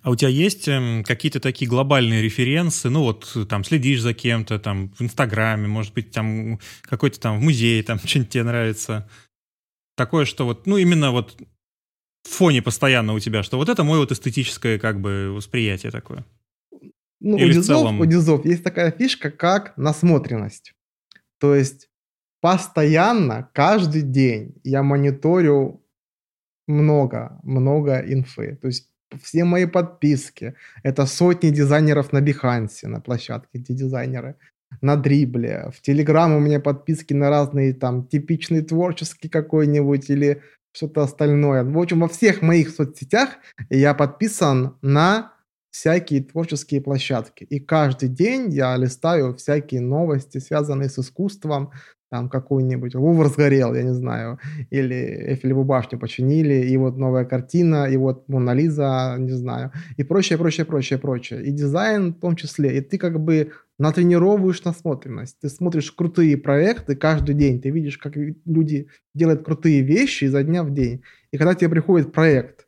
[0.02, 2.90] А у тебя есть эм, какие-то такие глобальные референсы?
[2.90, 7.44] Ну вот там следишь за кем-то, там в Инстаграме, может быть, там какой-то там в
[7.44, 9.10] музее, там что-нибудь тебе нравится.
[9.96, 11.38] Такое, что вот, ну именно вот
[12.24, 16.26] в фоне постоянно у тебя, что вот это мое вот эстетическое как бы восприятие такое.
[17.24, 18.02] Ну, Или у дизов, целом...
[18.02, 20.76] у дизов есть такая фишка, как насмотренность.
[21.40, 21.90] То есть
[22.42, 25.82] постоянно, каждый день я мониторю
[26.68, 28.58] много, много инфы.
[28.62, 28.90] То есть
[29.22, 30.56] все мои подписки.
[30.84, 34.36] Это сотни дизайнеров на Бихансе, на площадке, где дизайнеры.
[34.82, 35.72] На Дрибле.
[35.74, 40.42] В Телеграм у меня подписки на разные там типичный творческий какой-нибудь или
[40.74, 41.64] что-то остальное.
[41.64, 43.30] В общем, во всех моих соцсетях
[43.70, 45.32] я подписан на
[45.74, 47.46] всякие творческие площадки.
[47.46, 51.72] И каждый день я листаю всякие новости, связанные с искусством,
[52.12, 54.38] там какой-нибудь Лувр сгорел, я не знаю,
[54.70, 60.04] или Эйфелеву башню починили, и вот новая картина, и вот Мона Лиза, не знаю, и
[60.04, 61.44] прочее, прочее, прочее, прочее.
[61.44, 62.78] И дизайн в том числе.
[62.78, 65.40] И ты как бы натренировываешь насмотренность.
[65.40, 70.64] Ты смотришь крутые проекты каждый день, ты видишь, как люди делают крутые вещи изо дня
[70.64, 71.02] в день.
[71.32, 72.68] И когда тебе приходит проект,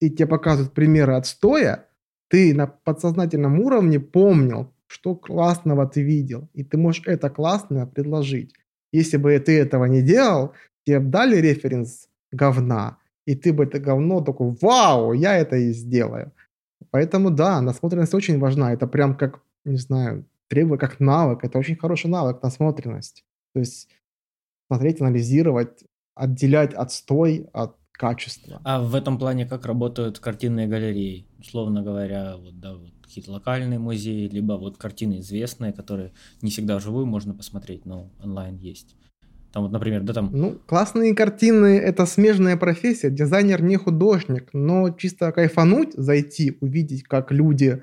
[0.00, 1.88] и тебе показывают примеры отстоя,
[2.32, 8.54] ты на подсознательном уровне помнил, что классного ты видел, и ты можешь это классное предложить.
[8.90, 10.52] Если бы ты этого не делал,
[10.86, 16.32] тебе дали референс говна, и ты бы это говно такой, вау, я это и сделаю.
[16.90, 18.72] Поэтому да, насмотренность очень важна.
[18.72, 21.44] Это прям как, не знаю, требует как навык.
[21.44, 23.24] Это очень хороший навык, насмотренность.
[23.52, 23.90] То есть
[24.70, 28.60] смотреть, анализировать, отделять отстой от качества.
[28.64, 31.24] А в этом плане как работают картинные галереи?
[31.38, 36.10] Условно говоря, вот, да, вот какие-то локальные музеи, либо вот картины известные, которые
[36.42, 38.96] не всегда вживую можно посмотреть, но онлайн есть.
[39.52, 40.30] Там вот, например, да там...
[40.32, 43.08] Ну, классные картины— это смежная профессия.
[43.08, 47.82] Дизайнер не художник, но чисто кайфануть, зайти, увидеть, как люди,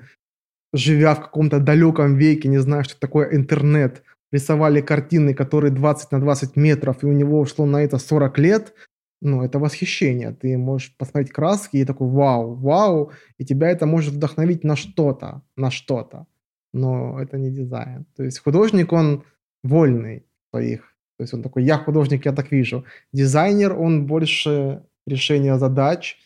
[0.74, 4.02] живя в каком-то далеком веке, не знаю, что такое интернет,
[4.32, 8.74] рисовали картины, которые 20 на 20 метров, и у него ушло на это 40 лет,
[9.20, 10.32] ну, это восхищение.
[10.32, 15.42] Ты можешь посмотреть краски и такой вау, вау, и тебя это может вдохновить на что-то,
[15.56, 16.26] на что-то.
[16.72, 18.06] Но это не дизайн.
[18.16, 19.24] То есть художник, он
[19.62, 20.94] вольный своих.
[21.18, 22.84] То есть он такой, я художник, я так вижу.
[23.12, 26.16] Дизайнер, он больше решения задач,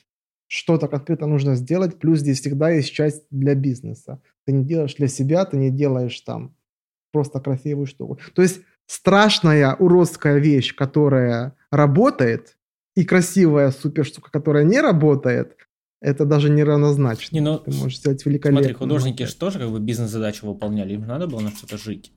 [0.46, 4.20] что-то конкретно нужно сделать, плюс здесь всегда есть часть для бизнеса.
[4.46, 6.54] Ты не делаешь для себя, ты не делаешь там
[7.12, 8.18] просто красивую штуку.
[8.34, 12.56] То есть страшная уродская вещь, которая работает,
[12.94, 15.56] и красивая супер штука, которая не работает,
[16.00, 17.34] это даже не равнозначно.
[17.34, 18.60] Не, ну, Ты можешь сделать великолепно.
[18.60, 22.12] Смотри, художники же тоже как бы бизнес-задачу выполняли, им надо было на что-то жить.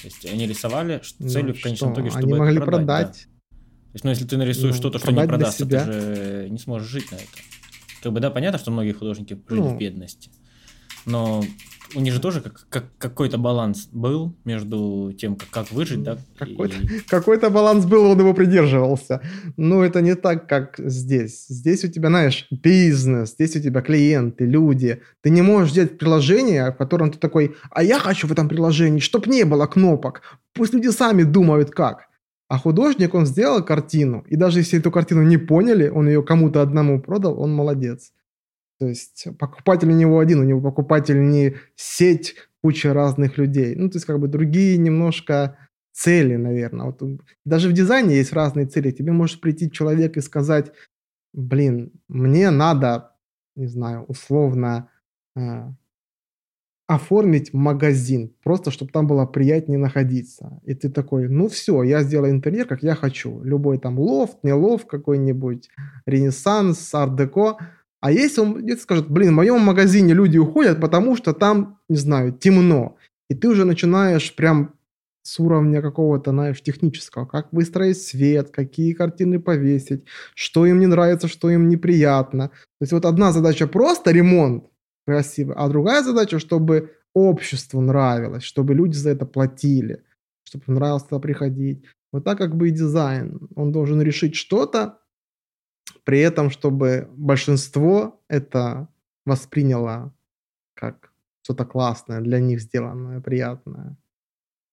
[0.00, 2.76] То есть они рисовали ну, целью в конечном итоге, чтобы они могли продать.
[2.76, 3.26] продать.
[3.26, 3.56] Да.
[3.90, 6.88] То есть, ну, если ты нарисуешь ну, что-то, что не продастся, ты же не сможешь
[6.88, 7.26] жить на это.
[8.02, 10.30] Как бы, да, понятно, что многие художники жили ну, в бедности.
[11.06, 11.42] Но
[11.94, 16.18] у них же тоже как, как, какой-то баланс был между тем, как, как выжить, да?
[16.38, 17.00] Какой-то, и...
[17.00, 19.20] какой-то баланс был, он его придерживался.
[19.56, 21.46] Но это не так, как здесь.
[21.48, 25.02] Здесь у тебя, знаешь, бизнес, здесь у тебя клиенты, люди.
[25.22, 29.00] Ты не можешь сделать приложение, в котором ты такой, а я хочу в этом приложении,
[29.00, 30.22] чтоб не было кнопок.
[30.54, 32.10] Пусть люди сами думают, как.
[32.48, 36.62] А художник, он сделал картину, и даже если эту картину не поняли, он ее кому-то
[36.62, 38.12] одному продал, он молодец.
[38.80, 43.74] То есть покупатель у него один, у него покупатель не сеть куча разных людей.
[43.76, 45.58] Ну, то есть как бы другие немножко
[45.92, 46.86] цели, наверное.
[46.86, 47.02] Вот,
[47.44, 48.90] даже в дизайне есть разные цели.
[48.90, 50.72] Тебе может прийти человек и сказать,
[51.34, 53.12] блин, мне надо,
[53.54, 54.88] не знаю, условно
[55.36, 55.68] э,
[56.86, 60.58] оформить магазин, просто чтобы там было приятнее находиться.
[60.64, 63.42] И ты такой, ну все, я сделаю интерьер, как я хочу.
[63.42, 65.68] Любой там лофт, не лофт какой-нибудь,
[66.06, 67.58] ренессанс, арт-деко–
[68.00, 71.96] а если он где-то скажет, блин, в моем магазине люди уходят, потому что там, не
[71.96, 72.96] знаю, темно.
[73.28, 74.74] И ты уже начинаешь прям
[75.22, 77.26] с уровня какого-то, знаешь, технического.
[77.26, 82.48] Как выстроить свет, какие картины повесить, что им не нравится, что им неприятно.
[82.48, 84.64] То есть вот одна задача просто ремонт
[85.06, 90.02] красивый, а другая задача, чтобы обществу нравилось, чтобы люди за это платили,
[90.44, 91.84] чтобы нравилось туда приходить.
[92.12, 93.48] Вот так как бы и дизайн.
[93.56, 94.99] Он должен решить что-то,
[96.10, 98.88] при этом, чтобы большинство это
[99.24, 100.12] восприняло
[100.74, 103.96] как что-то классное, для них сделанное, приятное.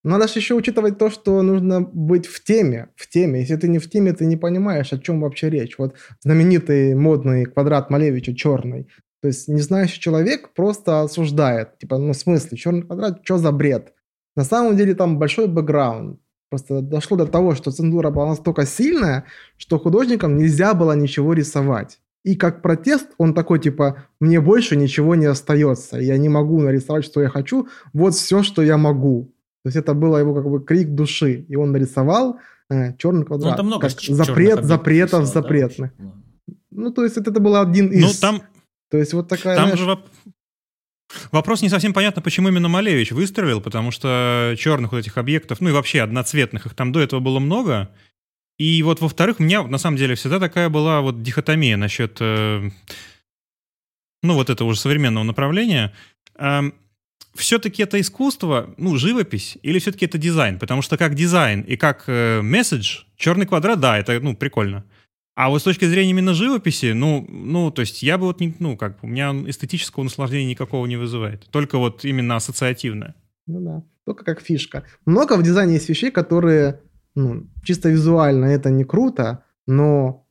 [0.03, 3.41] Надо же еще учитывать то, что нужно быть в теме, в теме.
[3.41, 5.77] Если ты не в теме, ты не понимаешь, о чем вообще речь.
[5.77, 8.87] Вот знаменитый модный квадрат Малевича черный.
[9.21, 11.77] То есть не знающий человек просто осуждает.
[11.77, 13.93] Типа, ну в смысле, черный квадрат, что за бред?
[14.35, 16.19] На самом деле там большой бэкграунд.
[16.49, 19.25] Просто дошло до того, что цензура была настолько сильная,
[19.57, 21.99] что художникам нельзя было ничего рисовать.
[22.23, 27.05] И как протест он такой, типа, мне больше ничего не остается, я не могу нарисовать,
[27.05, 29.33] что я хочу, вот все, что я могу.
[29.63, 31.45] То есть это было его как бы крик души.
[31.49, 32.39] И он нарисовал
[32.69, 33.51] э, черный квадрат.
[33.51, 35.91] Ну, там много как запрет запретов рисовал, запретных.
[35.97, 36.13] Да?
[36.71, 38.03] Ну, то есть это, это был один из...
[38.03, 38.41] Ну, там...
[38.89, 39.79] То есть вот такая, там знаешь...
[39.79, 39.99] же.
[41.31, 45.69] Вопрос не совсем понятно, почему именно Малевич выстрелил, потому что черных вот этих объектов, ну
[45.69, 47.89] и вообще одноцветных, их там до этого было много.
[48.57, 52.69] И вот, во-вторых, у меня на самом деле всегда такая была вот дихотомия насчет, э,
[54.23, 55.93] ну вот этого уже современного направления.
[56.35, 56.71] Э,
[57.35, 60.57] все-таки это искусство, ну, живопись, или все-таки это дизайн?
[60.57, 64.83] Потому что как дизайн и как э, месседж, черный квадрат, да, это, ну, прикольно.
[65.37, 68.55] А вот с точки зрения именно живописи, ну, ну, то есть я бы вот не,
[68.57, 71.47] ну, как, у меня эстетического наслаждения никакого не вызывает.
[71.51, 73.13] Только вот именно ассоциативное.
[73.45, 74.85] Ну да, только как фишка.
[75.05, 76.81] Много в дизайне есть вещей, которые,
[77.13, 80.25] ну, чисто визуально это не круто, но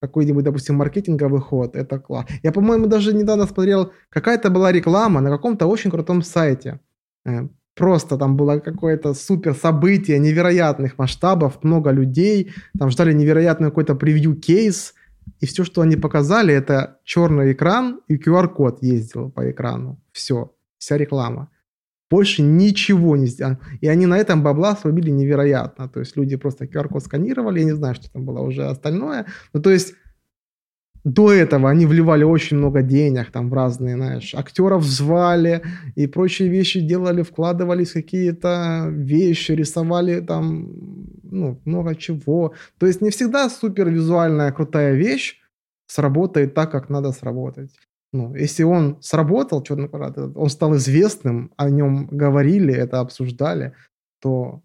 [0.00, 2.26] какой-нибудь, допустим, маркетинговый ход, это класс.
[2.44, 6.78] Я, по-моему, даже недавно смотрел, какая-то была реклама на каком-то очень крутом сайте.
[7.74, 14.94] Просто там было какое-то супер событие невероятных масштабов, много людей, там ждали невероятный какой-то превью-кейс,
[15.40, 19.98] и все, что они показали, это черный экран и QR-код ездил по экрану.
[20.12, 21.48] Все, вся реклама.
[22.10, 23.58] Больше ничего не сделано.
[23.80, 25.88] И они на этом бабла срубили невероятно.
[25.88, 29.26] То есть люди просто QR-код сканировали, я не знаю, что там было уже остальное.
[29.54, 29.94] Ну, то есть
[31.04, 35.62] до этого они вливали очень много денег там в разные, знаешь, актеров звали
[35.96, 40.68] и прочие вещи делали, вкладывались какие-то вещи, рисовали там,
[41.24, 42.54] ну, много чего.
[42.78, 45.40] То есть не всегда супер визуальная крутая вещь
[45.86, 47.70] сработает так, как надо сработать.
[48.12, 53.72] Ну, если он сработал, черный квадрат, он стал известным, о нем говорили, это обсуждали,
[54.20, 54.62] то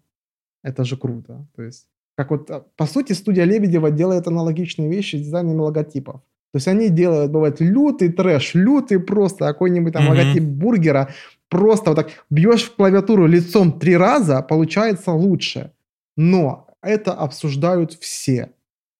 [0.62, 1.46] это же круто.
[1.56, 6.16] То есть как вот, а, по сути, студия Лебедева делает аналогичные вещи с дизайнами логотипов.
[6.52, 10.08] То есть они делают, бывает, лютый трэш, лютый просто какой-нибудь там mm-hmm.
[10.08, 11.10] логотип бургера,
[11.48, 15.70] просто вот так бьешь в клавиатуру лицом три раза, получается лучше.
[16.16, 18.50] Но это обсуждают все.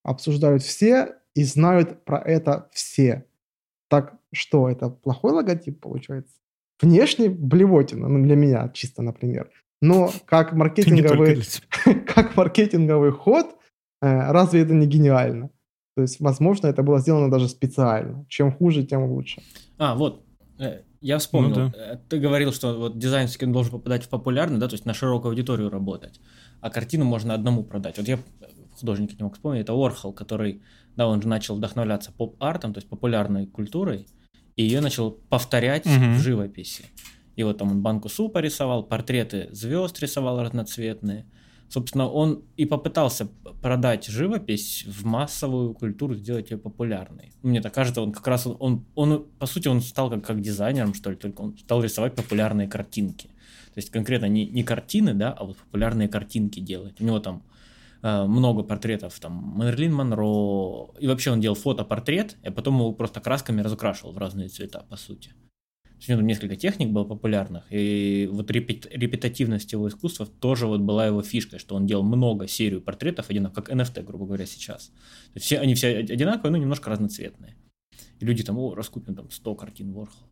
[0.05, 3.25] Обсуждают все и знают про это все.
[3.89, 6.35] Так что, это плохой логотип получается?
[6.81, 9.51] Внешне блевотина, ну для меня чисто, например.
[9.81, 11.43] Но как маркетинговый,
[12.07, 13.47] как маркетинговый ход,
[14.03, 15.51] э, разве это не гениально?
[15.97, 18.25] То есть, возможно, это было сделано даже специально.
[18.29, 19.43] Чем хуже, тем лучше.
[19.79, 20.25] А, вот,
[20.59, 21.57] э, я вспомнил.
[21.57, 21.95] Ну, да.
[21.95, 24.95] Э, ты говорил, что вот дизайн все должен попадать в популярный, да, то есть на
[24.95, 26.21] широкую аудиторию работать,
[26.61, 27.99] а картину можно одному продать.
[27.99, 28.19] Вот я
[28.79, 30.63] художника не мог вспомнить, это Орхол, который,
[30.97, 34.07] да, он же начал вдохновляться поп-артом, то есть популярной культурой,
[34.57, 36.15] и ее начал повторять угу.
[36.15, 36.85] в живописи.
[37.37, 41.27] И вот там он банку супа рисовал, портреты звезд рисовал разноцветные.
[41.69, 43.29] Собственно, он и попытался
[43.61, 47.33] продать живопись в массовую культуру, сделать ее популярной.
[47.43, 50.41] Мне так кажется, он как раз, он, он, он по сути, он стал как, как
[50.41, 53.27] дизайнером, что ли, только он стал рисовать популярные картинки.
[53.27, 57.01] То есть конкретно не, не картины, да, а вот популярные картинки делать.
[57.01, 57.43] У него там
[58.03, 63.21] э, много портретов, там, Мерлин Монро, и вообще он делал фотопортрет, а потом его просто
[63.21, 65.33] красками разукрашивал в разные цвета, по сути.
[66.07, 70.81] У него там несколько техник было популярных, и вот репет, репетативность его искусства тоже вот
[70.81, 74.87] была его фишкой, что он делал много серию портретов одинаковых, как NFT, грубо говоря, сейчас.
[74.87, 77.57] То есть все, они все одинаковые, но немножко разноцветные.
[78.21, 80.29] И люди там, о, раскупим там 100 картин Ворхол.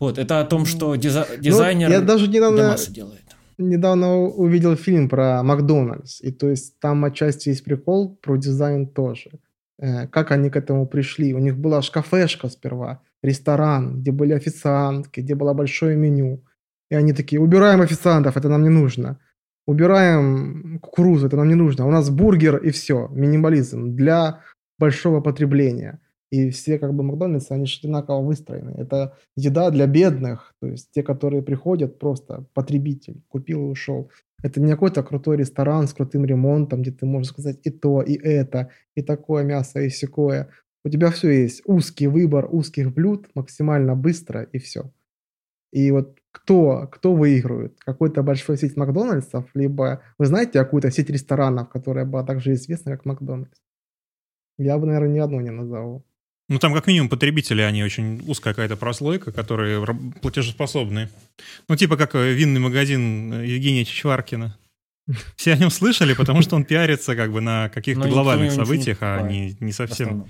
[0.00, 3.24] Вот, это о том, что диза- ну, дизайнер ну, я даже недавно, делает.
[3.58, 9.30] Недавно увидел фильм про Макдональдс, и то есть там отчасти есть прикол про дизайн тоже.
[9.78, 11.34] Э, как они к этому пришли.
[11.34, 16.44] У них была шкафешка сперва, ресторан, где были официантки, где было большое меню.
[16.90, 19.18] И они такие, убираем официантов, это нам не нужно.
[19.66, 21.86] Убираем кукурузу, это нам не нужно.
[21.86, 24.40] У нас бургер и все, минимализм для
[24.78, 26.00] большого потребления.
[26.30, 28.70] И все как бы Макдональдсы, они же одинаково выстроены.
[28.76, 34.10] Это еда для бедных, то есть те, которые приходят просто потребитель, купил и ушел.
[34.42, 38.14] Это не какой-то крутой ресторан с крутым ремонтом, где ты можешь сказать и то, и
[38.14, 40.48] это, и такое мясо, и секое.
[40.86, 41.62] У тебя все есть.
[41.64, 44.92] Узкий выбор узких блюд, максимально быстро, и все.
[45.72, 47.76] И вот кто, кто выигрывает?
[47.80, 53.04] Какой-то большой сеть Макдональдсов, либо вы знаете какую-то сеть ресторанов, которая была также известна, как
[53.04, 53.58] Макдональдс?
[54.58, 56.04] Я бы, наверное, ни одну не назову.
[56.48, 59.84] Ну, там как минимум потребители, они очень узкая какая-то прослойка, которые
[60.22, 61.08] платежеспособны.
[61.68, 64.56] Ну, типа как э, винный магазин э, Евгения Чичваркина.
[65.36, 69.22] Все о нем слышали, потому что он пиарится как бы на каких-то глобальных событиях, а
[69.22, 70.26] не, не совсем...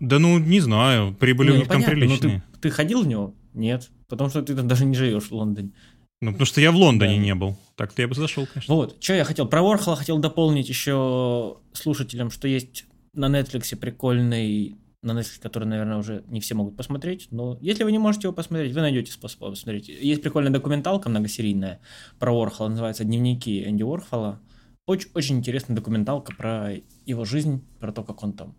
[0.00, 2.42] Да ну, не знаю, прибыли у них там приличные.
[2.46, 3.34] Ну, ты, ты ходил в него?
[3.54, 5.72] Нет, потому что ты там даже не живешь в Лондоне.
[6.20, 7.22] Ну, потому что я в Лондоне да.
[7.22, 7.56] не был.
[7.76, 8.74] Так-то я бы зашел, конечно.
[8.74, 9.46] Вот, что я хотел.
[9.46, 15.96] Про Ворхола хотел дополнить еще слушателям, что есть на Netflix прикольный на Netflix, который, наверное,
[15.98, 19.38] уже не все могут посмотреть, но если вы не можете его посмотреть, вы найдете способ
[19.38, 19.88] посмотреть.
[19.88, 21.80] Есть прикольная документалка многосерийная
[22.18, 24.40] про Уорхола, называется «Дневники Энди Уорхола».
[24.86, 26.72] Очень, очень интересная документалка про
[27.06, 28.56] его жизнь, про то, как он там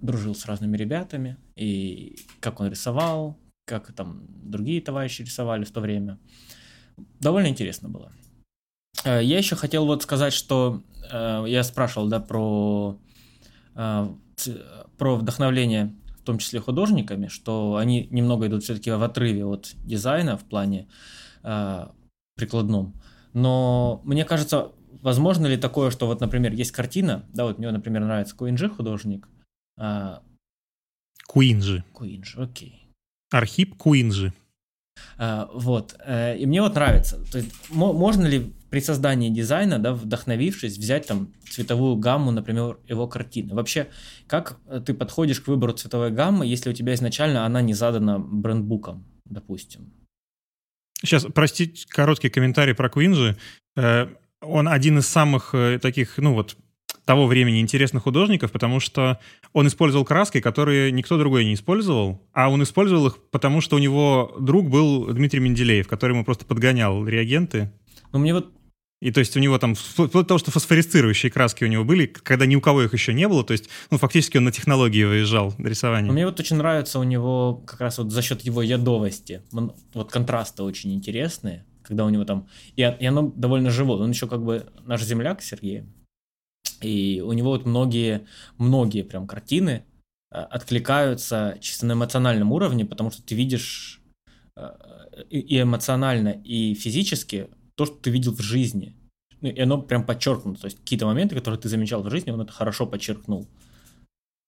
[0.00, 5.80] дружил с разными ребятами, и как он рисовал, как там другие товарищи рисовали в то
[5.80, 6.18] время.
[7.20, 8.12] Довольно интересно было.
[9.04, 12.98] Э, я еще хотел вот сказать, что э, я спрашивал, да, про
[14.98, 20.36] про вдохновление, в том числе художниками, что они немного идут все-таки в отрыве от дизайна
[20.36, 20.88] в плане
[21.42, 21.86] э,
[22.36, 22.94] прикладном.
[23.32, 24.72] Но мне кажется,
[25.02, 29.28] возможно ли такое, что вот, например, есть картина, да, вот мне, например, нравится Куинджи художник.
[29.78, 30.18] Э,
[31.26, 31.84] Куинджи.
[31.92, 32.88] Куинджи, окей.
[33.30, 34.32] Архип Куинджи.
[35.16, 35.94] А, вот.
[36.04, 37.18] Э, и мне вот нравится.
[37.30, 43.06] То есть, можно ли при создании дизайна, да, вдохновившись, взять там цветовую гамму, например, его
[43.06, 43.54] картины?
[43.54, 43.88] Вообще,
[44.26, 49.04] как ты подходишь к выбору цветовой гаммы, если у тебя изначально она не задана брендбуком,
[49.24, 49.92] допустим?
[51.00, 53.36] Сейчас, простите, короткий комментарий про Куинджи.
[53.76, 54.08] Э,
[54.40, 56.56] он один из самых э, таких, ну вот,
[57.08, 59.18] того времени интересных художников, потому что
[59.54, 63.78] он использовал краски, которые никто другой не использовал, а он использовал их, потому что у
[63.78, 67.72] него друг был Дмитрий Менделеев, который ему просто подгонял реагенты.
[68.12, 68.52] Ну, мне вот
[69.00, 72.04] и то есть у него там, вплоть до того, что фосфорисцирующие краски у него были,
[72.04, 75.04] когда ни у кого их еще не было, то есть, ну, фактически он на технологии
[75.04, 76.12] выезжал рисование.
[76.12, 79.40] Мне вот очень нравится у него как раз вот за счет его ядовости,
[79.94, 84.26] вот контрасты очень интересные, когда у него там, и, и оно довольно живое, он еще
[84.26, 85.84] как бы наш земляк Сергей,
[86.80, 88.26] и у него вот многие,
[88.56, 89.84] многие прям картины
[90.30, 94.00] э, откликаются чисто на эмоциональном уровне, потому что ты видишь
[94.56, 94.68] э,
[95.30, 98.94] и эмоционально, и физически то, что ты видел в жизни.
[99.40, 100.62] Ну, и оно прям подчеркнуто.
[100.62, 103.46] То есть какие-то моменты, которые ты замечал в жизни, он это хорошо подчеркнул.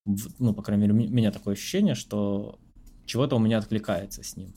[0.05, 2.59] Ну, по крайней мере, у меня такое ощущение, что
[3.05, 4.53] чего-то у меня откликается с ним.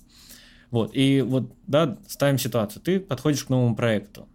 [0.70, 2.82] Вот, и вот, да, ставим ситуацию.
[2.82, 4.28] Ты подходишь к новому проекту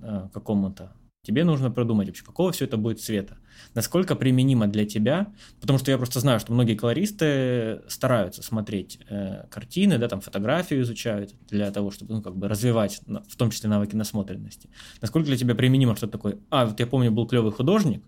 [0.00, 0.92] э, какому-то,
[1.24, 3.38] Тебе нужно продумать вообще, какого все это будет цвета,
[3.74, 9.46] насколько применимо для тебя, потому что я просто знаю, что многие колористы стараются смотреть э,
[9.48, 13.70] картины, да, там фотографию изучают для того, чтобы, ну, как бы развивать, в том числе
[13.70, 14.68] навыки насмотренности.
[15.00, 16.38] Насколько для тебя применимо что-то такое?
[16.50, 18.02] А, вот я помню, был клевый художник,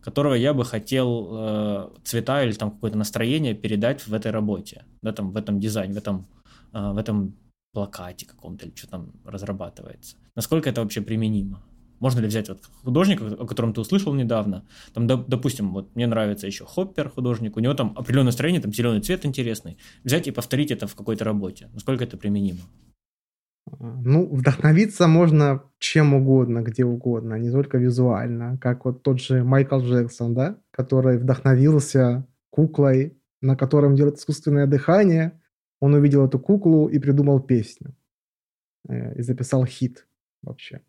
[0.00, 5.12] которого я бы хотел э, цвета или там какое-то настроение передать в этой работе, да,
[5.12, 6.26] там в этом дизайне, в этом,
[6.72, 7.36] э, в этом
[7.72, 10.16] плакате каком-то или что там разрабатывается.
[10.34, 11.62] Насколько это вообще применимо?
[12.00, 16.46] Можно ли взять вот художника, о котором ты услышал недавно, там, допустим, вот мне нравится
[16.46, 20.70] еще Хоппер художник, у него там определенное настроение, там зеленый цвет интересный, взять и повторить
[20.70, 21.68] это в какой-то работе.
[21.72, 22.60] Насколько это применимо?
[23.80, 28.56] Ну, вдохновиться можно чем угодно, где угодно, не только визуально.
[28.58, 35.40] Как вот тот же Майкл Джексон, да, который вдохновился куклой, на котором делает искусственное дыхание.
[35.80, 37.94] Он увидел эту куклу и придумал песню.
[38.88, 40.06] Э, и записал хит
[40.42, 40.82] вообще.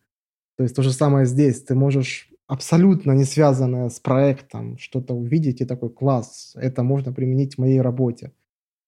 [0.59, 1.63] То есть то же самое здесь.
[1.63, 7.55] Ты можешь абсолютно не связанное с проектом что-то увидеть и такой класс, это можно применить
[7.55, 8.33] в моей работе.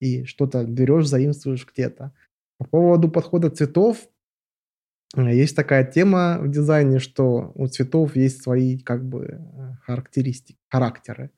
[0.02, 2.11] И что-то берешь, заимствуешь где-то.
[2.57, 3.99] По поводу подхода цветов,
[5.15, 11.31] есть такая тема в дизайне, что у цветов есть свои как бы э, характеристики, характеры.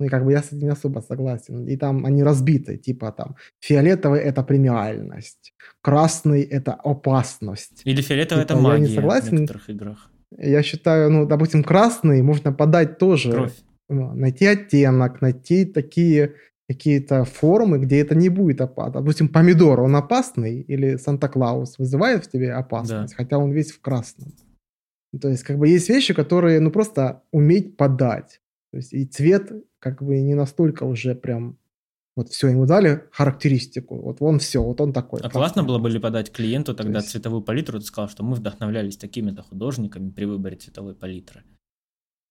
[0.00, 1.68] Ну и как бы я с этим не особо согласен.
[1.68, 5.52] И там они разбиты, типа там фиолетовый это премиальность,
[5.82, 7.82] красный это опасность.
[7.84, 9.28] Или фиолетовый типа, это магия я не согласен.
[9.28, 10.10] в некоторых играх.
[10.38, 13.30] Я считаю, ну, допустим, красный можно подать тоже.
[13.30, 13.54] Кровь.
[13.90, 16.34] Ну, найти оттенок, найти такие
[16.68, 19.00] какие-то формы, где это не будет опасно.
[19.00, 23.24] Допустим, помидор, он опасный, или Санта-Клаус вызывает в тебе опасность, да.
[23.24, 24.32] хотя он весь в красном.
[25.20, 28.40] То есть, как бы есть вещи, которые, ну, просто уметь подать.
[28.72, 31.58] То есть, и цвет как бы не настолько уже прям
[32.16, 35.20] вот все ему дали характеристику, вот он все, вот он такой.
[35.22, 37.10] А классно было бы ли подать клиенту тогда есть...
[37.10, 41.42] цветовую палитру, ты сказал, что мы вдохновлялись такими-то художниками при выборе цветовой палитры.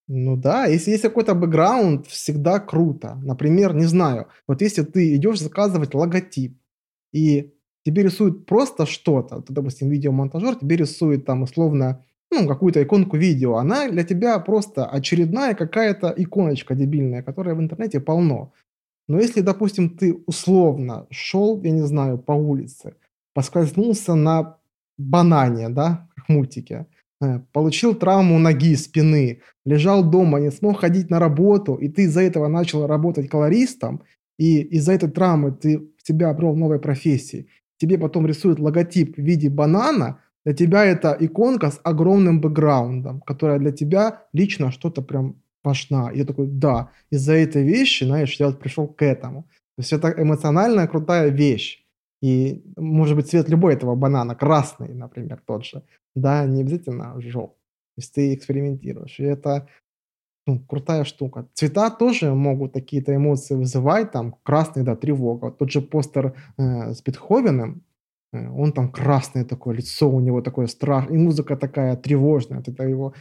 [0.07, 3.15] Ну да, если есть какой-то бэкграунд, всегда круто.
[3.23, 6.59] Например, не знаю, вот если ты идешь заказывать логотип,
[7.11, 7.53] и
[7.85, 13.55] тебе рисуют просто что-то, то, допустим, видеомонтажер тебе рисует там условно ну, какую-то иконку видео,
[13.55, 18.53] она для тебя просто очередная какая-то иконочка дебильная, которая в интернете полно.
[19.07, 22.93] Но если, допустим, ты условно шел, я не знаю, по улице,
[23.33, 24.57] поскользнулся на
[24.97, 26.85] банане, да, как в мультике,
[27.21, 32.21] э, получил травму ноги, спины, лежал дома, не смог ходить на работу, и ты из-за
[32.21, 34.03] этого начал работать колористом,
[34.37, 37.47] и из-за этой травмы ты в тебя обрел новой профессии,
[37.77, 43.59] тебе потом рисует логотип в виде банана, для тебя это иконка с огромным бэкграундом, которая
[43.59, 46.11] для тебя лично что-то прям важна.
[46.11, 49.43] Я такой, да, из-за этой вещи, знаешь, я вот пришел к этому.
[49.75, 51.85] То есть это эмоциональная крутая вещь.
[52.21, 55.83] И может быть цвет любой этого банана, красный, например, тот же,
[56.15, 57.55] да, не обязательно желтый.
[57.95, 59.19] То есть ты экспериментируешь.
[59.19, 59.67] И это
[60.47, 61.47] ну, крутая штука.
[61.53, 65.51] Цвета тоже могут какие-то эмоции вызывать, там красный, да, тревога.
[65.51, 67.83] Тот же постер э, с Бетховеном,
[68.31, 73.13] он там красное такое, лицо у него такое страшное, и музыка такая тревожная, это его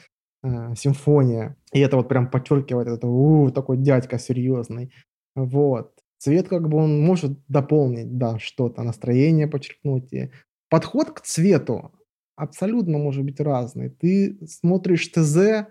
[0.42, 1.56] э, симфония.
[1.72, 4.92] И это вот прям подчеркивает, это у, такой дядька серьезный.
[5.34, 5.92] Вот.
[6.18, 10.12] Цвет как бы он может дополнить, да, что-то, настроение подчеркнуть.
[10.12, 10.30] И
[10.68, 11.92] подход к цвету
[12.36, 13.90] абсолютно может быть разный.
[13.90, 15.66] Ты смотришь ТЗ,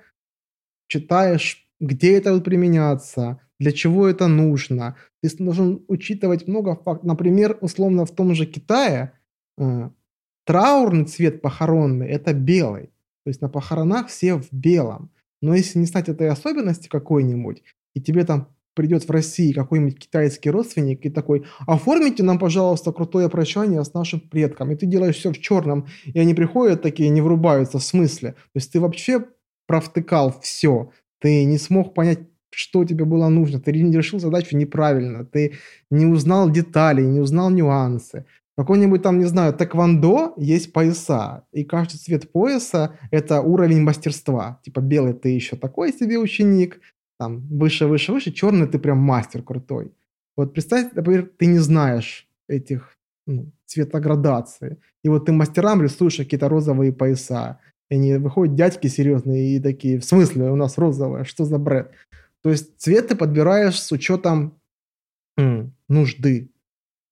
[0.87, 4.95] читаешь, где это будет применяться, для чего это нужно.
[5.21, 7.03] Ты должен учитывать много фактов.
[7.03, 9.16] Например, условно в том же Китае э,
[10.45, 12.87] траурный цвет похоронный– это белый.
[13.23, 15.11] То есть на похоронах все в белом.
[15.41, 17.63] Но если не знать этой особенности какой-нибудь,
[17.93, 23.27] и тебе там придет в России какой-нибудь китайский родственник и такой, оформите нам, пожалуйста, крутое
[23.27, 24.71] прощание с нашим предком.
[24.71, 28.31] И ты делаешь все в черном, и они приходят такие, не врубаются в смысле.
[28.31, 29.25] То есть ты вообще
[29.65, 30.91] провтыкал все.
[31.19, 32.19] Ты не смог понять,
[32.51, 33.59] что тебе было нужно.
[33.59, 35.25] Ты решил задачу неправильно.
[35.25, 35.53] Ты
[35.89, 38.25] не узнал детали, не узнал нюансы.
[38.57, 41.45] Какой-нибудь там, не знаю, тэквондо есть пояса.
[41.51, 44.59] И каждый цвет пояса– это уровень мастерства.
[44.63, 46.81] Типа белый ты еще такой себе ученик,
[47.19, 49.91] там выше, выше, выше, черный ты прям мастер крутой.
[50.35, 52.97] Вот представь, например, ты не знаешь этих
[53.27, 54.77] ну, цветоградации.
[55.03, 57.59] И вот ты мастерам рисуешь какие-то розовые пояса.
[57.89, 61.91] И они выходят дядьки серьезные и такие, в смысле, у нас розовое, что за бред?
[62.41, 64.59] То есть цвет ты подбираешь с учетом
[65.87, 66.49] нужды,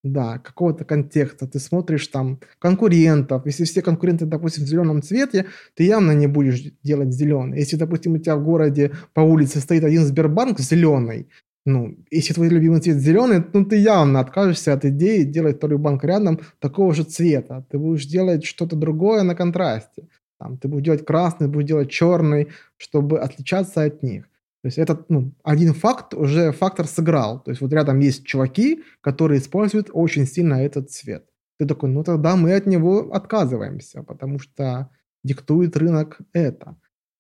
[0.06, 1.48] да, какого-то контекста.
[1.48, 3.46] Ты смотришь там конкурентов.
[3.46, 7.60] Если все конкуренты, допустим, в зеленом цвете, ты явно не будешь делать зеленый.
[7.60, 11.28] Если, допустим, у тебя в городе по улице стоит один Сбербанк зеленый,
[11.66, 16.04] ну, если твой любимый цвет зеленый, ну, ты явно откажешься от идеи делать второй банк
[16.04, 17.66] рядом такого же цвета.
[17.72, 20.08] Ты будешь делать что-то другое на контрасте.
[20.40, 24.26] Там, ты будешь делать красный, будешь делать черный, чтобы отличаться от них.
[24.66, 27.40] То есть этот ну, один факт уже фактор сыграл.
[27.40, 31.30] То есть вот рядом есть чуваки, которые используют очень сильно этот цвет.
[31.60, 34.90] Ты такой, ну тогда мы от него отказываемся, потому что
[35.24, 36.78] диктует рынок это.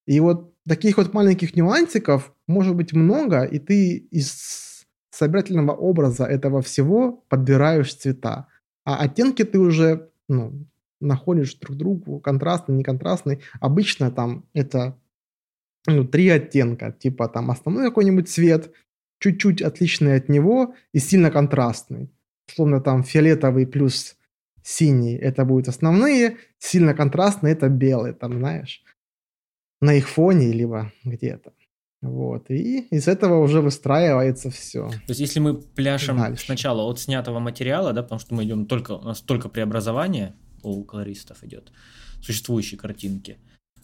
[0.07, 6.63] И вот таких вот маленьких нюансиков может быть много, и ты из собирательного образа этого
[6.63, 8.47] всего подбираешь цвета.
[8.85, 10.65] А оттенки ты уже ну,
[10.99, 13.41] находишь друг другу, контрастный, неконтрастный.
[13.59, 14.97] Обычно там это
[15.88, 18.72] ну, три оттенка, типа там основной какой-нибудь цвет,
[19.20, 22.10] чуть-чуть отличный от него и сильно контрастный.
[22.48, 24.16] Условно там фиолетовый плюс
[24.64, 28.84] синий это будут основные, сильно контрастный это белый, там, знаешь,
[29.82, 31.53] на их фоне, либо где-то.
[32.02, 34.90] Вот, и из этого уже выстраивается все.
[34.90, 36.45] То есть, если мы пляшем Дальше.
[36.45, 40.84] сначала от снятого материала, да, потому что мы идем только, у нас только преобразование, у
[40.84, 41.72] колористов идет,
[42.22, 43.38] существующей картинки.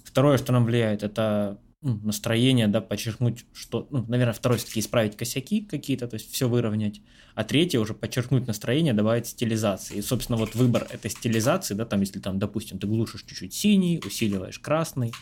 [0.04, 5.62] Второе, что нам влияет, это настроение, да, подчеркнуть, что, ну, наверное, второе все-таки исправить косяки
[5.62, 7.02] какие-то, то есть все выровнять,
[7.34, 9.98] а третье уже подчеркнуть настроение, добавить стилизации.
[9.98, 14.02] И, собственно, вот выбор этой стилизации, да, там, если там, допустим, ты глушишь чуть-чуть синий,
[14.06, 15.14] усиливаешь красный,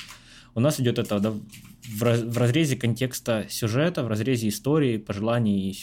[0.56, 5.77] у нас идет это да, в, в разрезе контекста сюжета, в разрезе истории, пожеланий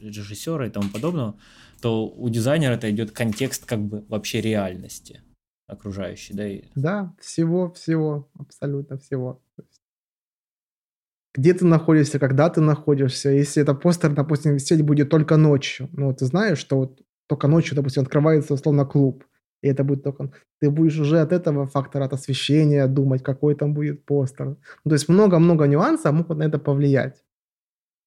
[0.00, 1.36] режиссера и тому подобного
[1.84, 5.20] то у дизайнера это идет контекст как бы вообще реальности
[5.66, 6.48] окружающей, да?
[6.48, 6.62] И...
[6.74, 9.42] Да, всего, всего, абсолютно всего.
[11.34, 13.30] Где ты находишься, когда ты находишься.
[13.30, 17.76] Если это постер, допустим, висеть будет только ночью, ну, ты знаешь, что вот только ночью,
[17.76, 19.24] допустим, открывается условно клуб,
[19.62, 20.30] и это будет только...
[20.60, 24.46] Ты будешь уже от этого фактора, от освещения думать, какой там будет постер.
[24.46, 27.24] Ну, то есть много-много нюансов могут на это повлиять.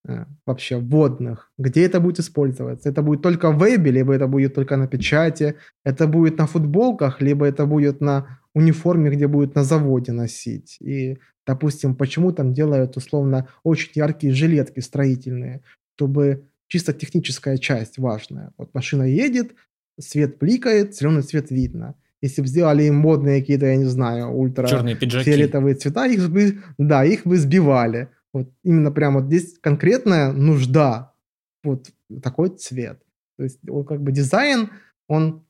[0.07, 2.89] Э, вообще вводных, где это будет использоваться.
[2.89, 7.21] Это будет только в вебе, либо это будет только на печати, это будет на футболках,
[7.21, 10.77] либо это будет на униформе, где будет на заводе носить.
[10.79, 15.61] И, допустим, почему там делают условно очень яркие жилетки строительные,
[15.95, 18.51] чтобы чисто техническая часть важная.
[18.57, 19.55] Вот машина едет,
[19.99, 21.95] свет пликает, зеленый цвет видно.
[22.21, 27.05] Если бы сделали им модные какие-то, я не знаю, ультра фиолетовые цвета, их бы, да,
[27.05, 28.09] их бы сбивали.
[28.33, 31.13] Вот именно прям вот здесь конкретная нужда,
[31.63, 33.01] вот такой цвет.
[33.37, 34.69] То есть он как бы дизайн,
[35.07, 35.46] он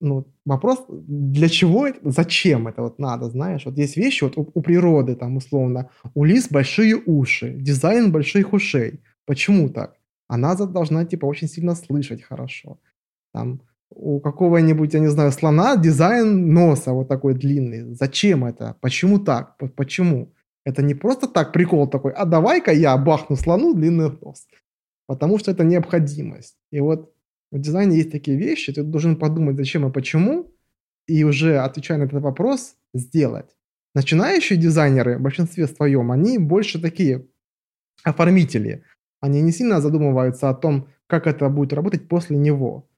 [0.00, 4.50] ну, вопрос, для чего это, зачем это вот надо, знаешь, вот есть вещи, вот у,
[4.54, 9.00] у природы там условно, у лис большие уши, дизайн больших ушей.
[9.26, 9.96] Почему так?
[10.28, 12.78] Она должна типа очень сильно слышать хорошо.
[13.32, 13.60] Там
[13.90, 17.94] у какого-нибудь, я не знаю, слона дизайн носа вот такой длинный.
[17.94, 18.76] Зачем это?
[18.80, 19.56] Почему так?
[19.74, 20.32] Почему?
[20.64, 24.46] Это не просто так прикол такой, а давай-ка я бахну слону длинный нос.
[25.06, 26.56] Потому что это необходимость.
[26.70, 27.14] И вот
[27.50, 30.52] в дизайне есть такие вещи, ты должен подумать, зачем и почему,
[31.06, 33.56] и уже отвечая на этот вопрос, сделать.
[33.94, 37.26] Начинающие дизайнеры, в большинстве своем, они больше такие
[38.04, 38.84] оформители.
[39.20, 42.88] Они не сильно задумываются о том, как это будет работать после него.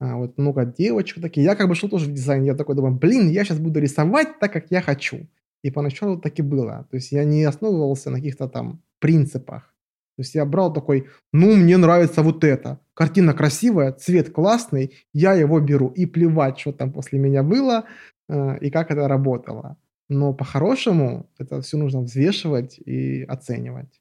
[0.00, 1.44] А, вот много девочек такие.
[1.44, 4.38] Я как бы шел тоже в дизайн, я такой думаю, блин, я сейчас буду рисовать
[4.40, 5.26] так, как я хочу.
[5.62, 6.86] И поначалу так и было.
[6.90, 9.74] То есть я не основывался на каких-то там принципах.
[10.18, 12.80] То есть я брал такой, ну, мне нравится вот это.
[12.94, 15.92] Картина красивая, цвет классный, я его беру.
[15.94, 17.84] И плевать, что там после меня было
[18.28, 19.76] э, и как это работало.
[20.08, 24.00] Но по-хорошему это все нужно взвешивать и оценивать.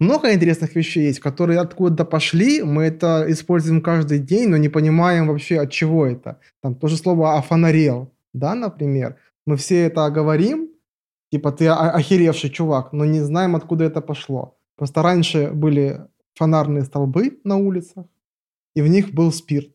[0.00, 5.28] Много интересных вещей есть, которые откуда-то пошли, мы это используем каждый день, но не понимаем
[5.28, 6.40] вообще от чего это.
[6.62, 9.18] Там то же слово «офонарел», да, например.
[9.46, 10.70] Мы все это говорим,
[11.30, 14.56] типа ты охеревший чувак, но не знаем, откуда это пошло.
[14.80, 16.00] Просто раньше были
[16.32, 18.06] фонарные столбы на улицах,
[18.74, 19.68] и в них был спирт,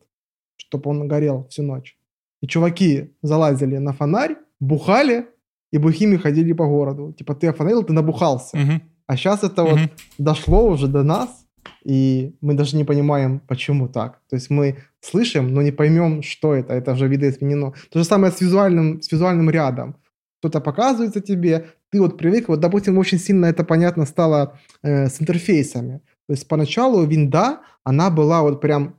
[0.56, 1.96] чтобы он горел всю ночь.
[2.42, 5.28] И чуваки залазили на фонарь, бухали,
[5.70, 7.12] и бухими ходили по городу.
[7.12, 8.58] Типа ты офонарил, ты набухался.
[8.58, 8.80] Угу.
[9.06, 9.70] А сейчас это угу.
[9.70, 11.46] вот дошло уже до нас,
[11.84, 14.20] и мы даже не понимаем, почему так.
[14.28, 16.74] То есть мы слышим, но не поймем, что это.
[16.74, 17.74] Это уже видоизменено.
[17.92, 19.94] То же самое с визуальным, с визуальным рядом.
[20.40, 25.20] Кто-то показывается тебе, ты вот привык, вот, допустим, очень сильно это понятно стало э, с
[25.20, 26.00] интерфейсами.
[26.26, 28.98] То есть поначалу винда, она была вот прям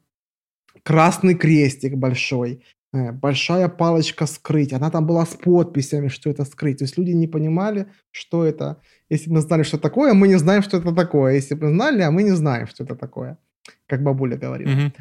[0.83, 6.77] красный крестик большой, э, большая палочка скрыть, она там была с подписями, что это скрыть.
[6.77, 8.81] То есть люди не понимали, что это.
[9.09, 11.35] Если бы мы знали, что такое, мы не знаем, что это такое.
[11.35, 13.37] Если бы мы знали, а мы не знаем, что это такое
[13.87, 14.69] как бабуля говорила.
[14.69, 14.91] Mm-hmm.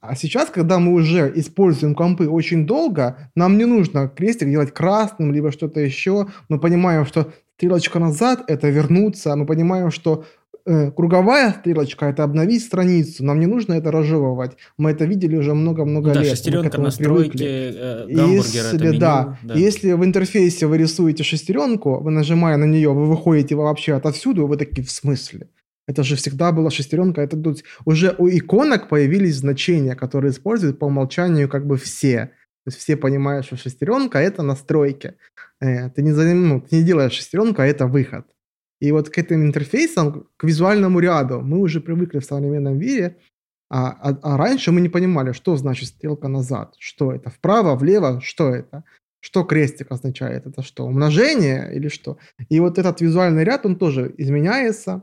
[0.00, 5.32] А сейчас, когда мы уже используем компы очень долго, нам не нужно крестик делать красным,
[5.32, 6.26] либо что-то еще.
[6.48, 9.34] Мы понимаем, что стрелочка назад– это вернуться.
[9.36, 10.24] Мы понимаем, что
[10.66, 13.24] э, круговая стрелочка– это обновить страницу.
[13.24, 14.56] Нам не нужно это разжевывать.
[14.76, 16.30] Мы это видели уже много-много да, лет.
[16.30, 19.54] шестеренка настройки, э, гамбургера, если, меню, да, да.
[19.54, 24.56] Если в интерфейсе вы рисуете шестеренку, вы нажимая на нее, вы выходите вообще отовсюду, вы
[24.56, 25.48] такие, в смысле?
[25.86, 27.20] Это же всегда была шестеренка.
[27.20, 32.30] Это тут уже у иконок появились значения, которые используют по умолчанию как бы все.
[32.64, 35.14] То есть все понимают, что шестеренка это настройки.
[35.60, 38.26] Э, ты не, ну, ты не делаешь шестеренку, а это выход.
[38.80, 43.18] И вот к этим интерфейсам, к визуальному ряду мы уже привыкли в современном мире,
[43.70, 48.20] а, а, а раньше мы не понимали, что значит стрелка назад, что это, вправо, влево,
[48.20, 48.84] что это,
[49.20, 52.18] что крестик означает, это что, умножение или что.
[52.50, 55.02] И вот этот визуальный ряд, он тоже изменяется,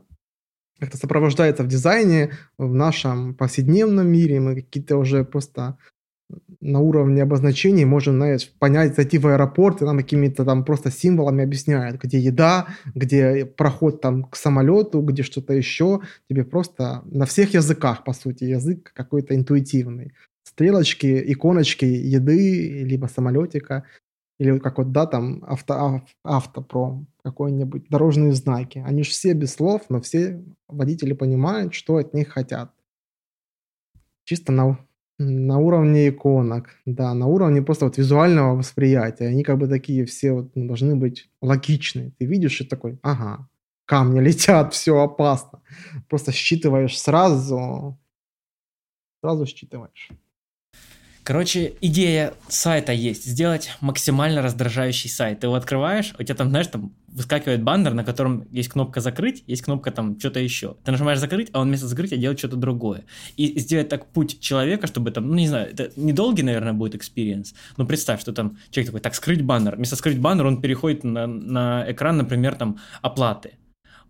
[0.82, 4.40] как-то сопровождается в дизайне, в нашем повседневном мире.
[4.40, 5.78] Мы какие-то уже просто
[6.60, 11.44] на уровне обозначений можем, знаешь, понять, зайти в аэропорт, и нам какими-то там просто символами
[11.44, 16.00] объясняют, где еда, где проход там к самолету, где что-то еще.
[16.28, 20.14] Тебе просто на всех языках, по сути, язык какой-то интуитивный.
[20.42, 23.84] Стрелочки, иконочки еды, либо самолетика,
[24.42, 28.82] или как вот, да, там авто, автопром, какой-нибудь дорожные знаки.
[28.84, 32.74] Они же все без слов, но все водители понимают, что от них хотят.
[34.24, 34.84] Чисто на,
[35.18, 39.28] на уровне иконок, да, на уровне просто вот визуального восприятия.
[39.28, 42.12] Они как бы такие все вот ну, должны быть логичны.
[42.18, 43.48] Ты видишь и такой, ага,
[43.84, 45.62] камни летят, все опасно.
[46.08, 47.96] Просто считываешь сразу,
[49.20, 50.10] сразу считываешь.
[51.24, 53.24] Короче, идея сайта есть.
[53.24, 55.40] Сделать максимально раздражающий сайт.
[55.40, 59.44] Ты его открываешь, у тебя там, знаешь, там выскакивает баннер, на котором есть кнопка закрыть,
[59.46, 60.76] есть кнопка там что-то еще.
[60.82, 63.04] Ты нажимаешь закрыть, а он вместо закрытия делает что-то другое.
[63.36, 67.54] И сделать так путь человека, чтобы там, ну не знаю, это недолгий, наверное, будет experience.
[67.76, 69.76] Но представь, что там человек такой, так, скрыть баннер.
[69.76, 73.52] Вместо скрыть баннер он переходит на, на экран, например, там оплаты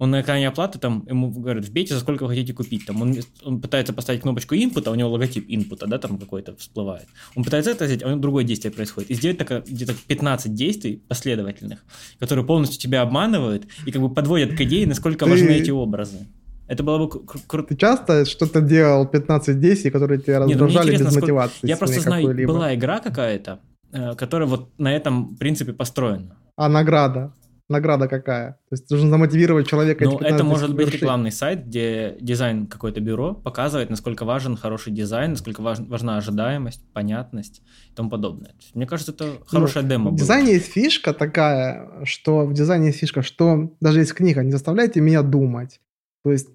[0.02, 2.84] он на экране оплаты, там, ему говорят, вбейте, за сколько вы хотите купить.
[2.84, 3.14] Там, он,
[3.44, 7.06] он пытается поставить кнопочку input, а у него логотип input, да, там какой-то всплывает.
[7.36, 9.12] Он пытается это сделать, а у него другое действие происходит.
[9.12, 11.84] И сделать так, где-то 15 действий последовательных,
[12.18, 15.30] которые полностью тебя обманывают и как бы подводят к идее, насколько Ты...
[15.30, 16.26] важны эти образы.
[16.66, 17.08] Это было бы
[17.46, 17.68] круто.
[17.68, 21.68] Ты часто что-то делал 15 действий, которые тебя ну, раздражали без мотивации?
[21.68, 23.60] Я просто знаю, была игра какая-то,
[23.92, 26.36] э, которая вот на этом принципе построена.
[26.56, 27.32] А награда?
[27.73, 28.53] Награда какая.
[28.69, 30.05] То есть должен замотивировать человека.
[30.05, 35.32] Ну, это может быть рекламный сайт, где дизайн какое-то бюро показывает, насколько важен хороший дизайн,
[35.32, 38.55] насколько важ, важна ожидаемость, понятность и тому подобное.
[38.74, 40.11] Мне кажется, это хорошая ну, демо.
[40.11, 44.53] В дизайне есть фишка такая, что в дизайне есть фишка, что даже есть книга, не
[44.53, 45.81] заставляйте меня думать.
[46.24, 46.49] То есть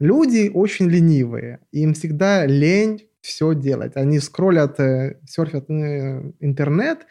[0.00, 3.96] люди очень ленивые, им всегда лень все делать.
[3.96, 7.06] Они скроллят, э, серфят э, интернет,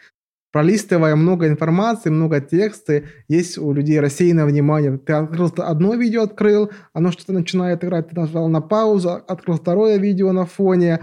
[0.52, 4.98] пролистывая много информации, много текста, есть у людей рассеянное внимание.
[4.98, 9.96] Ты открыл одно видео, открыл, оно что-то начинает играть, ты нажал на паузу, открыл второе
[9.96, 11.00] видео на фоне,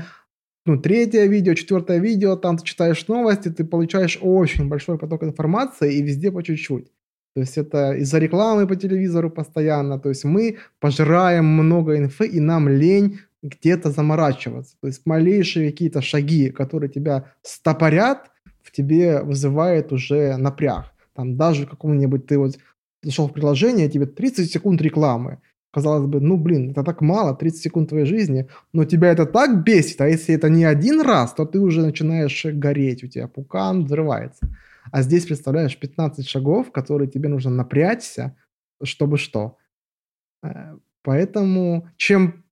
[0.66, 5.96] ну, третье видео, четвертое видео, там ты читаешь новости, ты получаешь очень большой поток информации
[5.96, 6.92] и везде по чуть-чуть.
[7.36, 10.00] То есть это из-за рекламы по телевизору постоянно.
[10.00, 14.76] То есть мы пожираем много инфы, и нам лень где-то заморачиваться.
[14.82, 18.30] То есть малейшие какие-то шаги, которые тебя стопорят,
[18.80, 20.94] тебе вызывает уже напряг.
[21.14, 22.58] Там даже какому-нибудь ты вот
[23.04, 25.40] зашел в приложение, тебе 30 секунд рекламы.
[25.72, 29.64] Казалось бы, ну блин, это так мало, 30 секунд твоей жизни, но тебя это так
[29.64, 33.84] бесит, а если это не один раз, то ты уже начинаешь гореть, у тебя пукан
[33.84, 34.48] взрывается.
[34.92, 38.38] А здесь, представляешь, 15 шагов, которые тебе нужно напрячься,
[38.82, 39.58] чтобы что.
[40.42, 42.46] Э, поэтому чем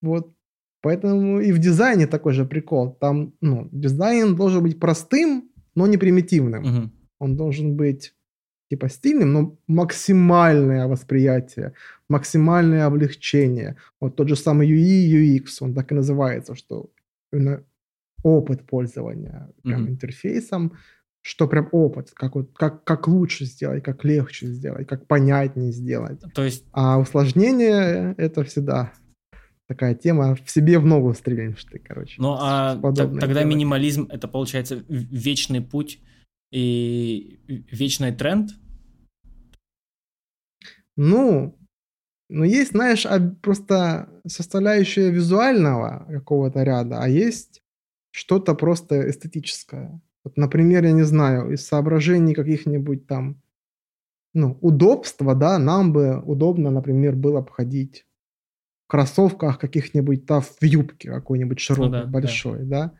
[0.00, 0.35] вот
[0.86, 2.96] Поэтому и в дизайне такой же прикол.
[3.00, 6.64] Там, ну, дизайн должен быть простым, но не примитивным.
[6.64, 6.90] Угу.
[7.18, 8.14] Он должен быть
[8.70, 11.72] типа стильным, но максимальное восприятие,
[12.08, 13.74] максимальное облегчение.
[14.00, 16.88] Вот тот же самый UI, UX, он так и называется, что
[17.32, 17.64] именно
[18.22, 20.72] опыт пользования прям mm интерфейсом,
[21.20, 26.20] что прям опыт, как, вот, как, как лучше сделать, как легче сделать, как понятнее сделать.
[26.32, 26.64] То есть...
[26.70, 28.92] А усложнение— это всегда
[29.66, 32.14] такая тема в себе в ногу стрельнешь ты, короче.
[32.18, 33.46] Ну а тогда делать.
[33.46, 36.00] минимализм это получается вечный путь
[36.50, 38.50] и вечный тренд?
[40.96, 41.58] Ну,
[42.28, 43.06] ну есть, знаешь,
[43.42, 47.62] просто составляющая визуального какого-то ряда, а есть
[48.12, 50.00] что-то просто эстетическое.
[50.24, 53.42] Вот, например, я не знаю, из соображений каких-нибудь там,
[54.32, 58.06] ну, удобства, да, нам бы удобно, например, было обходить
[58.86, 62.92] кроссовках каких-нибудь, там в юбке какой-нибудь широкой, ну, да, большой, да.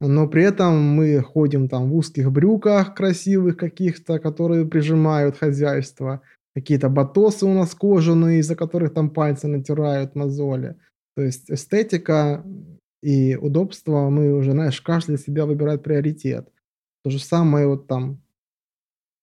[0.00, 0.06] да.
[0.08, 6.22] Но при этом мы ходим там в узких брюках красивых каких-то, которые прижимают хозяйство.
[6.54, 10.76] Какие-то батосы у нас кожаные, из-за которых там пальцы натирают мозоли.
[11.16, 12.44] То есть эстетика
[13.02, 16.48] и удобство мы уже, знаешь, каждый для себя выбирает приоритет.
[17.04, 18.20] То же самое вот там,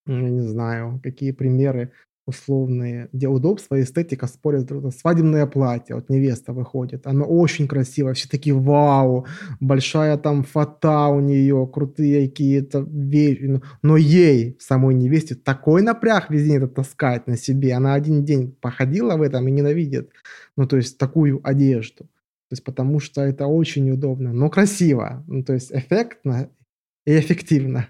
[0.06, 1.92] я не знаю, какие примеры
[2.26, 4.72] условные, где удобство и эстетика спорят.
[4.96, 9.26] Свадебное платье, вот невеста выходит, оно очень красиво, все такие вау,
[9.60, 16.58] большая там фата у нее, крутые какие-то вещи, но ей, самой невесте, такой напряг везде
[16.58, 20.10] это таскать на себе, она один день походила в этом и ненавидит,
[20.58, 22.06] ну то есть такую одежду.
[22.48, 26.50] То есть потому что это очень удобно, но красиво, ну то есть эффектно
[27.06, 27.88] и эффективно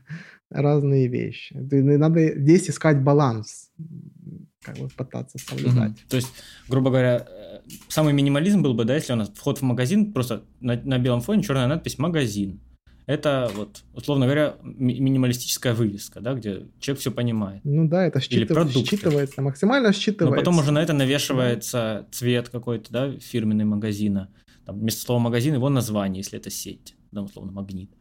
[0.62, 1.54] разные вещи.
[1.54, 3.72] Надо здесь искать баланс,
[4.62, 5.92] как бы пытаться соблюдать.
[5.92, 6.10] Угу.
[6.10, 6.34] То есть,
[6.68, 10.44] грубо говоря, э, самый минимализм был бы, да, если у нас вход в магазин, просто
[10.60, 12.60] на, на белом фоне черная надпись «магазин».
[13.08, 17.62] Это вот, условно говоря, ми- минималистическая вывеска, да, где человек все понимает.
[17.64, 18.50] Ну да, это считыв...
[18.50, 20.32] считывается, максимально считывается.
[20.32, 24.34] Но потом уже на это навешивается цвет какой-то, да, фирменный магазина.
[24.66, 27.92] Там вместо слова магазин его название, если это сеть, да, условно, магнит.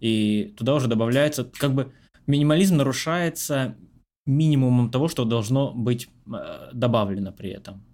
[0.00, 1.92] И туда уже добавляется, как бы
[2.26, 3.76] минимализм нарушается
[4.26, 7.84] минимумом того, что должно быть э, добавлено при этом.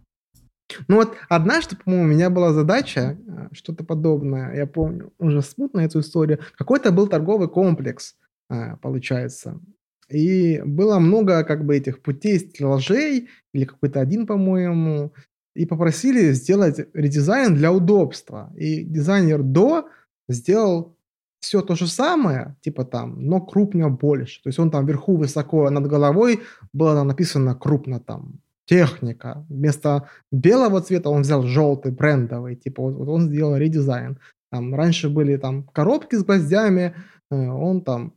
[0.89, 5.81] Ну вот однажды, по-моему, у меня была задача, э, что-то подобное, я помню уже смутно
[5.81, 6.39] эту историю.
[6.57, 8.17] Какой-то был торговый комплекс,
[8.49, 9.61] э, получается.
[10.09, 15.13] И было много как бы этих путей стеллажей, или какой-то один, по-моему,
[15.55, 18.53] и попросили сделать редизайн для удобства.
[18.57, 19.89] И дизайнер до
[20.29, 20.97] сделал
[21.41, 24.43] все то же самое, типа там, но крупнее больше.
[24.43, 26.41] То есть он там вверху высоко над головой
[26.73, 29.45] было там написано крупно там техника.
[29.49, 32.57] Вместо белого цвета он взял желтый, брендовый.
[32.57, 34.19] Типа вот, вот он сделал редизайн.
[34.51, 36.95] Там раньше были там коробки с гвоздями,
[37.31, 38.15] э, он там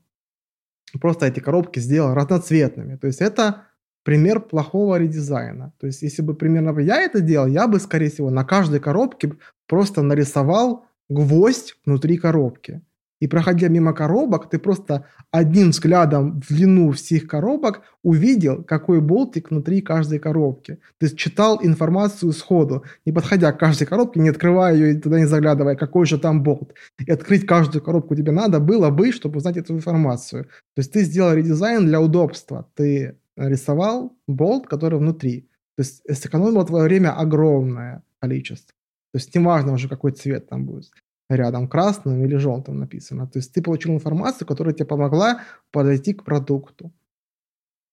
[0.99, 2.97] просто эти коробки сделал разноцветными.
[2.97, 3.67] То есть это
[4.03, 5.73] пример плохого редизайна.
[5.79, 9.33] То есть если бы примерно я это делал, я бы, скорее всего, на каждой коробке
[9.67, 12.81] просто нарисовал гвоздь внутри коробки.
[13.23, 19.49] И проходя мимо коробок, ты просто одним взглядом в длину всех коробок увидел, какой болтик
[19.49, 20.79] внутри каждой коробки.
[20.99, 25.25] Ты читал информацию сходу, не подходя к каждой коробке, не открывая ее и туда не
[25.25, 26.73] заглядывая, какой же там болт.
[26.99, 30.43] И открыть каждую коробку тебе надо было бы, чтобы узнать эту информацию.
[30.75, 32.67] То есть ты сделал редизайн для удобства.
[32.75, 35.47] Ты рисовал болт, который внутри.
[35.77, 38.73] То есть сэкономило твое время огромное количество.
[39.13, 40.91] То есть неважно уже, какой цвет там будет
[41.35, 43.27] рядом красным или желтым написано.
[43.27, 45.41] То есть ты получил информацию, которая тебе помогла
[45.71, 46.91] подойти к продукту.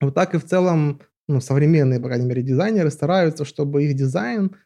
[0.00, 4.56] Вот так и в целом ну, современные, по крайней мере, дизайнеры стараются, чтобы их дизайн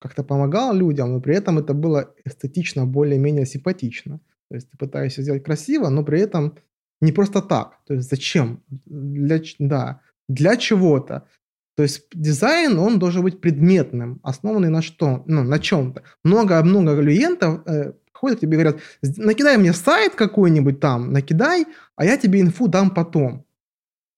[0.00, 4.20] как-то помогал людям, но при этом это было эстетично более-менее симпатично.
[4.48, 6.58] То есть ты пытаешься сделать красиво, но при этом
[7.00, 7.78] не просто так.
[7.86, 8.62] То есть зачем?
[8.86, 11.26] Для, да, для чего-то.
[11.76, 15.22] То есть дизайн, он должен быть предметным, основанный на что?
[15.26, 16.02] Ну, на чем-то.
[16.24, 21.66] Много-много клиентов э, ходят к тебе и говорят, накидай мне сайт какой-нибудь там, накидай,
[21.96, 23.44] а я тебе инфу дам потом.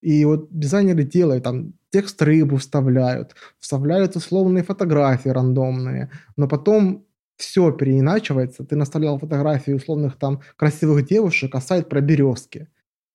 [0.03, 7.07] И вот дизайнеры делают, там, текст рыбу вставляют, вставляют условные фотографии рандомные, но потом
[7.37, 8.65] все переиначивается.
[8.65, 12.69] Ты наставлял фотографии условных там красивых девушек, а сайт про березки.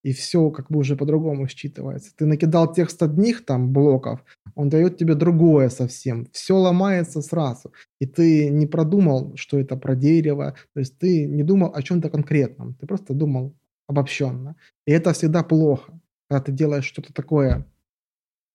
[0.04, 2.12] И все как бы уже по-другому считывается.
[2.16, 4.24] Ты накидал текст одних там блоков,
[4.56, 6.28] он дает тебе другое совсем.
[6.32, 7.74] Все ломается сразу.
[8.00, 10.56] И ты не продумал, что это про дерево.
[10.74, 12.76] То есть ты не думал о чем-то конкретном.
[12.76, 13.54] Ты просто думал
[13.88, 14.56] обобщенно.
[14.86, 16.00] И это всегда плохо
[16.30, 17.66] когда ты делаешь что-то такое,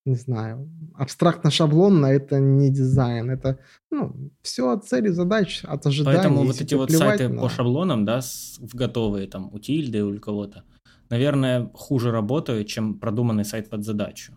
[0.04, 3.58] не знаю, абстрактно-шаблонно, это не дизайн, это,
[3.90, 6.16] ну, все от цели, задач, от ожиданий.
[6.16, 7.42] Поэтому вот эти вот сайты на...
[7.42, 10.64] по шаблонам, да, в готовые, там, у Тильды или у кого-то,
[11.12, 14.32] наверное, хуже работают, чем продуманный сайт под задачу.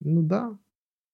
[0.00, 0.58] Ну да,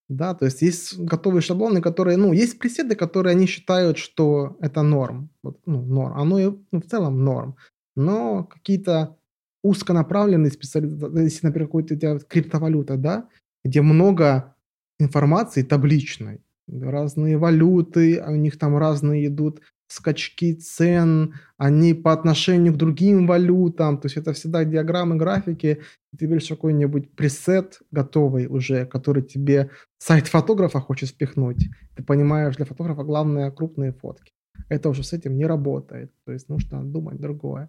[0.08, 4.82] да, то есть есть готовые шаблоны, которые, ну, есть преседы, которые они считают, что это
[4.82, 7.56] норм, вот, ну, норм, оно и, ну, в целом норм,
[7.96, 9.16] но какие-то
[9.64, 13.28] узконаправленный специалист, если, например, тебя криптовалюта, да,
[13.64, 14.54] где много
[15.00, 19.60] информации табличной, разные валюты, у них там разные идут
[19.92, 25.80] скачки цен, они по отношению к другим валютам, то есть это всегда диаграммы, графики,
[26.18, 32.64] ты берешь какой-нибудь пресет готовый уже, который тебе сайт фотографа хочет спихнуть, ты понимаешь, для
[32.64, 34.32] фотографа главное крупные фотки.
[34.68, 37.68] Это уже с этим не работает, то есть нужно думать другое.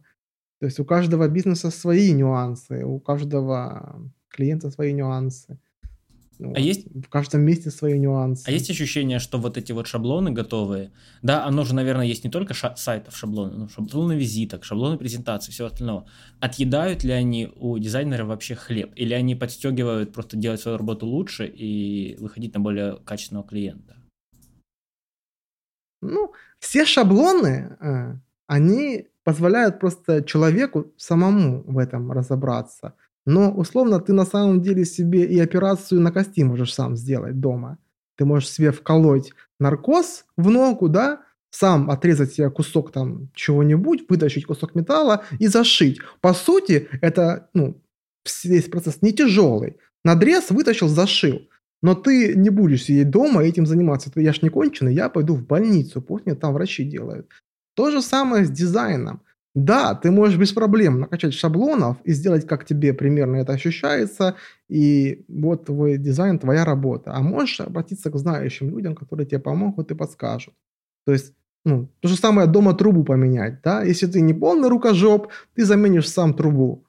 [0.60, 5.60] То есть у каждого бизнеса свои нюансы, у каждого клиента свои нюансы.
[6.40, 8.44] А есть в каждом месте свои нюансы.
[8.48, 10.92] А есть ощущение, что вот эти вот шаблоны готовые,
[11.22, 15.52] да, оно же, наверное, есть не только ша- сайтов шаблоны, ну, шаблоны визиток, шаблоны презентации,
[15.52, 16.06] все остальное.
[16.40, 21.46] Отъедают ли они у дизайнера вообще хлеб, или они подстегивают просто делать свою работу лучше
[21.48, 23.96] и выходить на более качественного клиента?
[26.02, 28.16] Ну, все шаблоны, э,
[28.48, 32.94] они позволяют просто человеку самому в этом разобраться.
[33.26, 37.78] Но условно ты на самом деле себе и операцию на кости можешь сам сделать дома.
[38.18, 44.46] Ты можешь себе вколоть наркоз в ногу, да, сам отрезать себе кусок там чего-нибудь, вытащить
[44.46, 46.00] кусок металла и зашить.
[46.20, 47.82] По сути, это, ну,
[48.44, 49.78] весь процесс не тяжелый.
[50.04, 51.48] Надрез вытащил, зашил.
[51.82, 54.12] Но ты не будешь сидеть дома и этим заниматься.
[54.12, 57.30] Ты, я ж не конченый, я пойду в больницу, пусть мне там врачи делают.
[57.76, 59.22] То же самое с дизайном.
[59.56, 64.36] Да, ты можешь без проблем накачать шаблонов и сделать, как тебе примерно это ощущается,
[64.68, 67.14] и вот твой дизайн, твоя работа.
[67.14, 70.56] А можешь обратиться к знающим людям, которые тебе помогут и подскажут.
[71.06, 71.34] То есть,
[71.66, 73.84] ну, то же самое дома трубу поменять, да?
[73.84, 76.86] Если ты не полный рукожоп, ты заменишь сам трубу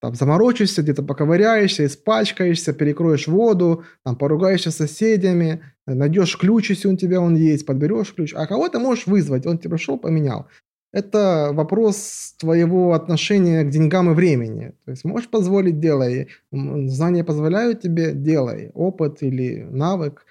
[0.00, 6.96] там заморочишься, где-то поковыряешься, испачкаешься, перекроешь воду, там поругаешься с соседями, найдешь ключ, если у
[6.96, 10.46] тебя он есть, подберешь ключ, а кого ты можешь вызвать, он тебе пришел, поменял.
[10.92, 14.72] Это вопрос твоего отношения к деньгам и времени.
[14.84, 16.28] То есть можешь позволить, делай.
[16.50, 18.70] Знания позволяют тебе, делай.
[18.74, 20.24] Опыт или навык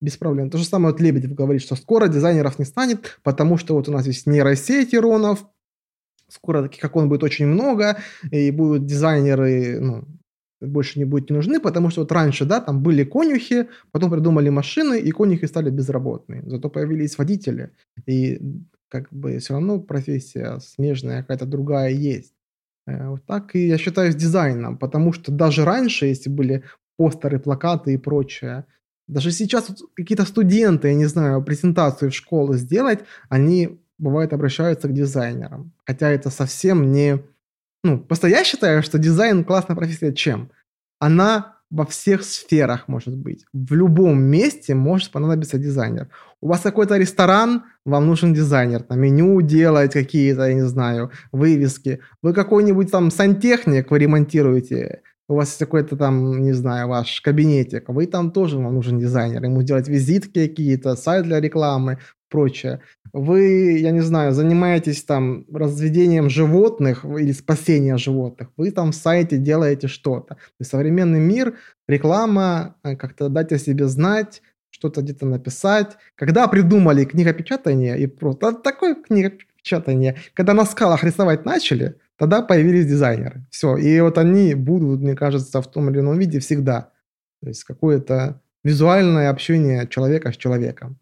[0.00, 0.48] без проблем.
[0.50, 3.92] То же самое вот Лебедев говорит, что скоро дизайнеров не станет, потому что вот у
[3.92, 5.44] нас есть нейросеть Иронов,
[6.30, 7.98] Скоро таких, как он, будет очень много,
[8.30, 10.04] и будут дизайнеры, ну,
[10.60, 14.48] больше не будут не нужны, потому что вот раньше, да, там были конюхи, потом придумали
[14.48, 16.42] машины, и конюхи стали безработные.
[16.46, 17.70] Зато появились водители,
[18.06, 18.40] и
[18.90, 22.34] как бы все равно профессия смежная какая-то другая есть.
[22.86, 26.64] Э, вот так и я считаю с дизайном, потому что даже раньше, если были
[26.98, 28.66] постеры, плакаты и прочее,
[29.06, 34.88] даже сейчас вот какие-то студенты, я не знаю, презентацию в школу сделать, они бывает обращаются
[34.88, 35.72] к дизайнерам.
[35.84, 37.22] Хотя это совсем не...
[37.82, 40.50] Ну, просто я считаю, что дизайн классная профессия чем?
[40.98, 43.44] Она во всех сферах может быть.
[43.52, 46.08] В любом месте может понадобиться дизайнер.
[46.40, 48.84] У вас какой-то ресторан, вам нужен дизайнер.
[48.88, 52.00] На меню делать какие-то, я не знаю, вывески.
[52.22, 55.02] Вы какой-нибудь там сантехник, вы ремонтируете.
[55.28, 57.88] У вас какой-то там, не знаю, ваш кабинетик.
[57.88, 59.44] Вы там тоже вам нужен дизайнер.
[59.44, 61.98] Ему делать визитки какие-то, сайт для рекламы,
[62.28, 62.80] прочее.
[63.12, 69.36] Вы, я не знаю, занимаетесь там разведением животных или спасением животных, вы там в сайте
[69.38, 70.36] делаете что-то.
[70.62, 71.54] Современный мир,
[71.88, 75.96] реклама, э, как-то дать о себе знать, что-то где-то написать.
[76.14, 83.44] Когда придумали книгопечатание и просто такое книгопечатание, когда на скалах рисовать начали, тогда появились дизайнеры.
[83.50, 83.76] Все.
[83.76, 86.92] И вот они будут, мне кажется, в том или ином виде всегда.
[87.42, 90.99] То есть какое-то визуальное общение человека с человеком.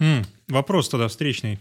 [0.00, 1.58] М, вопрос тогда встречный.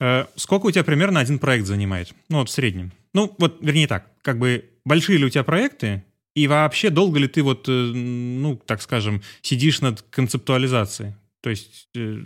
[0.00, 2.12] Э, сколько у тебя примерно один проект занимает?
[2.28, 2.92] Ну, вот в среднем.
[3.14, 6.02] Ну, вот, вернее так, как бы большие ли у тебя проекты,
[6.34, 11.14] и вообще долго ли ты вот, э, ну, так скажем, сидишь над концептуализацией?
[11.42, 12.20] То есть э,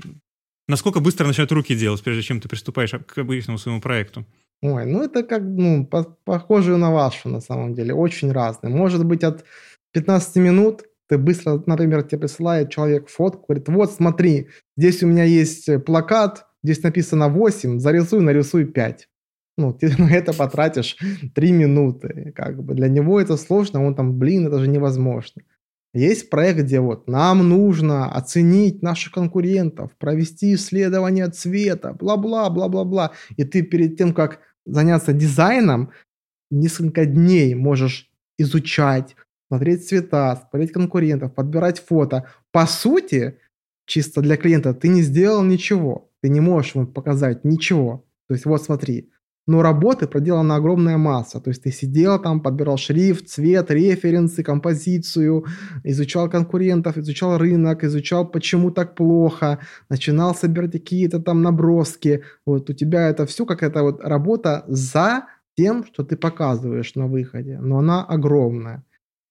[0.68, 4.24] насколько быстро начинают руки делать, прежде чем ты приступаешь к обычному своему проекту?
[4.62, 8.74] Ой, ну это как, ну, по- похоже на вашу на самом деле, очень разные.
[8.74, 9.44] Может быть от
[9.92, 15.24] 15 минут ты быстро, например, тебе присылает человек фотку, говорит, вот смотри, здесь у меня
[15.24, 19.08] есть плакат, здесь написано 8, зарисуй, нарисуй 5.
[19.58, 20.96] Ну, ты на это потратишь
[21.34, 22.32] 3 минуты.
[22.34, 25.42] Как бы для него это сложно, он там, блин, это же невозможно.
[25.94, 33.12] Есть проект, где вот нам нужно оценить наших конкурентов, провести исследование цвета, бла-бла, бла-бла-бла.
[33.38, 35.90] И ты перед тем, как заняться дизайном,
[36.50, 39.16] несколько дней можешь изучать,
[39.48, 42.24] смотреть цвета, смотреть конкурентов, подбирать фото.
[42.52, 43.39] По сути,
[43.86, 46.10] чисто для клиента, ты не сделал ничего.
[46.23, 48.05] Ты не можешь ему показать ничего.
[48.28, 49.10] То есть вот смотри,
[49.47, 51.40] но работы проделана огромная масса.
[51.40, 55.44] То есть ты сидел там, подбирал шрифт, цвет, референсы, композицию,
[55.85, 62.24] изучал конкурентов, изучал рынок, изучал, почему так плохо, начинал собирать какие-то там наброски.
[62.44, 67.59] Вот у тебя это все какая-то вот работа за тем, что ты показываешь на выходе,
[67.60, 68.82] но она огромная.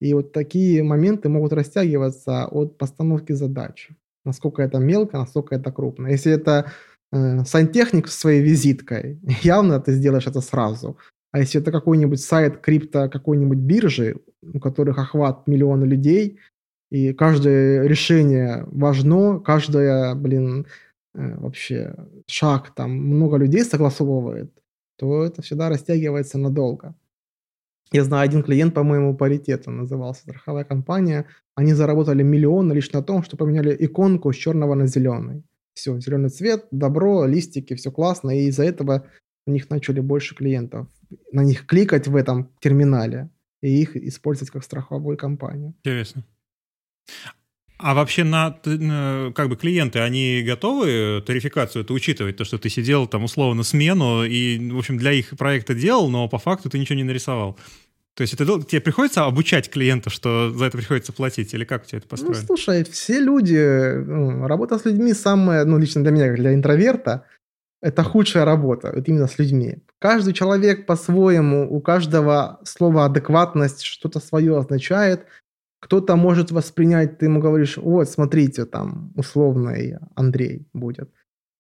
[0.06, 3.96] И вот такие моменты могут растягиваться от постановки задачи.
[4.26, 6.10] Насколько это мелко, насколько это крупно.
[6.10, 6.72] Если это
[7.12, 10.96] э, сантехник с своей визиткой, явно ты сделаешь это сразу.
[11.32, 14.18] А если это какой-нибудь сайт крипто какой-нибудь биржи,
[14.54, 16.38] у которых охват миллиона людей,
[16.92, 20.68] и каждое решение важно, каждое, блин,
[21.16, 21.96] э, вообще
[22.28, 24.52] шаг там много людей согласовывает,
[24.98, 26.94] то это всегда растягивается надолго.
[27.96, 31.26] Я знаю, один клиент, по-моему, паритета назывался, страховая компания.
[31.56, 35.44] Они заработали миллион лишь на том, что поменяли иконку с черного на зеленый.
[35.74, 38.32] Все, зеленый цвет, добро, листики, все классно.
[38.38, 39.06] И из-за этого
[39.48, 40.88] у них начали больше клиентов.
[41.32, 43.30] На них кликать в этом терминале
[43.62, 45.74] и их использовать как страховую компанию.
[45.84, 46.26] Интересно.
[47.78, 48.52] А вообще на,
[49.36, 54.24] как бы клиенты, они готовы тарификацию это учитывать, то, что ты сидел там условно смену
[54.24, 57.58] и, в общем, для их проекта делал, но по факту ты ничего не нарисовал?
[58.16, 61.86] То есть это тебе приходится обучать клиента, что за это приходится платить, или как у
[61.86, 62.40] тебя это ну, построено?
[62.42, 67.26] Ну, слушай, все люди, ну, работа с людьми самая, ну, лично для меня, для интроверта,
[67.82, 69.80] это худшая работа, вот именно с людьми.
[70.00, 75.26] Каждый человек по-своему, у каждого слова адекватность что-то свое означает,
[75.82, 81.12] кто-то может воспринять, ты ему говоришь, вот, смотрите, там, условный Андрей будет.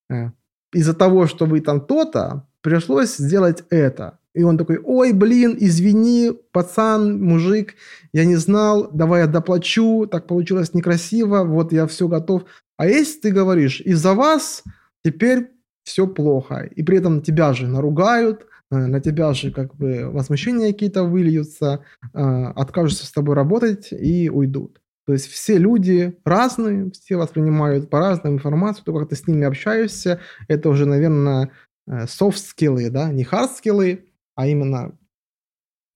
[0.10, 0.32] Э,
[0.73, 4.19] из-за того, что вы там то-то, пришлось сделать это.
[4.33, 7.75] И он такой, ой, блин, извини, пацан, мужик,
[8.11, 12.43] я не знал, давай я доплачу, так получилось некрасиво, вот я все готов.
[12.75, 14.63] А если ты говоришь, из-за вас
[15.05, 15.51] теперь
[15.85, 20.71] все плохо, и при этом тебя же наругают, Э, на тебя же как бы возмущения
[20.71, 21.83] какие-то выльются,
[22.13, 22.19] э,
[22.55, 24.81] откажутся с тобой работать и уйдут.
[25.05, 30.19] То есть все люди разные, все воспринимают по-разному информацию, только как ты с ними общаешься,
[30.47, 31.51] это уже, наверное,
[31.87, 34.97] софт-скиллы, да, не хард-скиллы, а именно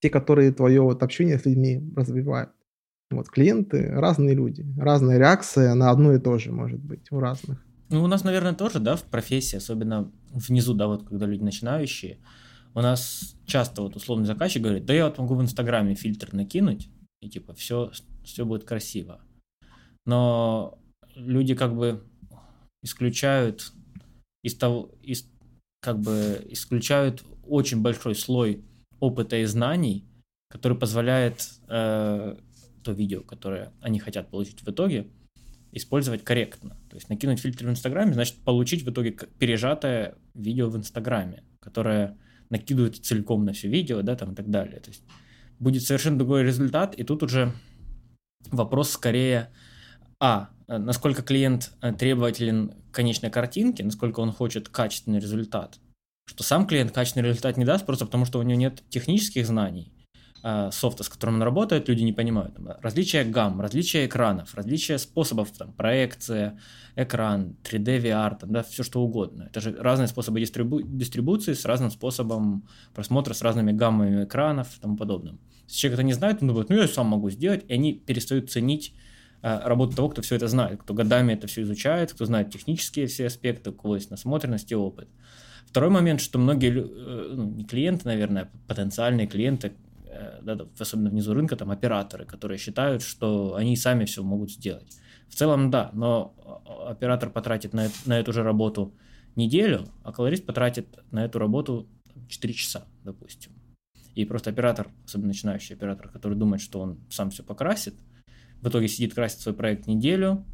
[0.00, 2.50] те, которые твое вот общение с людьми развивают.
[3.10, 7.64] Вот клиенты разные люди, разная реакция на одно и то же может быть у разных.
[7.88, 12.18] Ну, у нас, наверное, тоже, да, в профессии, особенно внизу, да, вот когда люди начинающие,
[12.72, 16.88] у нас часто вот условный заказчик говорит, да я вот могу в Инстаграме фильтр накинуть,
[17.20, 17.90] и типа все,
[18.22, 19.20] все будет красиво.
[20.06, 20.78] Но
[21.16, 22.04] люди как бы
[22.84, 23.72] исключают
[24.44, 25.28] из того, из,
[25.80, 28.64] как бы исключают очень большой слой
[29.00, 30.04] опыта и знаний,
[30.48, 32.36] который позволяет э,
[32.82, 35.08] то видео, которое они хотят получить в итоге,
[35.72, 36.76] использовать корректно.
[36.88, 42.18] То есть накинуть фильтр в Инстаграме, значит получить в итоге пережатое видео в Инстаграме, которое
[42.50, 44.80] накидывают целиком на все видео, да, там и так далее.
[44.80, 45.04] То есть
[45.58, 47.52] будет совершенно другой результат, и тут уже
[48.50, 49.50] вопрос скорее,
[50.18, 55.78] а, насколько клиент э, требователен к конечной картинке, насколько он хочет качественный результат,
[56.26, 59.92] что сам клиент качественный результат не даст просто потому, что у него нет технических знаний,
[60.42, 62.54] Э, софта, с которым он работает, люди не понимают.
[62.80, 66.58] Различия гамм, различия экранов, различия способов, там, проекция,
[66.96, 69.48] экран, 3D, VR, там, да, все что угодно.
[69.50, 74.80] Это же разные способы дистрибу- дистрибуции с разным способом просмотра, с разными гаммами экранов и
[74.80, 75.40] тому подобным.
[75.68, 78.50] Если человек это не знает, он думает, ну я сам могу сделать, и они перестают
[78.50, 78.94] ценить
[79.42, 83.06] э, работу того, кто все это знает, кто годами это все изучает, кто знает технические
[83.06, 85.08] все аспекты, у кого есть насмотренность и опыт.
[85.66, 89.72] Второй момент, что многие, э, ну, не клиенты, наверное, а потенциальные клиенты
[90.06, 94.96] э, да, особенно внизу рынка, там операторы, которые считают, что они сами все могут сделать.
[95.28, 96.34] В целом, да, но
[96.88, 98.94] оператор потратит на, на эту же работу
[99.36, 101.88] неделю, а колорист потратит на эту работу
[102.28, 103.52] 4 часа, допустим.
[104.14, 107.94] И просто оператор, особенно начинающий оператор, который думает, что он сам все покрасит,
[108.60, 110.44] в итоге сидит, красит свой проект неделю,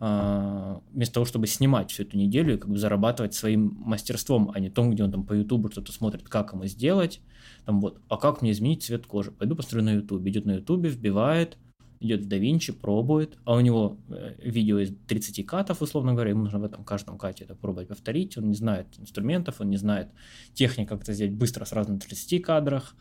[0.00, 4.60] а, вместо того, чтобы снимать всю эту неделю и как бы зарабатывать своим мастерством, а
[4.60, 7.20] не том, где он там по Ютубу что-то смотрит, как ему сделать,
[7.64, 9.30] там вот, а как мне изменить цвет кожи?
[9.30, 10.30] Пойду посмотрю на Ютубе.
[10.30, 11.56] Идет на Ютубе, вбивает,
[12.00, 16.42] идет в DaVinci, пробует, а у него э, видео из 30 катов, условно говоря, ему
[16.42, 20.08] нужно в этом каждом кате это пробовать повторить, он не знает инструментов, он не знает
[20.52, 22.94] техник, как это сделать быстро сразу на 30 кадрах,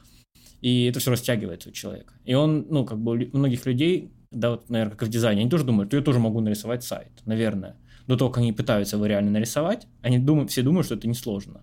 [0.62, 2.14] и это все растягивается у человека.
[2.24, 5.42] И он, ну, как бы у многих людей, да, вот, наверное, как и в дизайне,
[5.42, 7.76] они тоже думают, я тоже могу нарисовать сайт, наверное.
[8.08, 11.62] До того, как они пытаются его реально нарисовать, они думают, все думают, что это несложно.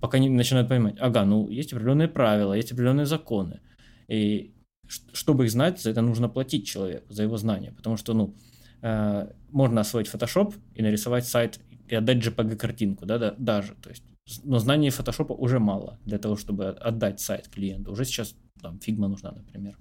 [0.00, 3.60] Пока они начинают понимать, ага, ну, есть определенные правила, есть определенные законы.
[4.08, 4.54] И
[4.88, 7.72] чтобы их знать, за это нужно платить человеку, за его знания.
[7.76, 8.34] Потому что, ну,
[8.82, 13.74] э, можно освоить Photoshop и нарисовать сайт и отдать JPG-картинку, да, да, даже.
[13.74, 14.02] То есть
[14.44, 17.92] но знаний фотошопа уже мало для того, чтобы отдать сайт клиенту.
[17.92, 19.76] Уже сейчас там Figma нужна, например.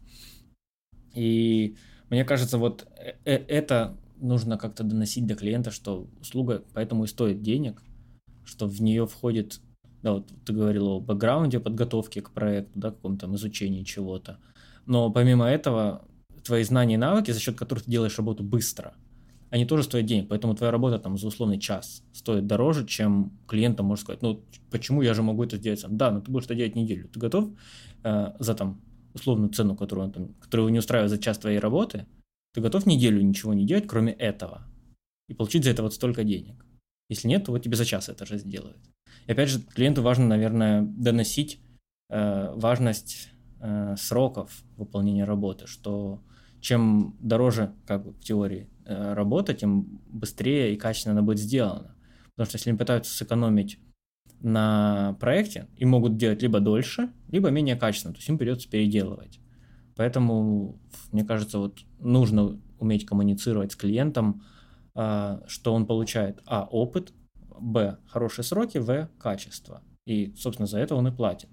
[1.14, 1.76] И
[2.12, 7.08] мне кажется, вот э, э, это нужно как-то доносить до клиента, что услуга поэтому и
[7.08, 7.82] стоит денег,
[8.46, 9.60] что в нее входит,
[10.04, 14.38] да, вот ты говорил о бэкграунде подготовки к проекту, да, каком-то изучении чего-то.
[14.86, 16.06] Но помимо этого,
[16.44, 18.94] твои знания и навыки, за счет которых ты делаешь работу быстро–
[19.52, 23.86] они тоже стоят денег, поэтому твоя работа там за условный час стоит дороже, чем клиентам
[23.86, 25.84] может сказать, ну, почему я же могу это сделать?
[25.90, 27.10] Да, но ты будешь это делать неделю.
[27.10, 27.50] Ты готов
[28.04, 28.80] э, за там
[29.14, 32.06] условную цену, которую он там, которую не устраивает за час твоей работы,
[32.54, 34.64] ты готов неделю ничего не делать, кроме этого,
[35.30, 36.66] и получить за это вот столько денег?
[37.10, 38.78] Если нет, то вот тебе за час это же сделают.
[39.28, 41.60] И опять же, клиенту важно, наверное, доносить
[42.10, 43.30] э, важность
[43.60, 46.22] э, сроков выполнения работы, что
[46.62, 51.96] чем дороже, как в теории, Э, работа, тем быстрее и качественно она будет сделана.
[52.36, 53.80] Потому что если они пытаются сэкономить
[54.42, 59.40] на проекте, им могут делать либо дольше, либо менее качественно, то есть им придется переделывать.
[59.96, 60.80] Поэтому,
[61.12, 64.44] мне кажется, вот нужно уметь коммуницировать с клиентом,
[64.96, 67.14] а, что он получает, а, опыт,
[67.60, 69.84] б, хорошие сроки, в, качество.
[70.06, 71.50] И, собственно, за это он и платит.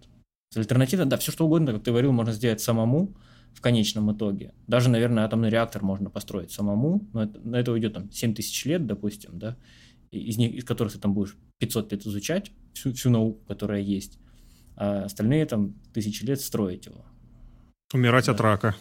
[0.56, 3.14] Альтернативно, да, все что угодно, как ты говорил, можно сделать самому,
[3.52, 4.54] в конечном итоге.
[4.66, 8.64] Даже, наверное, атомный реактор можно построить самому, но это, на это уйдет там 7 тысяч
[8.64, 9.56] лет, допустим, да,
[10.10, 14.18] из, них, из которых ты там будешь 500 лет изучать всю, всю науку, которая есть,
[14.76, 17.04] а остальные там тысячи лет строить его.
[17.92, 18.32] Умирать да.
[18.32, 18.76] от рака.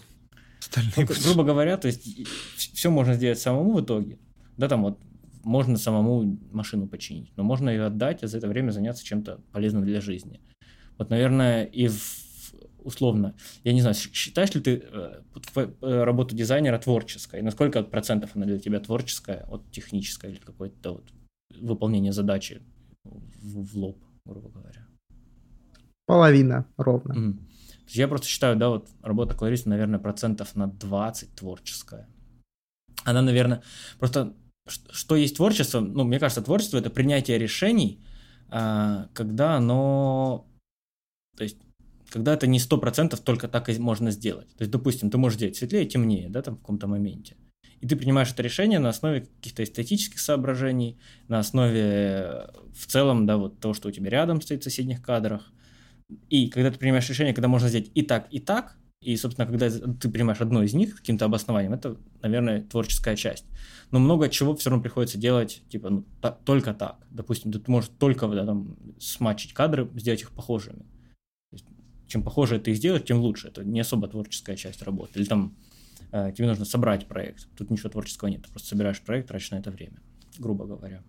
[0.97, 4.19] Ну, грубо говоря, то есть все можно сделать самому в итоге.
[4.57, 4.99] Да, там вот
[5.43, 9.85] можно самому машину починить, но можно ее отдать, а за это время заняться чем-то полезным
[9.85, 10.41] для жизни.
[10.97, 12.27] Вот, наверное, и в
[12.87, 15.21] условно, я не знаю, считаешь ли ты э,
[15.55, 17.41] э, работу дизайнера творческой?
[17.41, 21.03] Насколько процентов она для тебя творческая от технической или какой-то вот
[21.59, 22.61] выполнения задачи
[23.41, 24.87] в, в лоб, грубо говоря?
[26.05, 27.13] Половина ровно.
[27.13, 27.33] Mm.
[27.37, 32.07] То есть я просто считаю, да, вот работа колориста, наверное, процентов на 20 творческая.
[33.03, 33.61] Она, наверное,
[33.99, 34.33] просто
[34.67, 35.79] что есть творчество?
[35.79, 38.03] Ну, мне кажется, творчество это принятие решений,
[38.49, 40.47] а, когда оно,
[41.37, 41.57] то есть
[42.09, 44.49] когда это не сто процентов только так и можно сделать.
[44.55, 47.35] То есть, допустим, ты можешь делать светлее, темнее, да, там в каком-то моменте.
[47.81, 50.97] И ты принимаешь это решение на основе каких-то эстетических соображений,
[51.27, 55.01] на основе э, в целом, да, вот того, что у тебя рядом стоит в соседних
[55.01, 55.51] кадрах.
[56.29, 59.69] И когда ты принимаешь решение, когда можно сделать и так, и так, и, собственно, когда
[59.69, 63.45] ты принимаешь одно из них каким-то обоснованием, это, наверное, творческая часть.
[63.91, 66.97] Но много чего все равно приходится делать, типа, ну, так, только так.
[67.11, 70.85] Допустим, ты можешь только да, там, смачить кадры, сделать их похожими
[72.07, 73.49] чем похоже это и сделать, тем лучше.
[73.49, 75.19] Это не особо творческая часть работы.
[75.19, 75.55] Или там
[76.11, 77.47] тебе нужно собрать проект.
[77.57, 78.43] Тут ничего творческого нет.
[78.43, 80.01] Ты просто собираешь проект, тратишь на это время,
[80.39, 81.03] грубо говоря.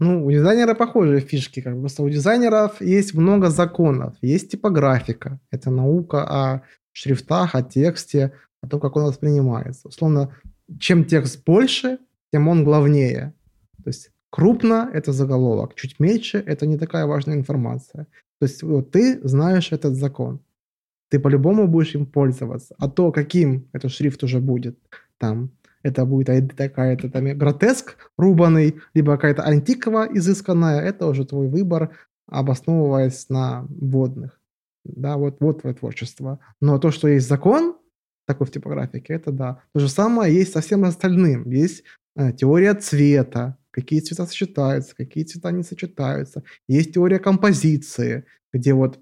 [0.00, 1.60] Ну, у дизайнера похожие фишки.
[1.60, 1.88] Как бы.
[1.98, 4.16] У дизайнеров есть много законов.
[4.22, 5.38] Есть типографика.
[5.50, 6.62] Это наука о
[6.92, 9.88] шрифтах, о тексте, о том, как он воспринимается.
[9.88, 10.34] Условно,
[10.80, 11.98] чем текст больше,
[12.32, 13.32] тем он главнее.
[13.84, 18.06] То есть крупно– это заголовок, чуть меньше– это не такая важная информация.
[18.40, 20.40] То есть вот ты знаешь этот закон.
[21.12, 22.74] Ты по-любому будешь им пользоваться.
[22.78, 24.78] А то, каким этот шрифт уже будет,
[25.18, 25.50] там,
[25.82, 31.90] это будет такая-то там гротеск рубаный, либо какая-то антикова изысканная, это уже твой выбор,
[32.26, 34.40] обосновываясь на водных.
[34.84, 36.38] Да, вот, вот твое творчество.
[36.62, 37.76] Но то, что есть закон,
[38.26, 39.60] такой в типографике, это да.
[39.74, 41.50] То же самое есть со всем остальным.
[41.50, 41.84] Есть
[42.16, 46.42] э, теория цвета, какие цвета сочетаются, какие цвета не сочетаются.
[46.68, 48.98] Есть теория композиции, где вот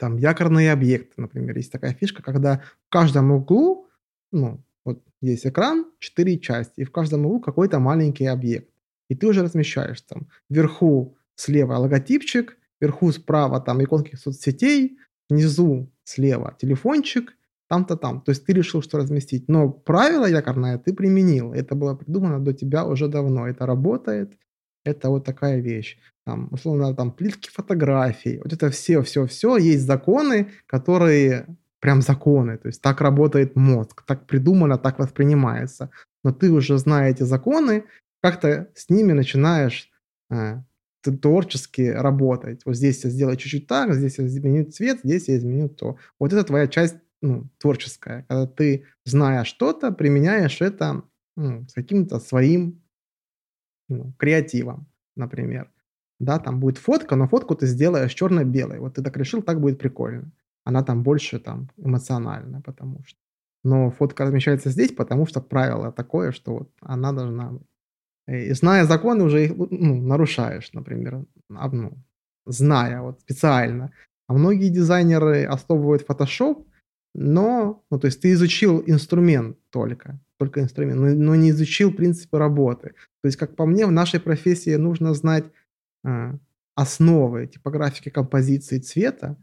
[0.00, 1.56] там якорные объекты, например.
[1.56, 3.86] Есть такая фишка, когда в каждом углу,
[4.32, 8.70] ну, вот есть экран, четыре части, и в каждом углу какой-то маленький объект.
[9.10, 14.98] И ты уже размещаешь там вверху слева логотипчик, вверху справа там иконки соцсетей,
[15.28, 17.36] внизу слева телефончик,
[17.68, 18.22] там-то там.
[18.22, 19.48] То есть ты решил, что разместить.
[19.48, 21.52] Но правило якорное ты применил.
[21.52, 23.46] Это было придумано до тебя уже давно.
[23.46, 24.38] Это работает.
[24.84, 25.98] Это вот такая вещь.
[26.30, 28.38] Там, условно, там плитки фотографий.
[28.38, 29.56] Вот это все, все, все.
[29.56, 31.46] Есть законы, которые
[31.80, 32.56] прям законы.
[32.56, 34.04] То есть так работает мозг.
[34.06, 35.90] Так придумано, так воспринимается.
[36.22, 37.84] Но ты уже зная эти законы,
[38.22, 39.90] как-то с ними начинаешь
[40.30, 40.62] э,
[41.02, 42.60] творчески работать.
[42.64, 45.96] Вот здесь я сделаю чуть-чуть так, здесь я изменю цвет, здесь я изменю то.
[46.20, 51.02] Вот это твоя часть ну, творческая, когда ты, зная что-то, применяешь это
[51.36, 52.80] ну, с каким-то своим
[53.88, 54.86] ну, креативом,
[55.16, 55.72] например.
[56.20, 58.78] Да, там будет фотка, но фотку ты сделаешь черно-белой.
[58.78, 60.30] Вот ты так решил, так будет прикольно.
[60.64, 63.18] Она там больше там эмоциональная, потому что.
[63.64, 67.66] Но фотка размещается здесь, потому что правило такое, что вот она должна быть.
[68.28, 71.98] И зная законы, уже их ну, нарушаешь, например, ну,
[72.46, 73.92] зная вот специально.
[74.28, 76.64] А многие дизайнеры основывают Photoshop
[77.14, 82.38] но, ну, то есть ты изучил инструмент только, только инструмент, но, но не изучил принципы
[82.38, 82.94] работы.
[83.22, 85.44] То есть, как по мне, в нашей профессии нужно знать
[86.74, 89.36] основы типографики композиции цвета.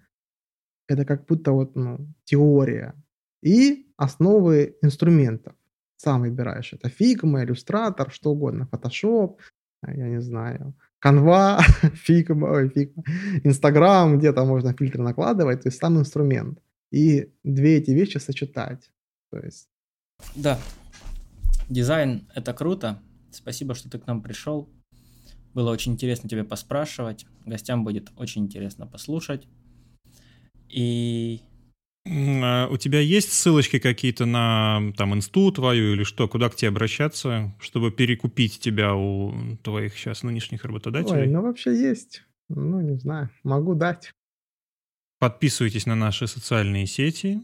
[0.87, 2.93] Это как будто вот, ну, теория.
[3.41, 5.53] И основы инструментов.
[5.97, 6.73] Сам выбираешь.
[6.73, 8.67] Это Figma, Illustrator, что угодно.
[8.71, 9.37] Photoshop,
[9.81, 11.59] а, я не знаю, Canva,
[12.07, 13.03] Figma, ой, Figma,
[13.43, 15.63] Instagram, где-то можно фильтры накладывать.
[15.63, 16.59] То есть сам инструмент
[16.91, 18.91] и две эти вещи сочетать.
[19.31, 19.69] То есть...
[20.35, 20.59] Да,
[21.69, 23.01] дизайн— это круто.
[23.31, 24.69] Спасибо, что ты к нам пришел.
[25.57, 27.25] Было очень интересно тебя поспрашивать.
[27.47, 29.47] Гостям будет очень интересно послушать.
[30.69, 31.41] И
[32.05, 36.69] а у тебя есть ссылочки какие-то на там инсту твою или что, куда к тебе
[36.69, 41.21] обращаться, чтобы перекупить тебя у твоих сейчас нынешних работодателей?
[41.21, 42.21] Ой, ну вообще есть.
[42.49, 44.11] Ну, не знаю, могу дать.
[45.17, 47.41] Подписывайтесь на наши социальные сети,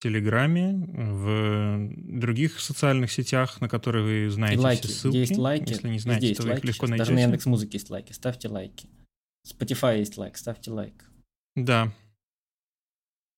[0.00, 4.86] Телеграме, в других социальных сетях, на которые вы знаете лайки.
[4.86, 5.16] все ссылки.
[5.16, 5.70] Есть лайки.
[5.70, 6.62] Если не знаете, есть то вы лайки.
[6.62, 7.04] их легко Сейчас найдете.
[7.10, 8.12] Даже на Яндекс Музыке есть лайки.
[8.12, 8.88] Ставьте лайки.
[9.46, 10.36] Spotify есть лайк.
[10.36, 11.04] Ставьте лайк.
[11.54, 11.92] Да.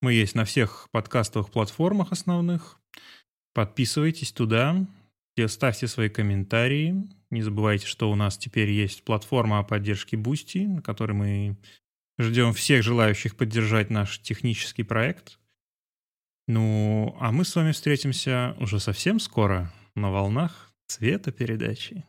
[0.00, 2.80] Мы есть на всех подкастовых платформах основных.
[3.54, 4.86] Подписывайтесь туда.
[5.46, 7.08] Ставьте свои комментарии.
[7.30, 11.56] Не забывайте, что у нас теперь есть платформа о поддержке Boosty, на которой мы
[12.18, 15.38] Ждем всех желающих поддержать наш технический проект.
[16.48, 22.04] Ну, а мы с вами встретимся уже совсем скоро на волнах цвета передачи.